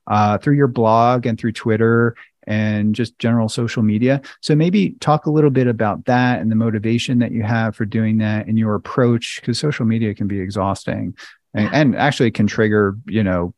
uh, 0.07 0.37
through 0.37 0.55
your 0.55 0.67
blog 0.67 1.25
and 1.25 1.39
through 1.39 1.51
Twitter 1.51 2.15
and 2.47 2.95
just 2.95 3.19
general 3.19 3.47
social 3.47 3.83
media. 3.83 4.19
So 4.41 4.55
maybe 4.55 4.91
talk 4.99 5.27
a 5.27 5.31
little 5.31 5.51
bit 5.51 5.67
about 5.67 6.05
that 6.05 6.41
and 6.41 6.49
the 6.49 6.55
motivation 6.55 7.19
that 7.19 7.31
you 7.31 7.43
have 7.43 7.75
for 7.75 7.85
doing 7.85 8.17
that 8.17 8.47
and 8.47 8.57
your 8.57 8.73
approach, 8.73 9.39
because 9.39 9.59
social 9.59 9.85
media 9.85 10.15
can 10.15 10.27
be 10.27 10.39
exhausting. 10.39 11.15
And, 11.53 11.69
and, 11.73 11.95
actually 11.95 12.31
can 12.31 12.47
trigger 12.47 12.97
you 13.07 13.23
know 13.23 13.53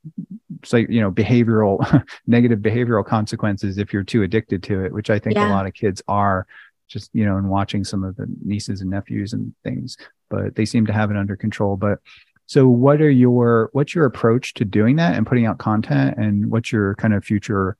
like 0.71 0.89
you 0.89 0.99
know 0.99 1.11
behavioral 1.11 2.03
negative 2.27 2.59
behavioral 2.59 3.05
consequences 3.05 3.77
if 3.77 3.93
you're 3.93 4.03
too 4.03 4.23
addicted 4.23 4.63
to 4.63 4.83
it 4.83 4.93
which 4.93 5.09
i 5.09 5.19
think 5.19 5.35
yeah. 5.35 5.49
a 5.49 5.51
lot 5.51 5.67
of 5.67 5.73
kids 5.73 6.01
are 6.07 6.47
just 6.87 7.11
you 7.13 7.25
know 7.25 7.37
and 7.37 7.49
watching 7.49 7.83
some 7.83 8.03
of 8.03 8.15
the 8.15 8.25
nieces 8.43 8.81
and 8.81 8.89
nephews 8.89 9.33
and 9.33 9.53
things 9.63 9.97
but 10.29 10.55
they 10.55 10.65
seem 10.65 10.85
to 10.85 10.93
have 10.93 11.11
it 11.11 11.17
under 11.17 11.35
control 11.35 11.75
but 11.75 11.99
so 12.45 12.67
what 12.67 13.01
are 13.01 13.09
your 13.09 13.69
what's 13.73 13.95
your 13.95 14.05
approach 14.05 14.53
to 14.55 14.65
doing 14.65 14.97
that 14.97 15.15
and 15.15 15.25
putting 15.25 15.45
out 15.45 15.59
content 15.59 16.17
and 16.17 16.51
what's 16.51 16.71
your 16.71 16.95
kind 16.95 17.13
of 17.13 17.23
future 17.23 17.77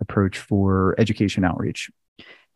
approach 0.00 0.38
for 0.38 0.94
education 0.98 1.44
outreach? 1.44 1.90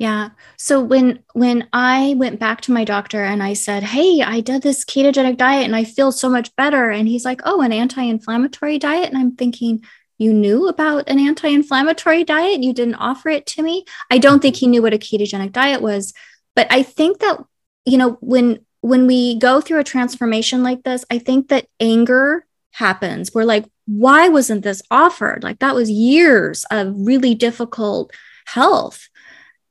Yeah. 0.03 0.31
So 0.57 0.81
when 0.81 1.23
when 1.33 1.69
I 1.73 2.15
went 2.19 2.41
back 2.41 2.61
to 2.63 2.73
my 2.73 2.83
doctor 2.83 3.23
and 3.23 3.41
I 3.41 3.53
said, 3.53 3.85
"Hey, 3.85 4.21
I 4.21 4.41
did 4.41 4.63
this 4.63 4.85
ketogenic 4.85 5.37
diet 5.37 5.65
and 5.65 5.77
I 5.77 5.85
feel 5.85 6.11
so 6.11 6.29
much 6.29 6.51
better." 6.57 6.91
And 6.91 7.07
he's 7.07 7.25
like, 7.25 7.41
"Oh, 7.45 7.61
an 7.61 7.71
anti-inflammatory 7.71 8.79
diet?" 8.81 9.11
And 9.11 9.17
I'm 9.17 9.37
thinking, 9.37 9.85
"You 10.19 10.33
knew 10.33 10.67
about 10.67 11.09
an 11.09 11.21
anti-inflammatory 11.21 12.25
diet? 12.25 12.65
You 12.65 12.73
didn't 12.73 12.97
offer 12.97 13.29
it 13.29 13.47
to 13.55 13.63
me?" 13.63 13.85
I 14.11 14.19
don't 14.19 14.43
think 14.43 14.57
he 14.57 14.67
knew 14.67 14.83
what 14.83 14.93
a 14.93 14.99
ketogenic 14.99 15.53
diet 15.53 15.81
was, 15.81 16.13
but 16.57 16.67
I 16.69 16.83
think 16.83 17.21
that 17.21 17.39
you 17.85 17.97
know, 17.97 18.19
when 18.21 18.59
when 18.81 19.07
we 19.07 19.39
go 19.39 19.61
through 19.61 19.79
a 19.79 19.85
transformation 19.85 20.65
like 20.65 20.83
this, 20.83 21.05
I 21.13 21.19
think 21.21 21.47
that 21.51 21.69
anger 21.79 22.45
happens. 22.73 23.33
We're 23.33 23.45
like, 23.45 23.67
why 23.87 24.29
wasn't 24.29 24.65
this 24.65 24.83
offered? 24.91 25.45
Like, 25.45 25.61
that 25.61 25.77
was 25.77 25.91
years 25.91 26.65
of 26.73 26.93
really 26.97 27.37
difficult 27.37 28.13
health. 28.47 29.09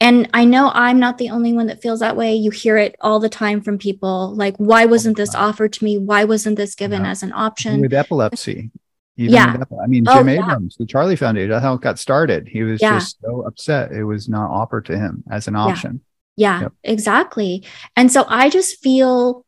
And 0.02 0.28
I 0.34 0.46
know 0.46 0.72
I'm 0.74 1.00
not 1.00 1.20
the 1.20 1.30
only 1.30 1.54
one 1.54 1.68
that 1.68 1.80
feels 1.80 2.00
that 2.00 2.18
way. 2.18 2.34
You 2.34 2.50
hear 2.50 2.76
it 2.76 2.96
all 3.02 3.20
the 3.20 3.30
time 3.30 3.62
from 3.62 3.78
people 3.78 4.34
like, 4.34 4.58
why 4.58 4.86
wasn't 4.86 5.16
this 5.16 5.36
offered 5.36 5.74
to 5.74 5.84
me? 5.84 6.00
Why 6.00 6.24
wasn't 6.24 6.58
this 6.58 6.74
given 6.74 7.04
yeah. 7.04 7.12
as 7.12 7.22
an 7.22 7.32
option? 7.34 7.80
With 7.82 7.94
epilepsy. 7.94 8.72
yeah. 9.16 9.58
With, 9.58 9.68
I 9.80 9.86
mean, 9.86 10.06
oh, 10.08 10.16
Jim 10.16 10.28
oh, 10.28 10.32
Abrahams, 10.32 10.76
yeah. 10.80 10.84
the 10.84 10.88
Charlie 10.88 11.16
Foundation, 11.16 11.52
that's 11.52 11.62
how 11.62 11.76
it 11.76 11.82
got 11.82 12.00
started. 12.00 12.48
He 12.48 12.64
was 12.64 12.82
yeah. 12.82 12.98
just 12.98 13.22
so 13.22 13.44
upset. 13.44 13.92
It 13.92 14.04
was 14.04 14.28
not 14.28 14.50
offered 14.50 14.88
to 14.88 14.98
him 14.98 15.24
as 15.30 15.48
an 15.48 15.56
option. 15.56 16.02
Yeah, 16.36 16.62
yep. 16.62 16.74
exactly. 16.84 17.64
And 17.96 18.12
so 18.12 18.26
I 18.28 18.50
just 18.50 18.82
feel 18.82 19.46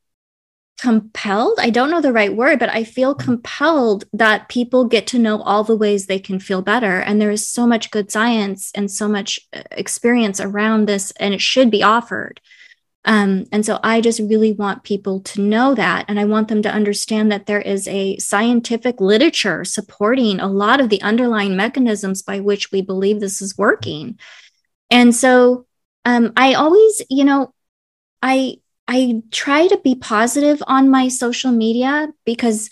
compelled. 0.79 1.57
I 1.59 1.69
don't 1.69 1.89
know 1.89 2.01
the 2.01 2.13
right 2.13 2.35
word, 2.35 2.59
but 2.59 2.69
I 2.69 2.83
feel 2.83 3.15
mm-hmm. 3.15 3.25
compelled 3.25 4.05
that 4.13 4.49
people 4.49 4.85
get 4.85 5.07
to 5.07 5.19
know 5.19 5.41
all 5.41 5.63
the 5.63 5.77
ways 5.77 6.05
they 6.05 6.19
can 6.19 6.39
feel 6.39 6.61
better. 6.61 6.99
And 6.99 7.21
there 7.21 7.31
is 7.31 7.47
so 7.47 7.65
much 7.65 7.91
good 7.91 8.11
science 8.11 8.71
and 8.75 8.91
so 8.91 9.07
much 9.07 9.39
uh, 9.53 9.63
experience 9.71 10.39
around 10.39 10.87
this, 10.87 11.11
and 11.11 11.33
it 11.33 11.41
should 11.41 11.71
be 11.71 11.83
offered. 11.83 12.41
Um, 13.05 13.45
and 13.51 13.65
so 13.65 13.79
I 13.83 13.99
just 13.99 14.19
really 14.19 14.53
want 14.53 14.83
people 14.83 15.19
to 15.21 15.41
know 15.41 15.75
that. 15.75 16.05
And 16.07 16.19
I 16.19 16.25
want 16.25 16.47
them 16.47 16.61
to 16.61 16.71
understand 16.71 17.31
that 17.31 17.47
there 17.47 17.61
is 17.61 17.87
a 17.87 18.17
scientific 18.17 19.01
literature 19.01 19.65
supporting 19.65 20.39
a 20.39 20.47
lot 20.47 20.79
of 20.79 20.89
the 20.89 21.01
underlying 21.01 21.57
mechanisms 21.57 22.21
by 22.21 22.39
which 22.39 22.71
we 22.71 22.81
believe 22.81 23.19
this 23.19 23.41
is 23.41 23.57
working. 23.57 24.17
And 24.89 25.13
so 25.13 25.65
um, 26.05 26.31
I 26.37 26.53
always, 26.53 27.01
you 27.09 27.25
know, 27.25 27.53
I 28.21 28.59
I 28.87 29.21
try 29.31 29.67
to 29.67 29.79
be 29.83 29.95
positive 29.95 30.61
on 30.67 30.89
my 30.89 31.07
social 31.07 31.51
media 31.51 32.09
because 32.25 32.69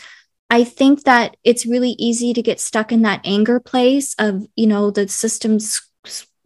I 0.49 0.65
think 0.65 1.03
that 1.03 1.37
it's 1.43 1.65
really 1.65 1.91
easy 1.91 2.33
to 2.33 2.41
get 2.41 2.59
stuck 2.59 2.91
in 2.91 3.03
that 3.03 3.21
anger 3.23 3.59
place 3.59 4.13
of, 4.19 4.45
you 4.55 4.67
know, 4.67 4.91
the 4.91 5.07
system's 5.07 5.81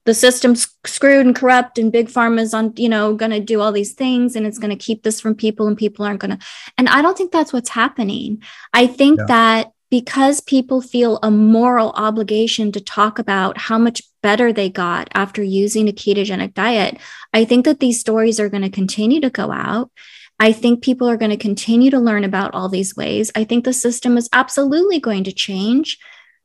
the 0.05 0.13
system's 0.13 0.67
screwed 0.85 1.25
and 1.25 1.35
corrupt 1.35 1.77
and 1.79 1.91
big 1.91 2.07
pharma's 2.07 2.53
on 2.53 2.73
you 2.77 2.87
know 2.87 3.15
going 3.15 3.31
to 3.31 3.39
do 3.39 3.59
all 3.59 3.71
these 3.71 3.93
things 3.93 4.35
and 4.35 4.45
it's 4.45 4.59
going 4.59 4.69
to 4.69 4.85
keep 4.85 5.03
this 5.03 5.19
from 5.19 5.35
people 5.35 5.67
and 5.67 5.77
people 5.77 6.05
aren't 6.05 6.19
going 6.19 6.37
to 6.37 6.45
and 6.77 6.87
i 6.89 7.01
don't 7.01 7.17
think 7.17 7.31
that's 7.31 7.51
what's 7.51 7.69
happening 7.69 8.41
i 8.73 8.85
think 8.85 9.17
yeah. 9.17 9.25
that 9.27 9.71
because 9.95 10.41
people 10.41 10.81
feel 10.81 11.19
a 11.23 11.31
moral 11.31 11.91
obligation 11.95 12.69
to 12.69 12.81
talk 12.81 13.17
about 13.17 13.57
how 13.57 13.77
much 13.77 14.01
better 14.21 14.51
they 14.51 14.69
got 14.69 15.07
after 15.13 15.41
using 15.41 15.87
a 15.87 15.93
ketogenic 15.93 16.53
diet 16.53 16.97
i 17.33 17.45
think 17.45 17.63
that 17.63 17.79
these 17.79 17.97
stories 17.97 18.37
are 18.37 18.49
going 18.49 18.61
to 18.61 18.69
continue 18.69 19.21
to 19.21 19.29
go 19.29 19.53
out 19.53 19.89
I 20.37 20.51
think 20.51 20.83
people 20.83 21.09
are 21.09 21.15
going 21.15 21.31
to 21.31 21.37
continue 21.37 21.89
to 21.91 21.99
learn 22.07 22.25
about 22.25 22.53
all 22.53 22.67
these 22.67 22.93
ways. 22.93 23.31
I 23.37 23.45
think 23.45 23.63
the 23.63 23.71
system 23.71 24.17
is 24.17 24.27
absolutely 24.33 24.99
going 24.99 25.23
to 25.23 25.31
change. 25.31 25.97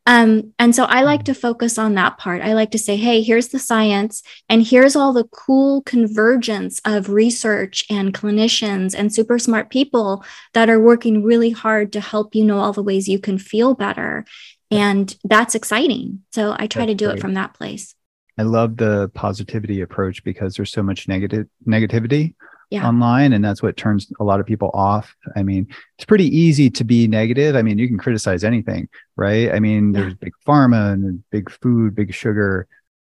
Um, 0.06 0.52
and 0.58 0.74
so 0.74 0.84
I 0.84 1.02
like 1.02 1.24
to 1.24 1.34
focus 1.34 1.78
on 1.78 1.94
that 1.94 2.18
part. 2.18 2.42
I 2.42 2.54
like 2.54 2.70
to 2.72 2.78
say, 2.78 2.96
hey, 2.96 3.22
here's 3.22 3.48
the 3.48 3.58
science, 3.58 4.22
and 4.48 4.62
here's 4.62 4.96
all 4.96 5.12
the 5.12 5.24
cool 5.24 5.82
convergence 5.82 6.80
of 6.84 7.10
research 7.10 7.84
and 7.90 8.14
clinicians 8.14 8.94
and 8.96 9.12
super 9.12 9.38
smart 9.38 9.70
people 9.70 10.24
that 10.54 10.70
are 10.70 10.80
working 10.80 11.22
really 11.22 11.50
hard 11.50 11.92
to 11.92 12.00
help 12.00 12.34
you 12.34 12.44
know 12.44 12.58
all 12.58 12.72
the 12.72 12.82
ways 12.82 13.08
you 13.08 13.18
can 13.18 13.38
feel 13.38 13.74
better. 13.74 14.24
And 14.70 15.14
that's 15.24 15.54
exciting. 15.54 16.22
So 16.32 16.52
I 16.58 16.66
try 16.66 16.86
that's 16.86 16.90
to 16.90 16.94
do 16.94 17.06
great. 17.06 17.18
it 17.18 17.20
from 17.20 17.34
that 17.34 17.54
place. 17.54 17.94
I 18.38 18.42
love 18.42 18.78
the 18.78 19.10
positivity 19.14 19.82
approach 19.82 20.24
because 20.24 20.54
there's 20.54 20.72
so 20.72 20.82
much 20.82 21.08
negative 21.08 21.46
negativity 21.66 22.34
yeah. 22.70 22.86
online 22.86 23.32
and 23.32 23.44
that's 23.44 23.62
what 23.62 23.76
turns 23.76 24.10
a 24.20 24.24
lot 24.24 24.40
of 24.40 24.46
people 24.46 24.70
off. 24.72 25.14
I 25.36 25.42
mean 25.42 25.66
it's 25.96 26.04
pretty 26.04 26.26
easy 26.36 26.70
to 26.70 26.84
be 26.84 27.06
negative. 27.06 27.56
I 27.56 27.62
mean 27.62 27.78
you 27.78 27.88
can 27.88 27.98
criticize 27.98 28.44
anything 28.44 28.88
right? 29.16 29.52
I 29.52 29.60
mean 29.60 29.92
yeah. 29.92 30.00
there's 30.00 30.14
big 30.14 30.32
pharma 30.46 30.92
and 30.92 31.22
big 31.30 31.50
food 31.50 31.94
big 31.94 32.14
sugar. 32.14 32.66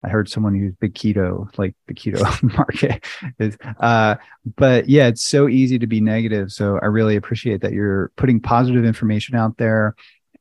I 0.04 0.08
heard 0.08 0.28
someone 0.28 0.54
use 0.54 0.74
big 0.78 0.94
keto 0.94 1.56
like 1.56 1.74
the 1.86 1.94
keto 1.94 2.42
market 2.56 3.04
is 3.38 3.56
uh 3.80 4.16
but 4.56 4.88
yeah 4.88 5.06
it's 5.06 5.22
so 5.22 5.48
easy 5.48 5.78
to 5.78 5.86
be 5.86 6.00
negative. 6.00 6.52
So 6.52 6.78
i 6.82 6.86
really 6.86 7.16
appreciate 7.16 7.62
that 7.62 7.72
you're 7.72 8.10
putting 8.16 8.40
positive 8.40 8.84
information 8.84 9.36
out 9.36 9.56
there. 9.56 9.94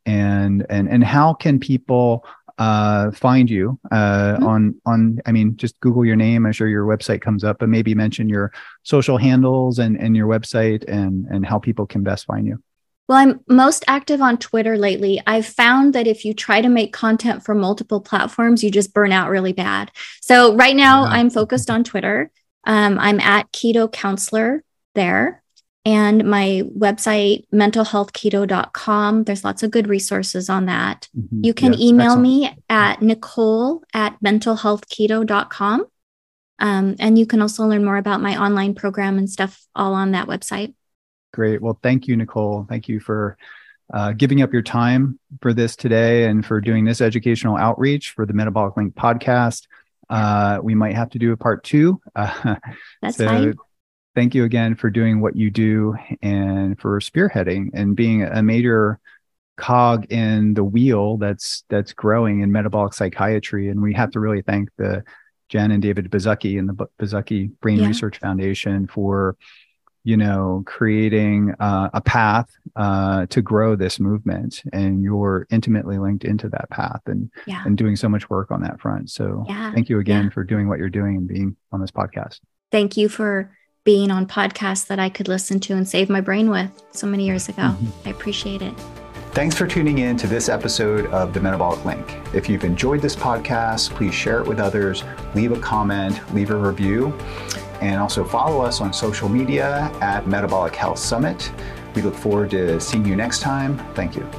And 0.06 0.66
and 0.70 0.90
and 0.90 1.02
how 1.02 1.34
can 1.34 1.60
people 1.60 2.26
uh, 2.58 3.12
find 3.12 3.50
you 3.50 3.80
uh, 3.92 4.34
mm-hmm. 4.36 4.46
on 4.46 4.82
on 4.86 5.20
I 5.26 5.32
mean 5.32 5.58
just 5.58 5.80
Google 5.80 6.06
your 6.06 6.16
name. 6.16 6.46
I'm 6.46 6.52
sure 6.52 6.68
your 6.68 6.86
website 6.86 7.22
comes 7.22 7.44
up, 7.44 7.60
but 7.60 7.70
maybe 7.70 7.96
mention 7.96 8.30
your 8.30 8.52
social 8.84 9.18
handles 9.18 9.80
and 9.80 10.00
and 10.00 10.16
your 10.16 10.28
website 10.28 10.88
and 10.88 11.26
and 11.28 11.46
how 11.46 11.60
people 11.60 11.86
can 11.86 12.04
best 12.04 12.26
find 12.26 12.48
you. 12.48 12.62
Well, 13.08 13.18
I'm 13.18 13.42
most 13.50 13.84
active 13.88 14.22
on 14.22 14.38
Twitter 14.38 14.78
lately. 14.78 15.22
I've 15.28 15.46
found 15.46 15.94
that 15.94 16.08
if 16.08 16.24
you 16.24 16.34
try 16.34 16.62
to 16.62 16.70
make 16.70 16.94
content 16.94 17.44
for 17.44 17.54
multiple 17.54 18.00
platforms, 18.00 18.64
you 18.64 18.72
just 18.72 18.94
burn 18.94 19.12
out 19.12 19.30
really 19.30 19.52
bad. 19.52 19.92
So 20.22 20.56
right 20.56 20.76
now, 20.76 21.04
yeah. 21.04 21.10
I'm 21.10 21.30
focused 21.30 21.70
on 21.70 21.84
Twitter. 21.84 22.32
Um, 22.64 22.98
I'm 22.98 23.20
at 23.20 23.52
Keto 23.52 23.92
Counselor 23.92 24.64
there 24.96 25.43
and 25.86 26.24
my 26.24 26.64
website 26.78 27.46
mentalhealthketo.com 27.52 29.24
there's 29.24 29.44
lots 29.44 29.64
of 29.64 29.72
good 29.72 29.88
resources 29.88 30.50
on 30.50 30.66
that. 30.66 31.10
Mm-hmm. 31.18 31.44
you 31.44 31.54
can 31.54 31.74
email 31.80 32.14
excellent. 32.14 32.22
me 32.22 32.58
at 32.70 33.02
nicole 33.02 33.84
at 33.94 34.18
mentalhealthketo.com 34.22 35.86
um, 36.60 36.96
and 37.00 37.18
you 37.18 37.26
can 37.26 37.42
also 37.42 37.66
learn 37.66 37.84
more 37.84 37.98
about 37.98 38.22
my 38.22 38.42
online 38.42 38.76
program 38.76 39.18
and 39.18 39.30
stuff 39.30 39.66
all 39.76 39.94
on 39.94 40.12
that 40.12 40.28
website. 40.28 40.74
Great. 41.34 41.62
Well 41.62 41.80
thank 41.82 42.08
you 42.08 42.16
nicole. 42.16 42.66
Thank 42.70 42.88
you 42.88 43.00
for 43.00 43.38
uh, 43.94 44.14
giving 44.14 44.42
up 44.42 44.54
your 44.54 44.62
time 44.62 45.20
for 45.42 45.54
this 45.54 45.76
today 45.76 46.26
and 46.26 46.46
for 46.46 46.62
doing 46.62 46.86
this 46.86 47.02
educational 47.02 47.58
outreach 47.58 48.12
for 48.12 48.26
the 48.26 48.34
metabolic 48.34 48.78
link 48.78 48.96
podcast. 48.96 49.68
Uh, 50.10 50.60
we 50.64 50.76
might 50.76 50.96
have 50.96 51.10
to 51.10 51.20
do 51.20 51.34
a 51.34 51.38
part 51.38 51.64
two. 51.64 52.00
Uh, 52.16 52.56
that's 53.02 53.18
so 53.18 53.28
fine 53.28 53.54
thank 54.16 54.36
you 54.36 54.44
again 54.44 54.76
for 54.76 54.90
doing 54.90 55.22
what 55.22 55.36
you 55.36 55.50
do 55.50 55.96
and 56.22 56.80
for 56.80 57.00
spearheading 57.00 57.70
and 57.74 57.96
being 57.96 58.24
a 58.24 58.44
major 58.44 59.00
cog 59.56 60.12
in 60.12 60.54
the 60.56 60.64
wheel 60.64 61.18
that's 61.18 61.64
that's 61.70 61.94
growing 61.94 62.42
in 62.42 62.52
metabolic 62.52 62.94
psychiatry 62.94 63.70
and 63.70 63.82
we 63.82 63.94
have 63.94 64.10
to 64.12 64.20
really 64.20 64.42
thank 64.42 64.70
the 64.78 65.04
jen 65.50 65.72
and 65.72 65.84
david 65.84 66.10
Baszucki 66.10 66.58
and 66.58 66.68
the 66.68 66.88
Baszucki 67.00 67.52
brain 67.60 67.80
yeah. 67.80 67.88
research 67.88 68.18
foundation 68.18 68.88
for 68.88 69.38
you 70.04 70.18
know 70.18 70.64
creating 70.66 71.54
uh, 71.60 71.90
a 71.94 72.02
path 72.02 72.50
uh, 72.76 73.26
to 73.28 73.42
grow 73.42 73.76
this 73.76 74.00
movement 74.00 74.64
and 74.74 75.04
you're 75.04 75.46
intimately 75.52 76.00
linked 76.00 76.26
into 76.26 76.50
that 76.50 76.70
path 76.72 77.02
and 77.06 77.32
yeah. 77.46 77.64
and 77.66 77.78
doing 77.78 77.96
so 77.96 78.10
much 78.10 78.30
work 78.30 78.50
on 78.50 78.62
that 78.62 78.82
front 78.82 79.10
so 79.12 79.46
yeah. 79.48 79.72
thank 79.72 79.88
you 79.88 80.00
again 80.00 80.32
for 80.32 80.44
doing 80.44 80.68
what 80.68 80.80
you're 80.80 80.90
doing 80.90 81.18
and 81.18 81.28
being 81.28 81.56
on 81.72 81.80
this 81.80 81.92
podcast 81.92 82.40
thank 82.72 82.98
you 82.98 83.08
for 83.08 83.56
being 83.84 84.12
on 84.12 84.26
podcasts 84.26 84.88
that 84.88 85.00
I 85.00 85.10
could 85.10 85.28
listen 85.28 85.60
to 85.62 85.74
and 85.74 85.88
save 85.88 86.10
my 86.10 86.22
brain 86.22 86.50
with 86.50 86.70
so 86.92 87.08
many 87.08 87.26
years 87.26 87.50
ago. 87.50 87.64
Mm-hmm. 87.64 88.08
I 88.08 88.12
appreciate 88.12 88.62
it. 88.62 88.74
Thanks 89.32 89.56
for 89.56 89.66
tuning 89.66 89.98
in 89.98 90.16
to 90.18 90.28
this 90.28 90.48
episode 90.48 91.08
of 91.08 91.34
The 91.34 91.40
Metabolic 91.40 91.84
Link. 91.86 92.20
If 92.36 92.48
you've 92.48 92.64
enjoyed 92.64 93.02
this 93.02 93.16
podcast, 93.16 93.90
please 93.90 94.14
share 94.14 94.40
it 94.42 94.48
with 94.48 94.60
others, 94.60 95.04
leave 95.34 95.52
a 95.52 95.60
comment, 95.60 96.22
leave 96.36 96.52
a 96.52 96.56
review, 96.56 97.12
and 97.82 98.00
also 98.00 98.24
follow 98.24 98.62
us 98.62 98.80
on 98.80 98.94
social 98.94 99.28
media 99.28 99.92
at 100.02 100.28
Metabolic 100.28 100.76
Health 100.76 101.00
Summit. 101.00 101.52
We 101.96 102.04
look 102.04 102.16
forward 102.16 102.52
to 102.52 102.80
seeing 102.80 103.06
you 103.06 103.16
next 103.16 103.42
time. 103.42 103.78
Thank 103.96 104.16
you. 104.16 104.30